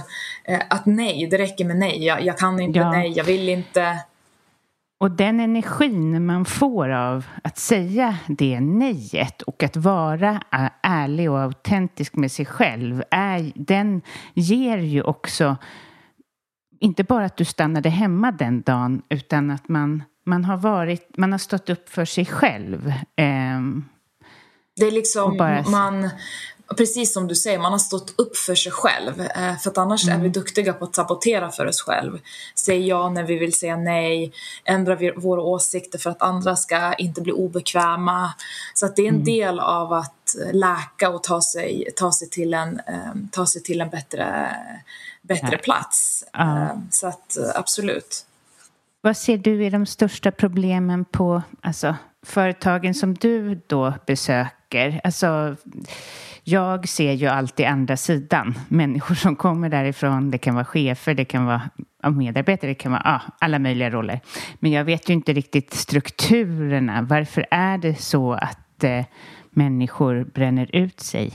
Eh, 0.43 0.59
att 0.69 0.85
nej, 0.85 1.27
det 1.31 1.37
räcker 1.37 1.65
med 1.65 1.77
nej. 1.77 2.05
Jag, 2.05 2.23
jag 2.23 2.37
kan 2.37 2.59
inte, 2.59 2.79
ja. 2.79 2.91
nej, 2.91 3.13
jag 3.15 3.23
vill 3.23 3.49
inte. 3.49 3.99
Och 4.99 5.11
den 5.11 5.39
energin 5.39 6.25
man 6.25 6.45
får 6.45 6.89
av 6.89 7.25
att 7.43 7.57
säga 7.57 8.17
det 8.27 8.59
nejet 8.59 9.41
och 9.41 9.63
att 9.63 9.75
vara 9.75 10.41
ärlig 10.81 11.31
och 11.31 11.39
autentisk 11.39 12.15
med 12.15 12.31
sig 12.31 12.45
själv, 12.45 13.03
är, 13.11 13.51
den 13.55 14.01
ger 14.33 14.77
ju 14.77 15.01
också 15.01 15.57
inte 16.79 17.03
bara 17.03 17.25
att 17.25 17.37
du 17.37 17.45
stannade 17.45 17.89
hemma 17.89 18.31
den 18.31 18.61
dagen 18.61 19.01
utan 19.09 19.51
att 19.51 19.69
man, 19.69 20.03
man, 20.25 20.45
har, 20.45 20.57
varit, 20.57 21.17
man 21.17 21.31
har 21.31 21.39
stått 21.39 21.69
upp 21.69 21.89
för 21.89 22.05
sig 22.05 22.25
själv. 22.25 22.87
Eh, 23.15 23.61
det 24.75 24.85
är 24.85 24.91
liksom, 24.91 25.37
bara... 25.37 25.63
man, 25.69 26.09
precis 26.75 27.13
som 27.13 27.27
du 27.27 27.35
säger, 27.35 27.59
man 27.59 27.71
har 27.71 27.79
stått 27.79 28.13
upp 28.17 28.37
för 28.37 28.55
sig 28.55 28.71
själv. 28.71 29.21
Eh, 29.21 29.57
för 29.57 29.69
att 29.69 29.77
annars 29.77 30.03
mm. 30.03 30.15
är 30.15 30.19
vi 30.19 30.27
mm. 30.27 30.31
duktiga 30.31 30.73
på 30.73 30.85
att 30.85 30.95
sabotera 30.95 31.51
för 31.51 31.65
oss 31.65 31.81
själv. 31.81 32.19
Säga 32.55 32.85
ja 32.85 33.09
när 33.09 33.23
vi 33.23 33.37
vill 33.37 33.53
säga 33.53 33.77
nej, 33.77 34.33
ändra 34.65 34.97
våra 35.15 35.41
åsikter 35.41 35.99
för 35.99 36.09
att 36.09 36.21
andra 36.21 36.55
ska 36.55 36.93
inte 36.93 37.21
bli 37.21 37.31
obekväma. 37.31 38.33
Så 38.73 38.85
att 38.85 38.95
det 38.95 39.01
är 39.01 39.07
en 39.07 39.13
mm. 39.13 39.25
del 39.25 39.59
av 39.59 39.93
att 39.93 40.35
läka 40.51 41.09
och 41.09 41.23
ta 41.23 41.41
sig, 41.41 41.87
ta 41.95 42.11
sig, 42.11 42.29
till, 42.29 42.53
en, 42.53 42.79
ehm, 42.79 43.29
ta 43.31 43.45
sig 43.45 43.63
till 43.63 43.81
en 43.81 43.89
bättre, 43.89 44.55
bättre 45.21 45.49
ja. 45.51 45.57
plats. 45.57 46.23
Ja. 46.33 46.39
Ehm, 46.39 46.87
så 46.91 47.07
att 47.07 47.37
absolut. 47.55 48.25
Vad 49.01 49.17
ser 49.17 49.37
du 49.37 49.65
är 49.65 49.71
de 49.71 49.85
största 49.85 50.31
problemen 50.31 51.05
på 51.05 51.41
alltså, 51.61 51.95
företagen 52.25 52.93
som 52.93 53.13
du 53.13 53.61
då 53.67 53.93
besöker? 54.05 54.56
Alltså, 55.03 55.55
jag 56.43 56.89
ser 56.89 57.13
ju 57.13 57.27
alltid 57.27 57.65
andra 57.65 57.97
sidan. 57.97 58.59
Människor 58.67 59.15
som 59.15 59.35
kommer 59.35 59.69
därifrån. 59.69 60.31
Det 60.31 60.37
kan 60.37 60.55
vara 60.55 60.65
chefer, 60.65 61.13
det 61.13 61.25
kan 61.25 61.45
vara 61.45 61.61
medarbetare, 62.11 62.71
det 62.71 62.75
kan 62.75 62.91
vara 62.91 63.01
ja, 63.05 63.21
alla 63.39 63.59
möjliga 63.59 63.89
roller. 63.89 64.19
Men 64.59 64.71
jag 64.71 64.83
vet 64.83 65.09
ju 65.09 65.13
inte 65.13 65.33
riktigt 65.33 65.73
strukturerna. 65.73 67.01
Varför 67.01 67.45
är 67.51 67.77
det 67.77 67.95
så 67.95 68.33
att 68.33 68.83
eh, 68.83 69.05
människor 69.49 70.23
bränner 70.23 70.75
ut 70.75 70.99
sig? 70.99 71.33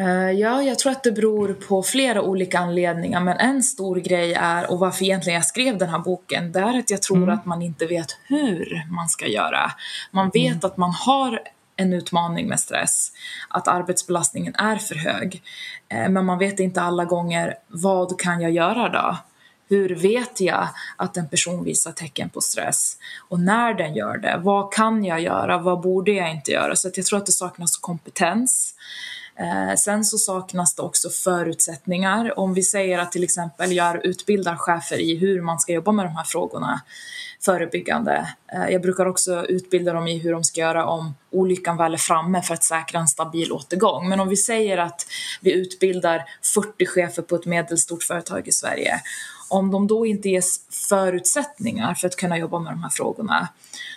Uh, 0.00 0.32
ja, 0.32 0.62
jag 0.62 0.78
tror 0.78 0.92
att 0.92 1.04
det 1.04 1.12
beror 1.12 1.52
på 1.52 1.82
flera 1.82 2.22
olika 2.22 2.58
anledningar 2.58 3.20
men 3.20 3.36
en 3.36 3.62
stor 3.62 3.96
grej 3.96 4.34
är, 4.34 4.70
och 4.70 4.78
varför 4.78 5.04
egentligen 5.04 5.34
jag 5.34 5.44
skrev 5.44 5.78
den 5.78 5.88
här 5.88 5.98
boken, 5.98 6.52
det 6.52 6.58
är 6.58 6.78
att 6.78 6.90
jag 6.90 7.02
tror 7.02 7.16
mm. 7.16 7.28
att 7.28 7.44
man 7.44 7.62
inte 7.62 7.86
vet 7.86 8.16
hur 8.28 8.86
man 8.90 9.08
ska 9.08 9.26
göra. 9.26 9.72
Man 10.10 10.30
vet 10.34 10.52
mm. 10.52 10.60
att 10.62 10.76
man 10.76 10.90
har 10.90 11.40
en 11.76 11.92
utmaning 11.92 12.48
med 12.48 12.60
stress, 12.60 13.12
att 13.48 13.68
arbetsbelastningen 13.68 14.54
är 14.54 14.76
för 14.76 14.94
hög. 14.94 15.42
Eh, 15.88 16.08
men 16.08 16.24
man 16.24 16.38
vet 16.38 16.60
inte 16.60 16.82
alla 16.82 17.04
gånger, 17.04 17.54
vad 17.68 18.20
kan 18.20 18.40
jag 18.40 18.50
göra 18.50 18.88
då? 18.88 19.16
Hur 19.68 19.94
vet 19.94 20.40
jag 20.40 20.68
att 20.96 21.16
en 21.16 21.28
person 21.28 21.64
visar 21.64 21.92
tecken 21.92 22.30
på 22.30 22.40
stress? 22.40 22.96
Och 23.28 23.40
när 23.40 23.74
den 23.74 23.94
gör 23.94 24.16
det, 24.16 24.40
vad 24.42 24.72
kan 24.72 25.04
jag 25.04 25.20
göra? 25.20 25.58
Vad 25.58 25.80
borde 25.80 26.12
jag 26.12 26.30
inte 26.30 26.50
göra? 26.50 26.76
Så 26.76 26.90
jag 26.94 27.06
tror 27.06 27.18
att 27.18 27.26
det 27.26 27.32
saknas 27.32 27.76
kompetens. 27.76 28.74
Eh, 29.36 29.74
sen 29.76 30.04
så 30.04 30.18
saknas 30.18 30.74
det 30.74 30.82
också 30.82 31.10
förutsättningar. 31.10 32.38
Om 32.38 32.54
vi 32.54 32.62
säger 32.62 32.98
att 32.98 33.12
till 33.12 33.24
exempel 33.24 33.72
jag 33.72 34.04
utbildar 34.04 34.56
chefer 34.56 35.00
i 35.00 35.16
hur 35.16 35.42
man 35.42 35.58
ska 35.60 35.72
jobba 35.72 35.92
med 35.92 36.06
de 36.06 36.16
här 36.16 36.24
frågorna 36.24 36.80
förebyggande. 37.44 38.28
Eh, 38.52 38.72
jag 38.72 38.82
brukar 38.82 39.06
också 39.06 39.46
utbilda 39.46 39.92
dem 39.92 40.08
i 40.08 40.18
hur 40.18 40.32
de 40.32 40.44
ska 40.44 40.60
göra 40.60 40.86
om 40.86 41.14
olyckan 41.30 41.76
väl 41.76 41.94
är 41.94 41.98
framme 41.98 42.42
för 42.42 42.54
att 42.54 42.64
säkra 42.64 43.00
en 43.00 43.08
stabil 43.08 43.52
återgång. 43.52 44.08
Men 44.08 44.20
om 44.20 44.28
vi 44.28 44.36
säger 44.36 44.78
att 44.78 45.06
vi 45.40 45.52
utbildar 45.52 46.24
40 46.54 46.86
chefer 46.86 47.22
på 47.22 47.36
ett 47.36 47.46
medelstort 47.46 48.02
företag 48.02 48.48
i 48.48 48.52
Sverige 48.52 49.00
om 49.48 49.70
de 49.70 49.86
då 49.86 50.06
inte 50.06 50.28
ges 50.28 50.60
förutsättningar 50.88 51.94
för 51.94 52.08
att 52.08 52.16
kunna 52.16 52.38
jobba 52.38 52.58
med 52.58 52.72
de 52.72 52.82
här 52.82 52.90
frågorna 52.90 53.48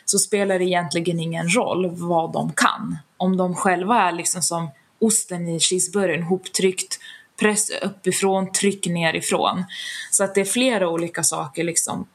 så 0.05 0.19
spelar 0.19 0.59
det 0.59 0.65
egentligen 0.65 1.19
ingen 1.19 1.49
roll 1.49 1.89
vad 1.91 2.33
de 2.33 2.53
kan. 2.53 2.97
Om 3.17 3.37
de 3.37 3.55
själva 3.55 4.01
är 4.01 4.11
liksom 4.11 4.41
som 4.41 4.69
osten 5.01 5.47
i 5.47 5.59
cheeseburgaren, 5.59 6.23
hoptryckt, 6.23 6.99
press 7.39 7.69
uppifrån, 7.81 8.51
tryck 8.51 8.87
nerifrån. 8.87 9.63
Så 10.11 10.23
att 10.23 10.35
det 10.35 10.41
är 10.41 10.45
flera 10.45 10.89
olika 10.89 11.23
saker 11.23 11.63
liksom 11.63 12.07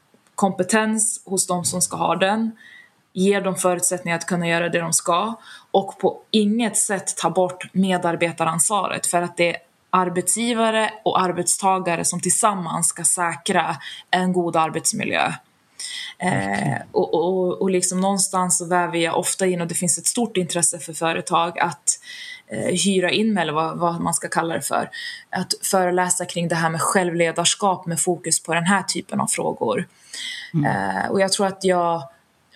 kompetens 0.43 1.21
hos 1.25 1.47
de 1.47 1.65
som 1.65 1.81
ska 1.81 1.97
ha 1.97 2.15
den, 2.15 2.51
ger 3.13 3.41
dem 3.41 3.55
förutsättningar 3.55 4.17
att 4.17 4.25
kunna 4.25 4.47
göra 4.47 4.69
det 4.69 4.79
de 4.79 4.93
ska 4.93 5.33
och 5.71 5.99
på 5.99 6.21
inget 6.31 6.77
sätt 6.77 7.17
ta 7.17 7.29
bort 7.29 7.73
medarbetaransvaret 7.73 9.07
för 9.07 9.21
att 9.21 9.37
det 9.37 9.49
är 9.49 9.57
arbetsgivare 9.89 10.89
och 11.05 11.21
arbetstagare 11.21 12.05
som 12.05 12.19
tillsammans 12.19 12.87
ska 12.87 13.03
säkra 13.03 13.75
en 14.11 14.33
god 14.33 14.55
arbetsmiljö. 14.55 15.33
Eh, 16.19 16.81
och, 16.91 17.13
och, 17.13 17.61
och 17.61 17.69
liksom 17.69 17.99
någonstans 17.99 18.57
så 18.57 18.65
väver 18.65 18.97
jag 18.97 19.17
ofta 19.17 19.45
in, 19.45 19.61
och 19.61 19.67
det 19.67 19.75
finns 19.75 19.97
ett 19.97 20.07
stort 20.07 20.37
intresse 20.37 20.79
för 20.79 20.93
företag 20.93 21.59
att 21.59 21.99
hyra 22.85 23.11
in 23.11 23.33
mig, 23.33 23.41
eller 23.41 23.53
vad, 23.53 23.77
vad, 23.77 24.01
man 24.01 24.13
ska 24.13 24.27
kalla 24.27 24.55
det 24.55 24.61
för, 24.61 24.89
att 25.29 25.53
föreläsa 25.61 26.25
kring 26.25 26.47
det 26.47 26.55
här 26.55 26.69
med 26.69 26.81
självledarskap 26.81 27.85
med 27.85 27.99
fokus 27.99 28.43
på 28.43 28.53
den 28.53 28.65
här 28.65 28.83
typen 28.83 29.19
av 29.19 29.27
frågor. 29.27 29.87
Mm. 30.53 30.65
Eh, 30.65 31.11
och 31.11 31.21
jag 31.21 31.31
tror 31.31 31.47
att 31.47 31.63
jag 31.63 32.03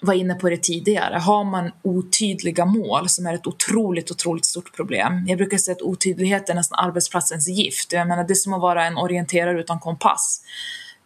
var 0.01 0.13
inne 0.13 0.35
på 0.35 0.49
det 0.49 0.57
tidigare. 0.57 1.17
Har 1.17 1.43
man 1.43 1.71
otydliga 1.81 2.65
mål 2.65 3.09
som 3.09 3.25
är 3.25 3.33
ett 3.33 3.47
otroligt, 3.47 4.11
otroligt 4.11 4.45
stort 4.45 4.75
problem. 4.75 5.25
Jag 5.27 5.38
brukar 5.38 5.57
säga 5.57 5.75
att 5.75 5.81
otydlighet 5.81 6.49
är 6.49 6.53
nästan 6.53 6.88
arbetsplatsens 6.88 7.47
gift. 7.47 7.93
Jag 7.93 8.07
menar, 8.07 8.23
det 8.23 8.33
är 8.33 8.35
som 8.35 8.53
att 8.53 8.61
vara 8.61 8.85
en 8.85 8.97
orienterare 8.97 9.59
utan 9.59 9.79
kompass. 9.79 10.41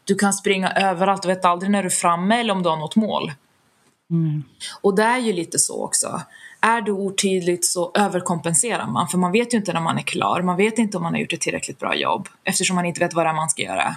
Du 0.04 0.16
kan 0.16 0.34
springa 0.34 0.72
överallt 0.72 1.26
och 1.26 1.32
vet 1.32 1.46
aldrig 1.46 1.72
när 1.72 1.84
du 1.84 1.88
är 1.88 1.90
framme 1.90 2.40
eller 2.40 2.54
om 2.54 2.64
du 2.64 2.70
har 2.70 2.78
något 2.78 2.96
mål. 2.96 3.32
Mm. 4.12 4.44
Och 4.82 4.96
det 4.96 5.04
är 5.04 5.18
ju 5.18 5.34
lite 5.34 5.60
så 5.60 5.86
också. 5.86 6.22
Är 6.62 6.82
du 6.82 6.92
otydligt 6.92 7.66
så 7.66 7.92
överkompenserar 7.96 8.88
man 8.88 9.08
för 9.08 9.18
man 9.18 9.32
vet 9.32 9.54
ju 9.54 9.58
inte 9.58 9.74
när 9.74 9.82
man 9.82 9.98
är 9.98 10.02
klar. 10.02 10.42
Man 10.42 10.58
vet 10.58 10.78
inte 10.78 10.98
om 10.98 11.04
man 11.04 11.14
har 11.14 11.20
gjort 11.20 11.34
ett 11.34 11.42
tillräckligt 11.42 11.80
bra 11.80 11.96
jobb 11.96 12.30
eftersom 12.44 12.76
man 12.76 12.86
inte 12.86 13.00
vet 13.00 13.14
vad 13.14 13.26
det 13.26 13.30
är 13.30 13.34
man 13.34 13.50
ska 13.50 13.62
göra. 13.62 13.96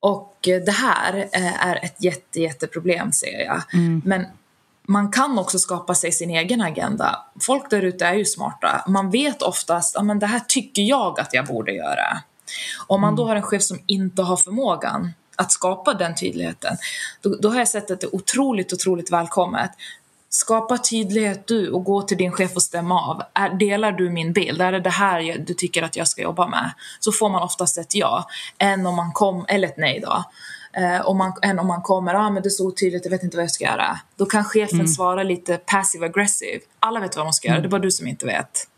Och 0.00 0.38
det 0.42 0.70
här 0.72 1.28
eh, 1.32 1.66
är 1.66 1.84
ett 1.84 1.96
jätte, 2.04 2.40
jätteproblem 2.40 3.12
ser 3.12 3.44
jag. 3.44 3.62
Mm. 3.72 4.02
Men 4.04 4.26
man 4.86 5.10
kan 5.10 5.38
också 5.38 5.58
skapa 5.58 5.94
sig 5.94 6.12
sin 6.12 6.30
egen 6.30 6.60
agenda. 6.60 7.18
Folk 7.40 7.70
där 7.70 7.82
ute 7.82 8.06
är 8.06 8.14
ju 8.14 8.24
smarta. 8.24 8.84
Man 8.88 9.10
vet 9.10 9.42
oftast 9.42 9.96
att 9.96 10.20
det 10.20 10.26
här 10.26 10.40
tycker 10.48 10.82
jag 10.82 11.20
att 11.20 11.34
jag 11.34 11.46
borde 11.46 11.72
göra. 11.72 12.22
Om 12.86 13.00
man 13.00 13.16
då 13.16 13.22
mm. 13.22 13.28
har 13.28 13.36
en 13.36 13.42
chef 13.42 13.62
som 13.62 13.78
inte 13.86 14.22
har 14.22 14.36
förmågan 14.36 15.12
att 15.36 15.52
skapa 15.52 15.94
den 15.94 16.14
tydligheten, 16.14 16.76
då, 17.20 17.36
då 17.42 17.48
har 17.48 17.58
jag 17.58 17.68
sett 17.68 17.90
att 17.90 18.00
det 18.00 18.06
är 18.06 18.14
otroligt, 18.14 18.72
otroligt 18.72 19.12
välkommet. 19.12 19.70
Skapa 20.34 20.78
tydlighet 20.78 21.46
du 21.46 21.70
och 21.70 21.84
gå 21.84 22.02
till 22.02 22.16
din 22.16 22.32
chef 22.32 22.56
och 22.56 22.62
stämma 22.62 23.00
av. 23.00 23.22
Är, 23.34 23.50
delar 23.50 23.92
du 23.92 24.10
min 24.10 24.32
bild? 24.32 24.60
Är 24.60 24.72
det 24.72 24.80
det 24.80 24.90
här 24.90 25.38
du 25.46 25.54
tycker 25.54 25.82
att 25.82 25.96
jag 25.96 26.08
ska 26.08 26.22
jobba 26.22 26.48
med? 26.48 26.72
Så 27.00 27.12
får 27.12 27.28
man 27.28 27.42
oftast 27.42 27.78
ett 27.78 27.94
ja, 27.94 28.28
än 28.58 28.86
om 28.86 28.96
man 28.96 29.12
kom, 29.12 29.44
eller 29.48 29.68
ett 29.68 29.76
nej 29.76 30.00
då. 30.00 30.24
Eh, 30.72 31.06
om 31.06 31.18
man, 31.18 31.32
än 31.42 31.58
om 31.58 31.66
man 31.66 31.82
kommer, 31.82 32.14
ah, 32.14 32.30
men 32.30 32.42
det 32.42 32.48
är 32.48 32.50
så 32.50 32.66
otydligt, 32.66 33.04
jag 33.04 33.10
vet 33.10 33.22
inte 33.22 33.36
vad 33.36 33.44
jag 33.44 33.50
ska 33.50 33.64
göra. 33.64 33.98
Då 34.16 34.26
kan 34.26 34.44
chefen 34.44 34.74
mm. 34.74 34.88
svara 34.88 35.22
lite 35.22 35.56
passive 35.56 36.06
aggressive. 36.06 36.60
Alla 36.80 37.00
vet 37.00 37.16
vad 37.16 37.26
de 37.26 37.32
ska 37.32 37.48
göra, 37.48 37.56
mm. 37.56 37.62
det 37.62 37.68
är 37.68 37.78
bara 37.78 37.82
du 37.82 37.90
som 37.90 38.06
inte 38.06 38.26
vet. 38.26 38.68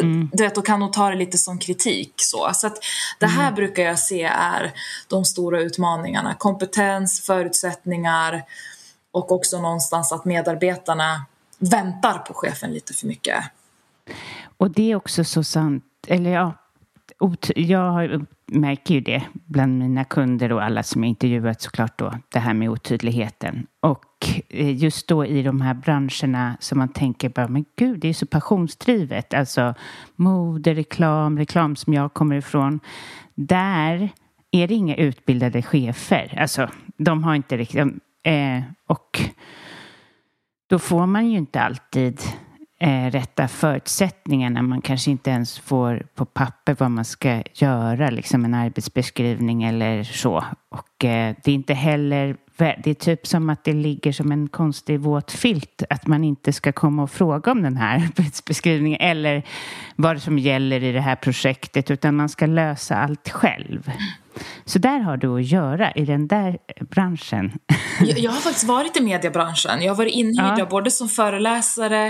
Mm. 0.00 0.30
Du 0.32 0.42
vet, 0.42 0.54
då 0.54 0.62
kan 0.62 0.80
de 0.80 0.90
ta 0.90 1.10
det 1.10 1.16
lite 1.16 1.38
som 1.38 1.58
kritik. 1.58 2.12
Så, 2.16 2.50
så 2.54 2.66
att 2.66 2.78
det 3.20 3.26
här 3.26 3.42
mm. 3.42 3.54
brukar 3.54 3.82
jag 3.82 3.98
se 3.98 4.22
är 4.22 4.72
de 5.08 5.24
stora 5.24 5.60
utmaningarna. 5.60 6.34
Kompetens, 6.34 7.20
förutsättningar 7.20 8.44
och 9.12 9.32
också 9.32 9.60
någonstans 9.60 10.12
att 10.12 10.24
medarbetarna 10.24 11.24
väntar 11.58 12.18
på 12.18 12.34
chefen 12.34 12.70
lite 12.70 12.94
för 12.94 13.06
mycket. 13.06 13.44
Och 14.56 14.70
det 14.70 14.90
är 14.92 14.96
också 14.96 15.24
så 15.24 15.44
sant, 15.44 15.84
eller 16.06 16.30
ja, 16.30 16.52
jag 17.54 18.26
märker 18.46 18.94
ju 18.94 19.00
det 19.00 19.22
bland 19.32 19.78
mina 19.78 20.04
kunder 20.04 20.52
och 20.52 20.62
alla 20.62 20.82
som 20.82 21.04
jag 21.04 21.08
intervjuat 21.08 21.60
såklart 21.60 21.98
då, 21.98 22.12
det 22.32 22.38
här 22.38 22.54
med 22.54 22.70
otydligheten. 22.70 23.66
Och 23.80 24.04
eh, 24.48 24.76
just 24.76 25.08
då 25.08 25.26
i 25.26 25.42
de 25.42 25.60
här 25.60 25.74
branscherna 25.74 26.56
som 26.60 26.78
man 26.78 26.88
tänker 26.88 27.28
bara, 27.28 27.48
men 27.48 27.64
gud, 27.76 28.00
det 28.00 28.08
är 28.08 28.14
så 28.14 28.26
passionsdrivet. 28.26 29.34
Alltså 29.34 29.74
mode, 30.16 30.74
reklam, 30.74 31.38
reklam 31.38 31.76
som 31.76 31.94
jag 31.94 32.14
kommer 32.14 32.36
ifrån. 32.36 32.80
Där 33.34 34.10
är 34.50 34.68
det 34.68 34.74
inga 34.74 34.96
utbildade 34.96 35.62
chefer. 35.62 36.38
Alltså, 36.40 36.68
de 36.96 37.24
har 37.24 37.34
inte 37.34 37.56
riktigt... 37.56 37.86
Eh, 38.28 38.62
och 38.86 39.20
då 40.68 40.78
får 40.78 41.06
man 41.06 41.30
ju 41.30 41.38
inte 41.38 41.60
alltid 41.60 42.20
eh, 42.80 43.10
rätta 43.10 43.48
förutsättningarna. 43.48 44.62
Man 44.62 44.82
kanske 44.82 45.10
inte 45.10 45.30
ens 45.30 45.58
får 45.58 46.06
på 46.14 46.24
papper 46.24 46.76
vad 46.78 46.90
man 46.90 47.04
ska 47.04 47.42
göra, 47.54 48.10
liksom 48.10 48.44
en 48.44 48.54
arbetsbeskrivning 48.54 49.62
eller 49.62 50.02
så. 50.02 50.44
Och 50.68 51.04
eh, 51.04 51.34
det 51.44 51.50
är 51.50 51.54
inte 51.54 51.74
heller, 51.74 52.36
det 52.56 52.86
är 52.86 52.94
typ 52.94 53.26
som 53.26 53.50
att 53.50 53.64
det 53.64 53.72
ligger 53.72 54.12
som 54.12 54.32
en 54.32 54.48
konstig 54.48 55.00
våt 55.00 55.32
filt 55.32 55.82
att 55.90 56.06
man 56.06 56.24
inte 56.24 56.52
ska 56.52 56.72
komma 56.72 57.02
och 57.02 57.10
fråga 57.10 57.52
om 57.52 57.62
den 57.62 57.76
här 57.76 57.96
arbetsbeskrivningen 58.04 59.00
eller 59.00 59.42
vad 59.96 60.22
som 60.22 60.38
gäller 60.38 60.84
i 60.84 60.92
det 60.92 61.00
här 61.00 61.16
projektet, 61.16 61.90
utan 61.90 62.16
man 62.16 62.28
ska 62.28 62.46
lösa 62.46 62.96
allt 62.96 63.28
själv. 63.28 63.90
Så 64.64 64.78
där 64.78 64.98
har 64.98 65.16
du 65.16 65.38
att 65.38 65.46
göra 65.46 65.92
i 65.92 66.04
den 66.04 66.28
där 66.28 66.58
branschen. 66.90 67.52
Jag, 68.00 68.18
jag 68.18 68.30
har 68.30 68.40
faktiskt 68.40 68.66
varit 68.66 68.96
i 68.96 69.00
mediebranschen. 69.00 69.82
Jag 69.82 69.90
har 69.92 69.96
varit 69.96 70.14
inhyrd 70.14 70.58
ja. 70.58 70.66
både 70.66 70.90
som 70.90 71.08
föreläsare 71.08 72.06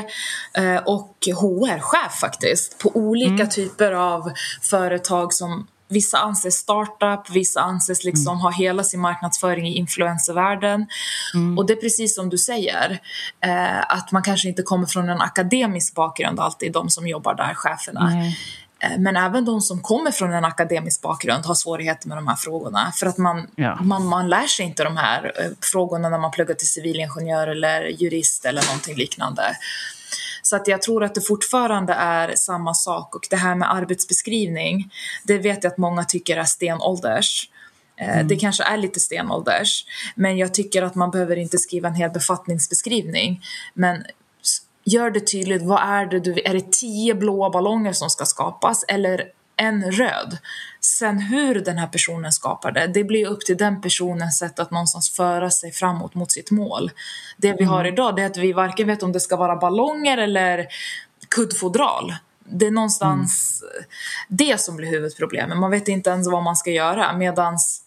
eh, 0.55 0.77
och 0.87 1.17
HR-chef 1.27 2.13
faktiskt. 2.21 2.79
På 2.79 2.97
olika 2.97 3.33
mm. 3.33 3.49
typer 3.49 3.93
av 3.93 4.33
företag 4.63 5.33
som 5.33 5.67
Vissa 5.91 6.19
anses 6.19 6.55
startup, 6.55 7.31
vissa 7.31 7.61
anses 7.61 8.05
liksom 8.05 8.33
mm. 8.33 8.41
ha 8.41 8.51
hela 8.51 8.85
sin 8.85 9.01
marknadsföring 9.01 9.67
i 9.67 9.77
influencervärlden. 9.77 10.87
Mm. 11.35 11.59
Och 11.59 11.67
det 11.67 11.73
är 11.73 11.81
precis 11.81 12.15
som 12.15 12.29
du 12.29 12.39
säger, 12.39 12.99
eh, 13.45 13.81
att 13.89 14.13
man 14.13 14.23
kanske 14.23 14.49
inte 14.49 14.63
kommer 14.63 14.87
från 14.87 15.09
en 15.09 15.21
akademisk 15.21 15.95
bakgrund 15.95 16.41
alltid, 16.41 16.73
de 16.73 16.91
som 16.91 17.09
jobbar 17.09 17.35
där, 17.35 17.55
cheferna. 17.55 18.13
Mm. 18.13 18.33
Eh, 18.81 18.99
men 18.99 19.17
även 19.17 19.45
de 19.45 19.61
som 19.61 19.83
kommer 19.83 20.11
från 20.11 20.33
en 20.33 20.45
akademisk 20.45 21.01
bakgrund 21.01 21.47
har 21.47 21.55
svårigheter 21.55 22.09
med 22.09 22.17
de 22.17 22.27
här 22.27 22.37
frågorna. 22.37 22.93
För 22.97 23.07
att 23.07 23.19
man, 23.19 23.47
ja. 23.57 23.79
man, 23.83 24.07
man 24.07 24.29
lär 24.29 24.47
sig 24.47 24.67
inte 24.67 24.85
de 24.85 24.97
här 24.97 25.33
eh, 25.37 25.51
frågorna 25.61 26.09
när 26.09 26.19
man 26.19 26.31
pluggar 26.31 26.55
till 26.55 26.69
civilingenjör 26.69 27.49
eller 27.49 27.83
jurist 27.83 28.45
eller 28.45 28.67
någonting 28.67 28.97
liknande. 28.97 29.43
Så 30.43 30.57
att 30.57 30.69
jag 30.69 30.83
tror 30.83 31.05
att 31.05 31.15
det 31.15 31.21
fortfarande 31.21 31.93
är 31.93 32.35
samma 32.37 32.75
sak. 32.75 33.15
Och 33.15 33.27
det 33.31 33.37
här 33.37 33.55
med 33.55 33.75
arbetsbeskrivning, 33.75 34.91
det 35.25 35.39
vet 35.39 35.65
jag 35.65 35.71
att 35.71 35.79
många 35.79 36.05
tycker 36.05 36.37
är 36.37 36.45
stenålders. 36.45 37.51
Eh, 38.01 38.15
mm. 38.15 38.29
Det 38.29 38.37
kanske 38.37 38.65
är 38.65 38.77
lite 38.77 39.01
stenålders, 39.01 39.85
men 40.15 40.39
jag 40.39 40.55
tycker 40.55 40.83
att 40.83 40.95
man 40.95 41.11
behöver 41.11 41.37
inte 41.37 41.59
skriva 41.59 41.89
en 41.89 41.95
hel 41.95 42.11
befattningsbeskrivning. 42.11 43.43
Men 43.75 44.05
gör 44.89 45.11
det 45.11 45.21
tydligt, 45.21 45.63
vad 45.63 45.81
är 45.83 46.07
det 46.07 46.21
du 46.21 46.41
Är 46.45 46.55
det 46.55 46.73
tio 46.73 47.15
blåa 47.15 47.51
ballonger 47.51 47.93
som 47.93 48.11
ska 48.11 48.25
skapas 48.25 48.85
eller 48.89 49.25
en 49.57 49.93
röd? 49.93 50.39
Sen 50.81 51.19
hur 51.19 51.55
den 51.55 51.79
här 51.79 51.87
personen 51.87 52.33
skapar 52.33 52.73
det, 52.73 52.87
det 52.87 53.05
blir 53.05 53.27
upp 53.27 53.41
till 53.41 53.57
den 53.57 53.81
personens 53.81 54.39
sätt 54.39 54.59
att 54.59 54.71
någonstans 54.71 55.11
föra 55.11 55.51
sig 55.51 55.73
framåt 55.73 56.15
mot 56.15 56.33
sitt 56.33 56.51
mål. 56.51 56.91
Det 57.37 57.57
vi 57.59 57.65
har 57.65 57.81
mm. 57.81 57.93
idag 57.93 58.17
det 58.17 58.23
är 58.23 58.27
att 58.27 58.37
vi 58.37 58.53
varken 58.53 58.87
vet 58.87 59.03
om 59.03 59.13
det 59.13 59.21
ska 59.21 59.37
vara 59.37 59.57
ballonger 59.57 60.19
eller 60.19 60.67
kuddfodral. 61.29 62.15
Det 62.45 62.67
är 62.67 62.71
någonstans 62.71 63.63
mm. 63.63 63.85
det 64.29 64.61
som 64.61 64.77
blir 64.77 64.91
huvudproblemet. 64.91 65.59
Man 65.59 65.71
vet 65.71 65.89
inte 65.89 66.11
ens 66.11 66.29
vad 66.29 66.43
man 66.43 66.57
ska 66.57 66.71
göra 66.71 67.17
medans 67.17 67.83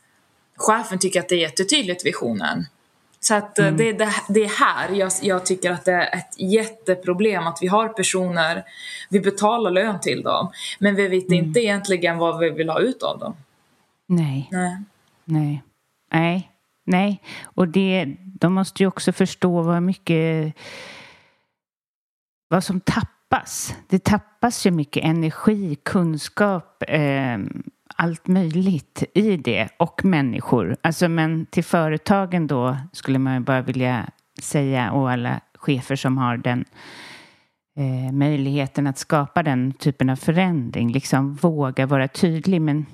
chefen 0.58 0.99
tycker 0.99 1.20
att 1.20 1.30
det 1.30 1.36
är 1.36 1.39
jättetydligt 1.39 2.06
visionen. 2.06 2.66
Så 3.24 3.36
att 3.36 3.60
eh, 3.60 3.68
mm. 3.68 3.78
det, 3.78 3.92
det, 3.92 4.14
det, 4.30 4.44
är 4.44 4.60
här 4.60 4.90
jag, 4.96 5.12
jag, 5.22 5.46
tycker 5.46 5.72
att 5.72 5.86
det 5.86 5.92
är 5.92 6.18
ett 6.18 6.36
jätteproblem 6.38 7.48
att 7.48 7.58
vi 7.62 7.68
har 7.68 7.90
personer, 7.90 8.64
vi 9.10 9.20
betalar 9.20 9.72
lön 9.72 10.00
till 10.00 10.24
dem, 10.24 10.52
men 10.80 10.96
vi 10.96 11.08
vet 11.08 11.28
mm. 11.28 11.46
inte 11.46 11.60
egentligen 11.60 12.18
vad 12.18 12.40
vi 12.40 12.50
vill 12.50 12.70
ha 12.70 12.80
ut 12.80 13.04
av 13.04 13.20
dem. 13.20 13.36
Nej. 14.08 14.48
Nej. 14.52 14.78
Nej. 15.26 15.64
Nej. 16.12 16.52
Nej. 16.86 17.22
Och 17.44 17.68
det, 17.68 18.16
de 18.40 18.54
måste 18.54 18.84
ju 18.84 18.88
också 18.88 19.12
förstå 19.12 19.62
vad 19.62 19.84
mycket 19.84 20.56
vad 22.48 22.64
som 22.64 22.80
tappas. 22.80 23.76
Det 23.88 24.04
tappas 24.04 24.66
ju 24.66 24.72
mycket 24.72 25.04
energi, 25.04 25.78
kunskap, 25.84 26.84
eh, 26.88 27.38
allt 28.02 28.28
möjligt 28.28 29.04
i 29.14 29.38
det 29.38 29.70
och 29.78 30.06
människor. 30.06 30.78
Alltså, 30.82 31.08
men 31.10 31.45
till 31.45 31.64
företagen 31.64 32.47
då 32.47 32.78
skulle 32.93 33.20
man 33.20 33.43
bara 33.43 33.62
vilja 33.62 34.10
säga 34.41 34.91
och 34.91 35.12
alla 35.12 35.41
chefer 35.54 35.95
som 35.95 36.18
har 36.18 36.38
den 36.38 36.66
eh, 37.78 38.14
möjligheten 38.14 38.88
att 38.88 38.97
skapa 38.97 39.43
den 39.43 39.74
typen 39.74 40.10
av 40.10 40.16
förändring, 40.16 40.91
liksom 40.91 41.36
våga 41.36 41.86
vara 41.86 42.08
tydlig. 42.08 42.62
Men 42.62 42.86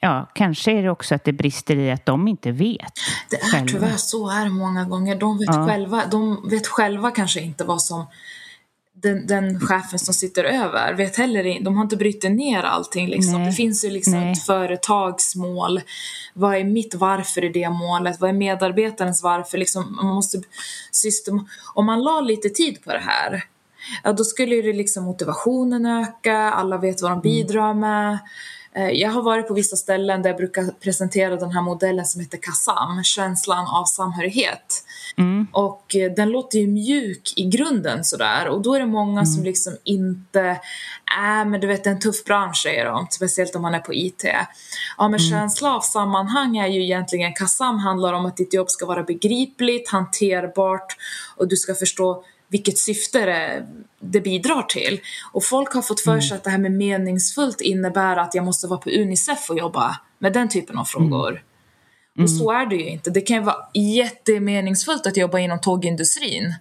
ja, 0.00 0.30
kanske 0.34 0.72
är 0.72 0.82
det 0.82 0.90
också 0.90 1.14
att 1.14 1.24
det 1.24 1.32
brister 1.32 1.76
i 1.76 1.90
att 1.90 2.06
de 2.06 2.28
inte 2.28 2.52
vet. 2.52 2.92
Det 3.30 3.36
är 3.36 3.50
själva. 3.50 3.68
tyvärr 3.68 3.96
så 3.96 4.30
är 4.30 4.44
det 4.44 4.50
många 4.50 4.84
gånger. 4.84 5.16
De 5.20 5.38
vet, 5.38 5.46
ja. 5.46 5.66
själva, 5.66 6.02
de 6.10 6.48
vet 6.48 6.66
själva 6.66 7.10
kanske 7.10 7.40
inte 7.40 7.64
vad 7.64 7.82
som 7.82 8.06
den, 9.02 9.26
den 9.26 9.60
chefen 9.60 9.98
som 9.98 10.14
sitter 10.14 10.44
över 10.44 10.94
vet 10.94 11.16
heller 11.16 11.46
inte, 11.46 11.64
de 11.64 11.76
har 11.76 11.82
inte 11.82 11.96
brytt 11.96 12.22
ner 12.22 12.62
allting 12.62 13.08
liksom. 13.08 13.44
Det 13.44 13.52
finns 13.52 13.84
ju 13.84 13.90
liksom 13.90 14.12
Nej. 14.12 14.32
ett 14.32 14.42
företagsmål. 14.42 15.80
Vad 16.34 16.54
är 16.54 16.64
mitt 16.64 16.94
varför 16.94 17.44
i 17.44 17.48
det 17.48 17.70
målet? 17.70 18.20
Vad 18.20 18.30
är 18.30 18.34
medarbetarens 18.34 19.22
varför? 19.22 19.58
Liksom, 19.58 19.96
man 20.02 20.14
måste 20.14 20.42
system... 20.90 21.48
Om 21.74 21.86
man 21.86 22.02
la 22.02 22.20
lite 22.20 22.48
tid 22.48 22.84
på 22.84 22.92
det 22.92 23.02
här 23.06 23.44
ja, 24.04 24.12
då 24.12 24.24
skulle 24.24 24.54
ju 24.54 24.62
det 24.62 24.72
liksom 24.72 25.04
motivationen 25.04 25.86
öka, 25.86 26.36
alla 26.36 26.78
vet 26.78 27.02
vad 27.02 27.10
de 27.10 27.20
bidrar 27.20 27.74
med. 27.74 28.18
Eh, 28.74 28.90
jag 28.90 29.10
har 29.10 29.22
varit 29.22 29.48
på 29.48 29.54
vissa 29.54 29.76
ställen 29.76 30.22
där 30.22 30.30
jag 30.30 30.36
brukar 30.36 30.64
presentera 30.80 31.36
den 31.36 31.50
här 31.50 31.62
modellen 31.62 32.04
som 32.04 32.20
heter 32.20 32.38
KASAM, 32.38 33.04
känslan 33.04 33.66
av 33.66 33.84
samhörighet. 33.84 34.84
Mm. 35.18 35.46
Och 35.52 35.96
eh, 35.96 36.12
den 36.12 36.30
låter 36.30 36.58
ju 36.58 36.66
mjuk 36.66 37.32
i 37.36 37.44
grunden 37.44 38.04
sådär 38.04 38.48
och 38.48 38.62
då 38.62 38.74
är 38.74 38.80
det 38.80 38.86
många 38.86 39.20
mm. 39.20 39.26
som 39.26 39.44
liksom 39.44 39.76
inte, 39.84 40.40
äh 40.40 41.44
men 41.46 41.60
du 41.60 41.66
vet 41.66 41.84
det 41.84 41.90
är 41.90 41.94
en 41.94 42.00
tuff 42.00 42.24
bransch 42.24 42.56
säger 42.62 42.84
de, 42.84 43.06
speciellt 43.10 43.56
om 43.56 43.62
man 43.62 43.74
är 43.74 43.80
på 43.80 43.94
IT. 43.94 44.24
Ja 44.98 45.08
men 45.08 45.20
mm. 45.20 45.30
känsla 45.30 45.76
av 45.76 45.80
sammanhang 45.80 46.56
är 46.56 46.66
ju 46.66 46.84
egentligen, 46.84 47.32
KASAM 47.32 47.78
handlar 47.78 48.12
om 48.12 48.26
att 48.26 48.36
ditt 48.36 48.54
jobb 48.54 48.70
ska 48.70 48.86
vara 48.86 49.02
begripligt, 49.02 49.90
hanterbart 49.90 50.96
och 51.36 51.48
du 51.48 51.56
ska 51.56 51.74
förstå 51.74 52.24
vilket 52.48 52.78
syfte 52.78 53.26
det, 53.26 53.66
det 54.00 54.20
bidrar 54.20 54.62
till. 54.62 55.00
Och 55.32 55.44
folk 55.44 55.74
har 55.74 55.82
fått 55.82 56.00
för 56.00 56.10
mm. 56.10 56.22
sig 56.22 56.30
mm. 56.30 56.36
att 56.36 56.44
det 56.44 56.50
här 56.50 56.58
med 56.58 56.72
meningsfullt 56.72 57.60
innebär 57.60 58.16
att 58.16 58.34
jag 58.34 58.44
måste 58.44 58.66
vara 58.66 58.80
på 58.80 58.90
Unicef 58.90 59.50
och 59.50 59.58
jobba 59.58 59.96
med 60.18 60.32
den 60.32 60.48
typen 60.48 60.78
av 60.78 60.84
frågor. 60.84 61.30
Mm. 61.30 61.42
Mm. 62.16 62.24
Och 62.24 62.30
så 62.30 62.50
är 62.50 62.66
det 62.66 62.76
ju 62.76 62.88
inte. 62.88 63.10
Det 63.10 63.20
kan 63.20 63.36
ju 63.36 63.42
vara 63.42 63.56
jättemeningsfullt 63.74 65.06
att 65.06 65.16
jobba 65.16 65.38
inom 65.38 65.60
tågindustrin. 65.60 66.54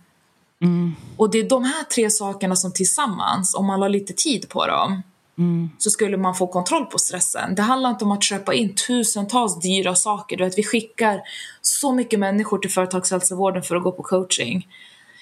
Mm. 0.61 0.95
Och 1.17 1.31
det 1.31 1.39
är 1.39 1.49
de 1.49 1.63
här 1.63 1.83
tre 1.83 2.09
sakerna 2.09 2.55
som 2.55 2.73
tillsammans, 2.73 3.55
om 3.55 3.65
man 3.65 3.81
har 3.81 3.89
lite 3.89 4.13
tid 4.13 4.49
på 4.49 4.67
dem, 4.67 5.01
Mm. 5.37 5.69
så 5.77 5.89
skulle 5.89 6.17
man 6.17 6.35
få 6.35 6.47
kontroll 6.47 6.85
på 6.85 6.97
stressen. 6.97 7.55
Det 7.55 7.61
handlar 7.61 7.89
inte 7.89 8.05
om 8.05 8.11
att 8.11 8.23
köpa 8.23 8.53
in 8.53 8.75
tusentals 8.75 9.59
dyra 9.59 9.95
saker. 9.95 10.37
Du 10.37 10.43
vet, 10.43 10.57
vi 10.57 10.63
skickar 10.63 11.21
så 11.61 11.91
mycket 11.93 12.19
människor 12.19 12.57
till 12.57 12.71
företagshälsovården 12.71 13.63
för 13.63 13.75
att 13.75 13.83
gå 13.83 13.91
på 13.91 14.03
coaching. 14.03 14.67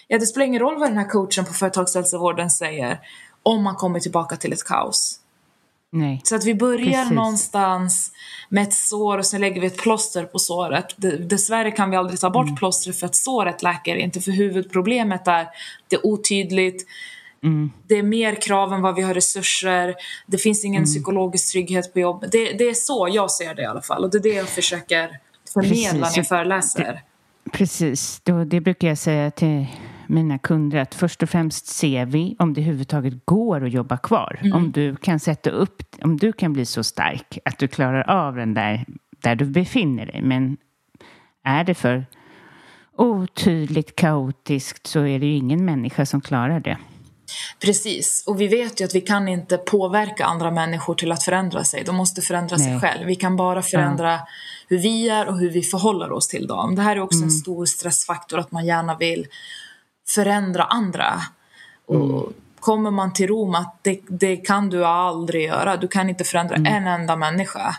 Ja, 0.08 0.20
det 0.20 0.26
spelar 0.26 0.46
ingen 0.46 0.60
roll 0.60 0.80
vad 0.80 0.90
den 0.90 0.98
här 0.98 1.10
coachen 1.10 1.46
på 1.46 1.54
företagshälsovården 1.54 2.50
säger 2.50 3.00
om 3.44 3.64
man 3.64 3.76
kommer 3.76 4.00
tillbaka 4.00 4.36
till 4.36 4.54
ett 4.54 4.64
kaos. 4.64 5.20
Nej. 5.96 6.22
Så 6.24 6.36
att 6.36 6.46
vi 6.46 6.56
börjar 6.56 6.86
Precis. 6.86 7.12
någonstans 7.12 8.12
med 8.50 8.64
ett 8.64 8.74
sår 8.74 9.18
och 9.18 9.26
sen 9.26 9.42
lägger 9.42 9.62
vi 9.62 9.68
ett 9.68 9.78
plåster 9.78 10.26
på 10.26 10.40
såret. 10.40 10.86
Dessvärre 11.30 11.72
kan 11.72 11.90
vi 11.90 11.98
aldrig 11.98 12.20
ta 12.20 12.30
bort 12.30 12.46
mm. 12.46 12.56
plåstret 12.56 13.00
för 13.00 13.06
att 13.06 13.16
såret 13.16 13.64
läker 13.64 13.96
inte. 13.96 14.22
För 14.22 14.32
huvudproblemet 14.32 15.28
är 15.28 15.48
det 15.88 15.96
är 15.96 16.06
otydligt. 16.06 16.88
Mm. 17.44 17.72
Det 17.88 17.96
är 17.96 18.04
mer 18.04 18.36
krav 18.36 18.74
än 18.74 18.82
vad 18.82 18.96
vi 18.96 19.02
har 19.02 19.14
resurser. 19.14 19.96
Det 20.28 20.38
finns 20.38 20.66
ingen 20.66 20.84
mm. 20.84 20.86
psykologisk 20.86 21.52
trygghet 21.52 21.94
på 21.94 22.00
jobbet. 22.00 22.32
Det, 22.32 22.54
det, 22.54 22.70
är 22.70 22.74
så 22.74 23.10
jag 23.12 23.32
ser 23.32 23.56
det 23.56 23.62
i 23.62 23.66
alla 23.66 23.82
fall. 23.82 24.04
Och 24.04 24.12
det 24.12 24.18
är 24.18 24.24
det 24.24 24.34
jag 24.34 24.50
försöker 24.50 25.20
förmedla 25.54 26.10
när 26.10 26.18
jag 26.18 26.28
föreläser. 26.28 27.02
Precis. 27.52 28.22
det 28.46 28.62
brukar 28.62 28.88
jag 28.88 28.98
säga 28.98 29.32
till 29.32 29.66
mina 30.08 30.38
kunder 30.38 30.80
att 30.80 30.96
först 30.96 31.24
och 31.24 31.30
främst 31.30 31.66
ser 31.66 32.06
vi 32.06 32.36
om 32.40 32.54
det 32.54 32.62
överhuvudtaget 32.62 33.14
går 33.26 33.66
att 33.66 33.72
jobba 33.72 33.98
kvar. 33.98 34.40
Mm. 34.42 34.58
Om 34.58 34.72
du 34.72 34.96
kan 34.96 35.20
sätta 35.20 35.50
upp, 35.50 35.84
om 36.02 36.18
du 36.18 36.34
kan 36.34 36.54
bli 36.54 36.66
så 36.66 36.84
stark 36.84 37.38
att 37.46 37.58
du 37.58 37.68
klarar 37.68 38.10
av 38.10 38.36
den 38.36 38.54
där, 38.54 38.86
där 39.24 39.36
du 39.36 39.46
befinner 39.46 40.06
dig. 40.06 40.22
Men 40.22 40.58
är 41.44 41.64
det 41.64 41.74
för 41.74 42.06
otydligt, 42.98 43.96
kaotiskt 43.96 44.88
så 44.88 45.00
är 45.00 45.20
det 45.20 45.26
ju 45.26 45.36
ingen 45.36 45.66
människa 45.66 46.06
som 46.06 46.22
klarar 46.22 46.60
det. 46.60 46.78
Precis, 47.60 48.24
och 48.28 48.42
vi 48.42 48.48
vet 48.48 48.82
ju 48.82 48.86
att 48.86 48.96
vi 48.96 49.02
kan 49.02 49.28
inte 49.28 49.58
påverka 49.58 50.26
andra 50.26 50.52
människor 50.52 50.96
till 50.96 51.12
att 51.12 51.24
förändra 51.24 51.64
sig. 51.64 51.84
De 51.84 51.96
måste 51.96 52.22
förändra 52.22 52.58
Nej. 52.58 52.66
sig 52.66 52.80
själv. 52.80 53.08
Vi 53.08 53.16
kan 53.16 53.36
bara 53.36 53.62
förändra 53.62 54.12
ja. 54.12 54.28
hur 54.68 54.78
vi 54.78 55.10
är 55.10 55.28
och 55.28 55.38
hur 55.38 55.52
vi 55.52 55.62
förhåller 55.62 56.12
oss 56.12 56.28
till 56.28 56.48
dem. 56.48 56.76
Det 56.76 56.82
här 56.82 56.96
är 56.96 57.00
också 57.00 57.18
mm. 57.18 57.28
en 57.28 57.32
stor 57.32 57.66
stressfaktor 57.66 58.40
att 58.40 58.52
man 58.52 58.66
gärna 58.66 58.98
vill 58.98 59.28
förändra 60.08 60.64
andra. 60.64 61.22
Och 61.86 62.22
mm. 62.22 62.34
kommer 62.60 62.92
man 62.92 63.14
till 63.14 63.28
Rom 63.28 63.56
att 63.56 63.80
det, 63.82 64.00
det, 64.08 64.38
kan 64.38 64.70
du 64.70 64.86
aldrig 64.86 65.44
göra. 65.44 65.78
Du 65.78 65.88
kan 65.88 66.10
inte 66.10 66.24
förändra 66.24 66.56
mm. 66.56 66.74
en 66.74 66.88
enda 66.88 67.16
människa. 67.16 67.76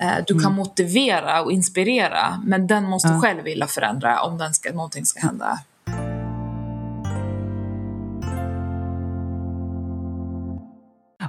Eh, 0.00 0.24
du 0.26 0.34
kan 0.34 0.52
mm. 0.52 0.56
motivera 0.56 1.42
och 1.42 1.52
inspirera 1.52 2.42
men 2.44 2.66
den 2.66 2.84
måste 2.84 3.08
ja. 3.08 3.20
själv 3.20 3.44
vilja 3.44 3.66
förändra 3.66 4.22
om 4.22 4.38
den 4.38 4.54
ska, 4.54 4.72
någonting 4.72 5.06
ska 5.06 5.20
hända. 5.20 5.58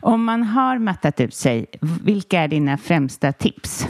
Om 0.02 0.24
man 0.24 0.44
har 0.44 0.78
mattat 0.78 1.20
ut 1.20 1.36
sig, 1.36 1.66
vilka 2.04 2.40
är 2.40 2.48
dina 2.48 2.78
främsta 2.78 3.32
tips? 3.32 3.88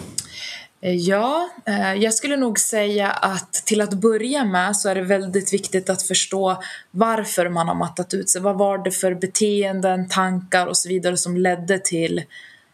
Eh, 0.84 0.96
ja, 0.96 1.50
eh, 1.66 1.94
jag 1.94 2.14
skulle 2.14 2.38
nog 2.38 2.60
säga 2.60 3.12
att 3.12 3.54
till 3.54 3.82
att 3.82 3.94
börja 3.94 4.46
med 4.46 4.76
så 4.76 4.90
är 4.90 4.96
det 4.96 5.02
väldigt 5.02 5.54
viktigt 5.54 5.90
att 5.90 6.02
förstå 6.02 6.64
varför 6.92 7.50
man 7.50 7.68
har 7.68 7.76
mattat 7.76 8.14
ut 8.14 8.30
sig. 8.30 8.42
Vad 8.42 8.58
var 8.58 8.78
det 8.78 8.92
för 8.92 9.14
beteenden, 9.14 10.10
tankar 10.10 10.68
och 10.68 10.78
så 10.78 10.90
vidare 10.90 11.18
som 11.18 11.38
ledde 11.38 11.80
till 11.80 12.24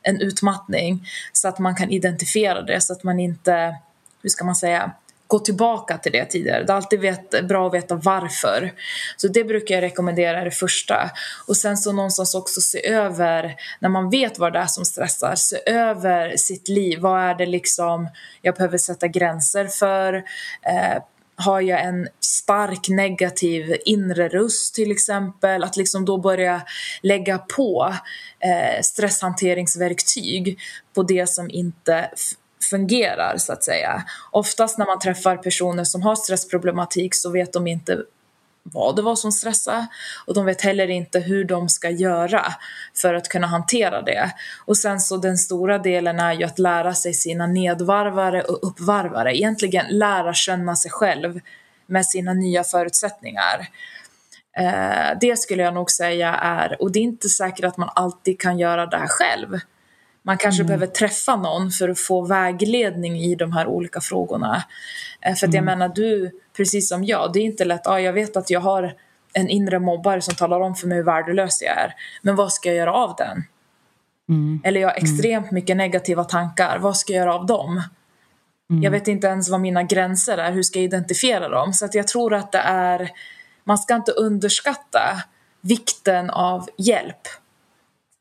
en 0.01 0.21
utmattning? 0.21 1.07
Så 1.33 1.47
att 1.47 1.59
man 1.59 1.75
kan 1.75 1.89
identifiera 1.89 2.61
det, 2.61 2.81
så 2.81 2.93
att 2.93 3.03
man 3.03 3.19
inte, 3.19 3.75
hur 4.21 4.29
ska 4.29 4.45
man 4.45 4.55
säga, 4.55 4.91
gå 5.29 5.39
tillbaka 5.39 5.97
till 5.97 6.11
det 6.11 6.25
tidigare. 6.25 6.63
Det 6.63 6.73
är 6.73 6.77
alltid 6.77 6.99
vet, 6.99 7.47
bra 7.47 7.67
att 7.67 7.73
veta 7.73 7.95
varför. 7.95 8.73
Så 9.17 9.27
det 9.27 9.43
brukar 9.43 9.75
jag 9.75 9.81
rekommendera 9.81 10.43
det 10.43 10.51
första. 10.51 11.11
Och 11.47 11.57
sen 11.57 11.77
så 11.77 11.91
någonstans 11.91 12.35
också 12.35 12.61
se 12.61 12.87
över, 12.87 13.55
när 13.79 13.89
man 13.89 14.09
vet 14.09 14.39
vad 14.39 14.53
det 14.53 14.59
är 14.59 14.67
som 14.67 14.85
stressar, 14.85 15.35
se 15.35 15.57
över 15.65 16.37
sitt 16.37 16.67
liv. 16.67 16.99
Vad 16.99 17.21
är 17.21 17.35
det 17.35 17.45
liksom 17.45 18.09
jag 18.41 18.55
behöver 18.55 18.77
sätta 18.77 19.07
gränser 19.07 19.67
för? 19.67 20.13
Eh, 20.13 21.03
har 21.35 21.61
jag 21.61 21.83
en 21.83 22.07
stark 22.19 22.89
negativ 22.89 23.75
inre 23.85 24.27
röst 24.27 24.75
till 24.75 24.91
exempel, 24.91 25.63
att 25.63 25.77
liksom 25.77 26.05
då 26.05 26.17
börja 26.17 26.61
lägga 27.01 27.37
på 27.37 27.95
eh, 28.39 28.81
stresshanteringsverktyg 28.81 30.59
på 30.95 31.03
det 31.03 31.29
som 31.29 31.49
inte 31.49 32.09
fungerar 32.69 33.37
så 33.37 33.53
att 33.53 33.63
säga. 33.63 34.03
Oftast 34.31 34.77
när 34.77 34.85
man 34.85 34.99
träffar 34.99 35.37
personer 35.37 35.83
som 35.83 36.01
har 36.01 36.15
stressproblematik 36.15 37.15
så 37.15 37.31
vet 37.31 37.53
de 37.53 37.67
inte 37.67 38.03
vad 38.63 38.95
det 38.95 39.01
var 39.01 39.15
som 39.15 39.31
stressade 39.31 39.87
och 40.25 40.33
de 40.33 40.45
vet 40.45 40.61
heller 40.61 40.89
inte 40.89 41.19
hur 41.19 41.45
de 41.45 41.69
ska 41.69 41.89
göra 41.89 42.45
för 42.95 43.13
att 43.13 43.29
kunna 43.29 43.47
hantera 43.47 44.01
det. 44.01 44.31
Och 44.65 44.77
sen 44.77 44.99
så 44.99 45.17
den 45.17 45.37
stora 45.37 45.77
delen 45.77 46.19
är 46.19 46.33
ju 46.33 46.43
att 46.43 46.59
lära 46.59 46.93
sig 46.93 47.13
sina 47.13 47.47
nedvarvare 47.47 48.41
och 48.41 48.67
uppvarvare. 48.67 49.37
Egentligen 49.37 49.85
lära 49.89 50.33
känna 50.33 50.75
sig 50.75 50.91
själv 50.91 51.39
med 51.85 52.05
sina 52.05 52.33
nya 52.33 52.63
förutsättningar. 52.63 53.67
Eh, 54.57 55.17
det 55.21 55.39
skulle 55.39 55.63
jag 55.63 55.73
nog 55.73 55.91
säga 55.91 56.35
är, 56.35 56.81
och 56.81 56.91
det 56.91 56.99
är 56.99 57.03
inte 57.03 57.29
säkert 57.29 57.65
att 57.65 57.77
man 57.77 57.89
alltid 57.95 58.39
kan 58.39 58.59
göra 58.59 58.85
det 58.85 58.97
här 58.97 59.07
själv. 59.07 59.59
Man 60.23 60.37
kanske 60.37 60.61
mm. 60.61 60.67
behöver 60.67 60.87
träffa 60.87 61.35
någon 61.35 61.71
för 61.71 61.89
att 61.89 61.99
få 61.99 62.21
vägledning 62.25 63.17
i 63.17 63.35
de 63.35 63.53
här 63.53 63.67
olika 63.67 64.01
frågorna. 64.01 64.63
Eh, 65.21 65.35
för 65.35 65.47
att 65.47 65.53
jag 65.53 65.63
mm. 65.63 65.79
menar, 65.79 65.95
du, 65.95 66.31
precis 66.57 66.89
som 66.89 67.03
jag, 67.03 67.33
det 67.33 67.39
är 67.39 67.43
inte 67.43 67.65
lätt. 67.65 67.81
Ja, 67.83 67.99
jag 67.99 68.13
vet 68.13 68.37
att 68.37 68.49
jag 68.49 68.59
har 68.59 68.93
en 69.33 69.49
inre 69.49 69.79
mobbare 69.79 70.21
som 70.21 70.35
talar 70.35 70.59
om 70.59 70.75
för 70.75 70.87
mig 70.87 70.97
hur 70.97 71.05
värdelös 71.05 71.61
jag 71.61 71.77
är. 71.77 71.93
Men 72.21 72.35
vad 72.35 72.53
ska 72.53 72.69
jag 72.69 72.77
göra 72.77 72.93
av 72.93 73.15
den? 73.17 73.43
Mm. 74.29 74.61
Eller 74.63 74.81
jag 74.81 74.87
har 74.87 74.97
mm. 74.97 75.13
extremt 75.13 75.51
mycket 75.51 75.77
negativa 75.77 76.23
tankar. 76.23 76.79
Vad 76.79 76.97
ska 76.97 77.13
jag 77.13 77.19
göra 77.19 77.35
av 77.35 77.45
dem? 77.45 77.83
Mm. 78.69 78.83
Jag 78.83 78.91
vet 78.91 79.07
inte 79.07 79.27
ens 79.27 79.49
vad 79.49 79.61
mina 79.61 79.83
gränser 79.83 80.37
är. 80.37 80.51
Hur 80.51 80.63
ska 80.63 80.79
jag 80.79 80.83
identifiera 80.83 81.49
dem? 81.49 81.73
Så 81.73 81.85
att 81.85 81.95
jag 81.95 82.07
tror 82.07 82.33
att 82.33 82.51
det 82.51 82.61
är... 82.65 83.09
Man 83.63 83.77
ska 83.77 83.95
inte 83.95 84.11
underskatta 84.11 85.23
vikten 85.61 86.29
av 86.29 86.69
hjälp. 86.77 87.27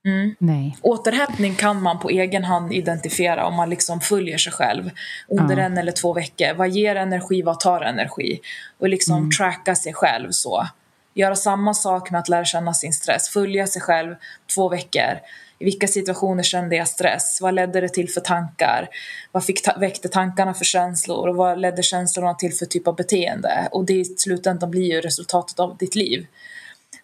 Mm. 0.09 0.35
Nej. 0.39 0.77
Återhämtning 0.83 1.55
kan 1.55 1.83
man 1.83 1.99
på 1.99 2.11
egen 2.11 2.45
hand 2.45 2.73
identifiera 2.73 3.47
om 3.47 3.55
man 3.55 3.71
liksom 3.71 4.01
följer 4.01 4.39
sig 4.39 4.53
själv 4.53 4.91
under 5.29 5.57
ja. 5.57 5.63
en 5.63 5.79
eller 5.79 5.93
två 5.93 6.13
veckor. 6.13 6.55
Vad 6.55 6.69
ger 6.69 6.97
energi, 6.97 7.43
vad 7.43 7.61
tar 7.61 7.81
energi? 7.81 8.41
Och 8.79 8.89
liksom 8.89 9.19
mm. 9.19 9.31
tracka 9.31 9.75
sig 9.75 9.95
själv 9.95 10.31
så. 10.31 10.67
Göra 11.15 11.37
samma 11.37 11.75
sak 11.75 12.11
med 12.11 12.19
att 12.19 12.29
lära 12.29 12.45
känna 12.45 12.75
sin 12.75 12.93
stress. 12.93 13.29
Följa 13.29 13.67
sig 13.67 13.83
själv 13.83 14.15
två 14.55 14.69
veckor. 14.69 15.19
I 15.59 15.65
vilka 15.65 15.89
situationer 15.89 16.43
kände 16.43 16.77
jag 16.77 16.89
stress? 16.89 17.39
Vad 17.41 17.55
ledde 17.55 17.81
det 17.81 17.89
till 17.89 18.09
för 18.11 18.21
tankar? 18.21 18.89
Vad 19.33 19.45
fick 19.45 19.63
ta 19.63 19.79
väckte 19.79 20.09
tankarna 20.09 20.55
för 20.55 20.65
känslor? 20.65 21.29
Och 21.29 21.37
vad 21.37 21.59
ledde 21.61 21.83
känslorna 21.83 22.35
till 22.35 22.53
för 22.53 22.67
typ 22.67 22.89
av 22.89 22.97
beteende? 22.97 23.69
Och 23.73 23.85
det 23.85 23.93
i 23.93 24.05
slutändan 24.05 24.71
blir 24.71 24.95
ju 24.95 25.01
resultatet 25.01 25.61
av 25.61 25.77
ditt 25.77 25.95
liv. 25.95 26.27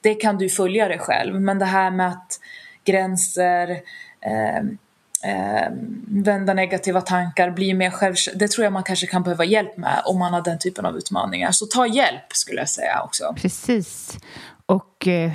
Det 0.00 0.14
kan 0.14 0.38
du 0.38 0.48
följa 0.48 0.88
dig 0.88 0.98
själv, 0.98 1.40
men 1.40 1.59
det 1.59 1.64
här 1.64 1.90
med 1.90 2.09
att 2.09 2.40
gränser, 2.85 3.70
eh, 4.20 4.57
eh, 5.24 5.68
vända 6.09 6.55
negativa 6.55 7.01
tankar, 7.01 7.51
bli 7.51 7.74
mer 7.74 7.91
själv... 7.91 8.14
Det 8.35 8.49
tror 8.49 8.64
jag 8.64 8.72
man 8.72 8.82
kanske 8.82 9.07
kan 9.07 9.22
behöva 9.22 9.45
hjälp 9.45 9.76
med 9.76 10.03
om 10.05 10.18
man 10.18 10.32
har 10.32 10.43
den 10.43 10.59
typen 10.59 10.87
av 10.87 10.97
utmaningar. 10.97 11.51
Så 11.51 11.66
ta 11.66 11.87
hjälp 11.87 12.32
skulle 12.32 12.59
jag 12.59 12.68
säga 12.68 13.03
också. 13.03 13.35
Precis. 13.37 14.18
Och 14.66 15.09
eh, 15.09 15.32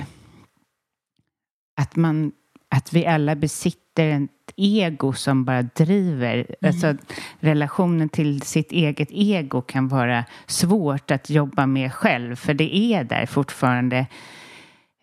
att, 1.80 1.96
man, 1.96 2.32
att 2.68 2.92
vi 2.92 3.06
alla 3.06 3.36
besitter 3.36 4.08
ett 4.08 4.54
ego 4.56 5.12
som 5.12 5.44
bara 5.44 5.62
driver. 5.62 6.34
Mm. 6.34 6.46
Alltså, 6.62 6.94
relationen 7.40 8.08
till 8.08 8.42
sitt 8.42 8.72
eget 8.72 9.08
ego 9.10 9.62
kan 9.62 9.88
vara 9.88 10.24
svårt 10.46 11.10
att 11.10 11.30
jobba 11.30 11.66
med 11.66 11.92
själv 11.92 12.36
för 12.36 12.54
det 12.54 12.76
är 12.76 13.04
där 13.04 13.26
fortfarande 13.26 14.06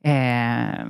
eh, 0.04 0.86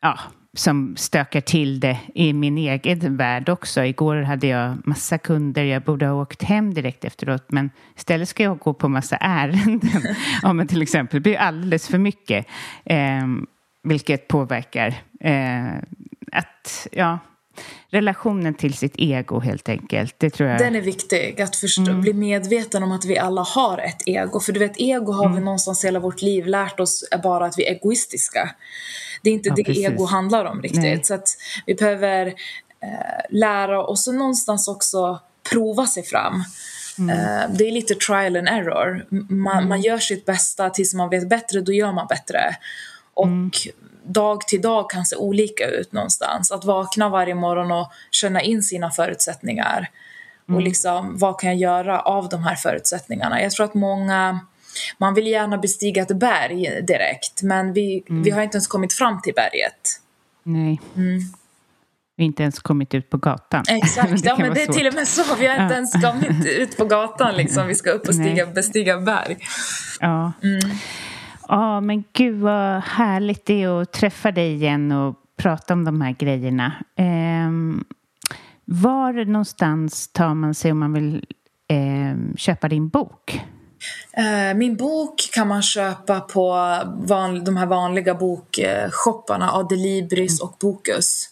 ja, 0.00 0.18
som 0.54 0.96
stökar 0.96 1.40
till 1.40 1.80
det 1.80 1.98
i 2.14 2.32
min 2.32 2.58
egen 2.58 3.16
värld 3.16 3.48
också. 3.48 3.84
Igår 3.84 4.16
hade 4.16 4.46
jag 4.46 4.86
massa 4.86 5.18
kunder. 5.18 5.64
Jag 5.64 5.82
borde 5.82 6.06
ha 6.06 6.22
åkt 6.22 6.42
hem 6.42 6.74
direkt 6.74 7.04
efteråt 7.04 7.44
men 7.48 7.70
istället 7.96 8.28
ska 8.28 8.42
jag 8.42 8.58
gå 8.58 8.74
på 8.74 8.88
massa 8.88 9.16
ärenden. 9.16 10.02
ja, 10.42 10.52
men 10.52 10.66
till 10.66 10.82
exempel, 10.82 11.16
det 11.16 11.20
blir 11.20 11.36
alldeles 11.36 11.88
för 11.88 11.98
mycket. 11.98 12.46
Eh, 12.84 13.26
vilket 13.82 14.28
påverkar 14.28 14.94
eh, 15.20 15.74
att, 16.32 16.86
ja, 16.92 17.18
relationen 17.88 18.54
till 18.54 18.74
sitt 18.74 18.94
ego 18.96 19.40
helt 19.40 19.68
enkelt. 19.68 20.14
Det 20.18 20.30
tror 20.30 20.48
jag. 20.48 20.58
Den 20.58 20.76
är 20.76 20.80
viktig, 20.80 21.40
att 21.40 21.56
förstå, 21.56 21.82
mm. 21.82 22.00
bli 22.00 22.12
medveten 22.12 22.82
om 22.82 22.92
att 22.92 23.04
vi 23.04 23.18
alla 23.18 23.42
har 23.42 23.78
ett 23.78 24.02
ego. 24.06 24.40
För 24.40 24.52
du 24.52 24.60
vet, 24.60 24.80
ego 24.80 25.12
har 25.12 25.24
mm. 25.24 25.36
vi 25.36 25.44
någonstans 25.44 25.84
hela 25.84 25.98
vårt 25.98 26.22
liv 26.22 26.46
lärt 26.46 26.80
oss 26.80 27.08
är 27.10 27.18
bara 27.18 27.46
att 27.46 27.58
vi 27.58 27.66
är 27.66 27.74
egoistiska. 27.74 28.54
Det 29.22 29.30
är 29.30 29.34
inte 29.34 29.48
ja, 29.48 29.54
det 29.54 29.64
precis. 29.64 29.86
ego 29.86 30.04
handlar 30.04 30.44
om 30.44 30.62
riktigt. 30.62 30.82
Nej. 30.82 31.04
Så 31.04 31.14
att 31.14 31.28
vi 31.66 31.74
behöver 31.74 32.26
eh, 32.26 32.32
lära 33.30 33.84
oss 33.84 34.08
och 34.08 34.14
någonstans 34.14 34.68
också 34.68 35.20
prova 35.50 35.86
sig 35.86 36.02
fram. 36.02 36.44
Mm. 36.98 37.18
Uh, 37.18 37.56
det 37.56 37.68
är 37.68 37.72
lite 37.72 37.94
trial 37.94 38.36
and 38.36 38.48
error. 38.48 39.06
Man, 39.30 39.56
mm. 39.56 39.68
man, 39.68 39.80
gör 39.80 39.98
sitt 39.98 40.24
bästa 40.24 40.70
tills 40.70 40.94
man 40.94 41.10
vet 41.10 41.28
bättre, 41.28 41.60
då 41.60 41.72
gör 41.72 41.92
man 41.92 42.06
bättre. 42.06 42.56
Och 43.14 43.26
mm 43.26 43.50
dag 44.04 44.40
till 44.40 44.62
dag 44.62 44.90
kan 44.90 45.06
se 45.06 45.16
olika 45.16 45.66
ut 45.66 45.92
någonstans. 45.92 46.52
Att 46.52 46.64
vakna 46.64 47.08
varje 47.08 47.34
morgon 47.34 47.72
och 47.72 47.92
känna 48.10 48.42
in 48.42 48.62
sina 48.62 48.90
förutsättningar. 48.90 49.90
Mm. 50.48 50.56
Och 50.56 50.62
liksom, 50.62 51.18
vad 51.18 51.40
kan 51.40 51.50
jag 51.50 51.58
göra 51.58 52.00
av 52.00 52.28
de 52.28 52.42
här 52.42 52.54
förutsättningarna? 52.54 53.42
Jag 53.42 53.52
tror 53.52 53.64
att 53.64 53.74
många, 53.74 54.40
man 54.98 55.14
vill 55.14 55.26
gärna 55.26 55.58
bestiga 55.58 56.02
ett 56.02 56.16
berg 56.16 56.82
direkt 56.82 57.42
men 57.42 57.72
vi, 57.72 58.04
mm. 58.10 58.22
vi 58.22 58.30
har 58.30 58.42
inte 58.42 58.56
ens 58.56 58.66
kommit 58.66 58.92
fram 58.92 59.22
till 59.22 59.34
berget. 59.34 60.00
Nej. 60.42 60.80
Mm. 60.96 61.20
Vi 62.16 62.22
har 62.22 62.26
inte 62.26 62.42
ens 62.42 62.58
kommit 62.58 62.94
ut 62.94 63.10
på 63.10 63.16
gatan. 63.16 63.64
Exakt, 63.68 64.12
ja, 64.24 64.36
men 64.38 64.54
det 64.54 64.62
är 64.62 64.72
till 64.72 64.86
och 64.86 64.94
med 64.94 65.08
så. 65.08 65.34
Vi 65.34 65.46
har 65.46 65.62
inte 65.62 65.74
ens 65.74 65.92
kommit 65.92 66.46
ut 66.46 66.76
på 66.76 66.84
gatan 66.84 67.36
liksom. 67.36 67.66
Vi 67.66 67.74
ska 67.74 67.90
upp 67.90 68.08
och 68.08 68.14
stiga, 68.14 68.46
bestiga 68.46 68.98
berg. 68.98 69.38
Ja. 70.00 70.32
Ja, 71.48 71.80
men 71.80 72.04
gud 72.12 72.40
vad 72.40 72.82
härligt 72.82 73.46
det 73.46 73.62
är 73.62 73.82
att 73.82 73.92
träffa 73.92 74.32
dig 74.32 74.54
igen 74.54 74.92
och 74.92 75.16
prata 75.36 75.72
om 75.72 75.84
de 75.84 76.00
här 76.00 76.12
grejerna. 76.12 76.72
Eh, 76.96 77.50
var 78.64 79.24
någonstans 79.24 80.08
tar 80.08 80.34
man 80.34 80.54
sig 80.54 80.72
om 80.72 80.78
man 80.78 80.92
vill 80.92 81.26
eh, 81.68 82.36
köpa 82.36 82.68
din 82.68 82.88
bok? 82.88 83.44
Eh, 84.12 84.56
min 84.56 84.76
bok 84.76 85.30
kan 85.32 85.48
man 85.48 85.62
köpa 85.62 86.20
på 86.20 86.52
van, 86.94 87.44
de 87.44 87.56
här 87.56 87.66
vanliga 87.66 88.14
bokshopparna, 88.14 89.52
Adelibris 89.52 90.40
och 90.40 90.56
Bokus. 90.60 91.30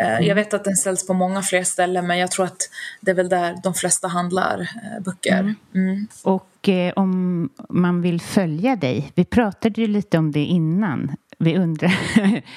Eh, 0.00 0.10
mm. 0.10 0.24
Jag 0.24 0.34
vet 0.34 0.54
att 0.54 0.64
den 0.64 0.76
säljs 0.76 1.06
på 1.06 1.14
många 1.14 1.42
fler 1.42 1.64
ställen 1.64 2.06
men 2.06 2.18
jag 2.18 2.30
tror 2.30 2.46
att 2.46 2.70
det 3.00 3.10
är 3.10 3.14
väl 3.14 3.28
där 3.28 3.56
de 3.62 3.74
flesta 3.74 4.08
handlar 4.08 4.60
eh, 4.60 5.02
böcker. 5.04 5.38
Mm. 5.38 5.56
Mm. 5.74 6.08
Och 6.22 6.49
eh, 6.68 6.92
om 6.96 7.48
man 7.68 8.02
vill 8.02 8.20
följa 8.20 8.76
dig, 8.76 9.12
vi 9.14 9.24
pratade 9.24 9.80
ju 9.80 9.86
lite 9.86 10.18
om 10.18 10.32
det 10.32 10.44
innan. 10.44 11.16
Vi 11.38 11.56
undrar 11.56 11.92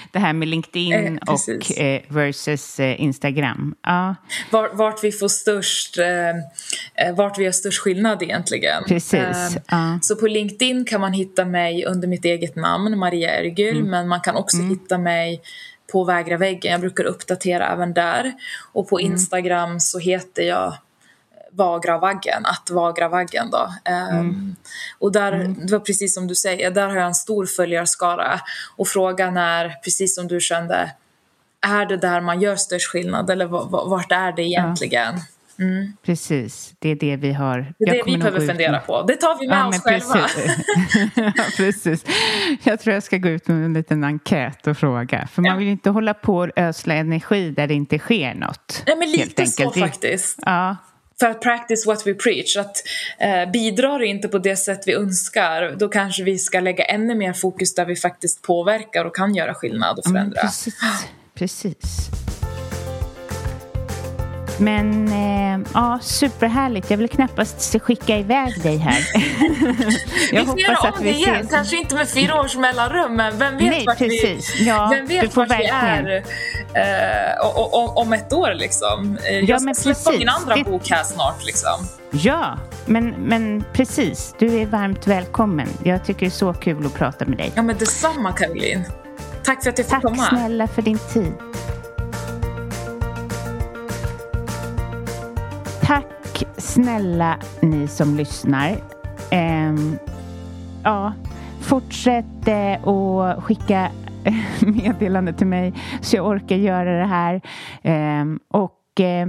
det 0.11 0.19
här 0.19 0.33
med 0.33 0.47
LinkedIn 0.47 0.93
eh, 0.93 1.33
och 1.33 1.79
eh, 1.79 2.01
versus 2.07 2.79
eh, 2.79 3.01
Instagram. 3.01 3.75
Ja. 3.83 4.15
Var, 4.51 4.69
vart 4.73 5.03
vi 5.03 5.11
får 5.11 5.27
störst, 5.27 5.97
vart 7.15 7.39
vi 7.39 7.45
har 7.45 7.51
störst 7.51 7.79
skillnad 7.79 8.23
egentligen. 8.23 8.83
Precis. 8.83 9.57
Ja. 9.67 9.99
Så 10.01 10.15
på 10.15 10.27
LinkedIn 10.27 10.85
kan 10.85 11.01
man 11.01 11.13
hitta 11.13 11.45
mig 11.45 11.85
under 11.85 12.07
mitt 12.07 12.25
eget 12.25 12.55
namn, 12.55 12.97
Maria 12.97 13.39
Ergül, 13.39 13.77
mm. 13.77 13.89
men 13.89 14.07
man 14.07 14.21
kan 14.21 14.35
också 14.35 14.57
mm. 14.57 14.69
hitta 14.69 14.97
mig 14.97 15.41
på 15.91 16.03
Vägra 16.03 16.37
väggen. 16.37 16.71
Jag 16.71 16.81
brukar 16.81 17.03
uppdatera 17.03 17.73
även 17.73 17.93
där. 17.93 18.33
Och 18.73 18.89
på 18.89 18.99
mm. 18.99 19.11
Instagram 19.11 19.79
så 19.79 19.99
heter 19.99 20.43
jag 20.43 20.77
Vagravaggen, 21.55 22.45
att 22.45 22.69
Vagravaggen 22.69 23.49
då. 23.51 23.73
Ehm, 23.85 24.09
mm. 24.09 24.55
Och 24.99 25.11
där, 25.11 25.31
mm. 25.31 25.65
det 25.65 25.71
var 25.71 25.79
precis 25.79 26.13
som 26.13 26.27
du 26.27 26.35
säger, 26.35 26.71
där 26.71 26.87
har 26.87 26.95
jag 26.95 27.07
en 27.07 27.15
stor 27.15 27.45
följarskara. 27.45 28.39
Och 28.75 28.87
frågan 28.87 29.37
är, 29.37 29.69
precis 29.83 30.15
som 30.15 30.27
du 30.27 30.39
kände, 30.39 30.91
är 31.67 31.85
det 31.85 31.97
där 31.97 32.21
man 32.21 32.41
gör 32.41 32.55
störst 32.55 32.87
skillnad 32.87 33.29
eller 33.29 33.45
vart 33.89 34.11
är 34.11 34.31
det 34.31 34.43
egentligen? 34.43 35.13
Ja. 35.15 35.21
Mm. 35.59 35.93
Precis, 36.05 36.73
det 36.79 36.89
är 36.89 36.95
det 36.95 37.15
vi 37.15 37.33
har. 37.33 37.73
Det 37.79 37.89
är 37.89 37.93
det 37.93 38.03
vi 38.05 38.17
behöver 38.17 38.47
fundera 38.47 38.79
på. 38.79 39.03
Det 39.03 39.15
tar 39.15 39.39
vi 39.39 39.47
med 39.47 39.57
ja, 39.57 39.67
oss 39.67 39.81
själva. 39.81 40.27
ja, 41.35 41.43
precis. 41.57 42.05
Jag 42.63 42.79
tror 42.79 42.93
jag 42.93 43.03
ska 43.03 43.17
gå 43.17 43.29
ut 43.29 43.47
med 43.47 43.65
en 43.65 43.73
liten 43.73 44.03
enkät 44.03 44.67
och 44.67 44.77
fråga. 44.77 45.27
För 45.27 45.43
ja. 45.43 45.49
man 45.49 45.59
vill 45.59 45.67
inte 45.67 45.89
hålla 45.89 46.13
på 46.13 46.37
och 46.37 46.49
ösla 46.55 46.93
energi 46.93 47.51
där 47.51 47.67
det 47.67 47.73
inte 47.73 47.99
sker 47.99 48.33
något. 48.33 48.83
Nej, 48.87 48.95
men 48.97 49.11
lite 49.11 49.45
så 49.45 49.71
faktiskt. 49.71 50.39
Ja. 50.45 50.77
För 51.23 51.29
att 51.29 51.41
practice 51.41 51.85
what 51.85 52.07
we 52.07 52.13
preach. 52.13 52.57
Att 52.57 52.83
eh, 53.19 53.51
bidrar 53.51 53.99
det 53.99 54.07
inte 54.07 54.27
på 54.27 54.37
det 54.37 54.55
sätt 54.55 54.79
vi 54.85 54.93
önskar 54.93 55.75
då 55.79 55.87
kanske 55.87 56.23
vi 56.23 56.37
ska 56.37 56.59
lägga 56.59 56.83
ännu 56.83 57.15
mer 57.15 57.33
fokus 57.33 57.75
där 57.75 57.85
vi 57.85 57.95
faktiskt 57.95 58.41
påverkar 58.41 59.05
och 59.05 59.15
kan 59.15 59.35
göra 59.35 59.53
skillnad 59.53 59.97
och 59.99 60.05
förändra. 60.05 60.35
Ja, 60.35 60.41
precis. 60.41 60.75
precis. 61.33 62.22
Men 64.57 65.07
eh, 65.07 65.67
ja, 65.73 65.99
superhärligt. 66.01 66.89
Jag 66.89 66.97
vill 66.97 67.09
knappast 67.09 67.81
skicka 67.81 68.17
iväg 68.17 68.61
dig 68.63 68.77
här. 68.77 68.99
jag 70.31 70.41
vi 70.41 70.45
får 70.47 70.59
göra 70.59 70.91
om 70.91 71.03
det 71.03 71.09
igen. 71.09 71.35
Ses. 71.35 71.51
Kanske 71.51 71.77
inte 71.77 71.95
med 71.95 72.09
fyra 72.09 72.41
års 72.41 72.55
mellanrum, 72.55 73.15
men 73.15 73.37
vem 73.37 73.57
vet 73.57 73.69
Nej, 73.69 73.85
vart 73.85 73.97
precis. 73.97 74.55
vi, 74.59 74.67
ja, 74.67 74.89
vem 74.91 75.05
vet 75.05 75.35
vart 75.35 75.51
vi 75.51 75.65
är 75.65 76.23
eh, 76.73 77.45
och, 77.45 77.73
och, 77.73 77.97
om 77.97 78.13
ett 78.13 78.33
år 78.33 78.53
liksom. 78.53 79.17
Eh, 79.23 79.33
jag 79.33 79.49
ja, 79.49 79.59
ska 79.59 79.73
släppa 79.73 79.99
precis. 79.99 80.19
min 80.19 80.29
andra 80.29 80.55
det... 80.55 80.63
bok 80.63 80.89
här 80.89 81.03
snart 81.03 81.45
liksom. 81.45 81.87
Ja, 82.11 82.57
men, 82.85 83.09
men 83.09 83.63
precis. 83.73 84.35
Du 84.39 84.59
är 84.59 84.65
varmt 84.65 85.07
välkommen. 85.07 85.67
Jag 85.83 86.05
tycker 86.05 86.19
det 86.19 86.25
är 86.25 86.29
så 86.29 86.53
kul 86.53 86.85
att 86.85 86.93
prata 86.93 87.25
med 87.25 87.37
dig. 87.37 87.51
Ja, 87.55 87.61
men 87.61 87.77
detsamma 87.77 88.31
Caroline. 88.31 88.83
Tack 89.43 89.63
för 89.63 89.69
att 89.69 89.77
jag 89.77 89.85
fick 89.85 89.93
Tack 89.93 90.03
komma. 90.03 90.23
Tack 90.23 90.29
snälla 90.29 90.67
för 90.67 90.81
din 90.81 90.99
tid. 91.13 91.33
Tack 95.85 96.43
snälla 96.57 97.39
ni 97.61 97.87
som 97.87 98.15
lyssnar. 98.15 98.71
Um, 99.31 99.97
ja, 100.83 101.13
fortsätt 101.61 102.47
eh, 102.47 102.87
uh, 102.87 103.19
att 103.19 103.43
skicka 103.43 103.91
meddelande 104.61 105.33
till 105.33 105.47
mig 105.47 105.73
så 106.01 106.15
jag 106.15 106.27
orkar 106.27 106.55
göra 106.55 106.99
det 106.99 107.05
här. 107.05 107.41
Um, 108.21 108.39
och 108.47 108.99
eh, 108.99 109.27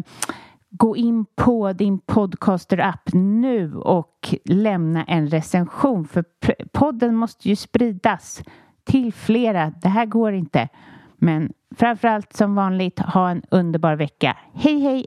gå 0.70 0.96
in 0.96 1.24
på 1.36 1.72
din 1.72 1.98
podcaster-app 1.98 3.10
nu 3.12 3.76
och 3.76 4.34
lämna 4.44 5.04
en 5.04 5.28
recension 5.28 6.08
för 6.08 6.24
podden 6.72 7.16
måste 7.16 7.48
ju 7.48 7.56
spridas 7.56 8.42
till 8.84 9.12
flera. 9.12 9.72
Det 9.82 9.88
här 9.88 10.06
går 10.06 10.32
inte. 10.32 10.68
Men 11.16 11.52
framförallt 11.76 12.32
som 12.32 12.54
vanligt, 12.54 12.98
ha 12.98 13.30
en 13.30 13.42
underbar 13.50 13.96
vecka. 13.96 14.36
Hej 14.54 14.80
hej! 14.80 15.06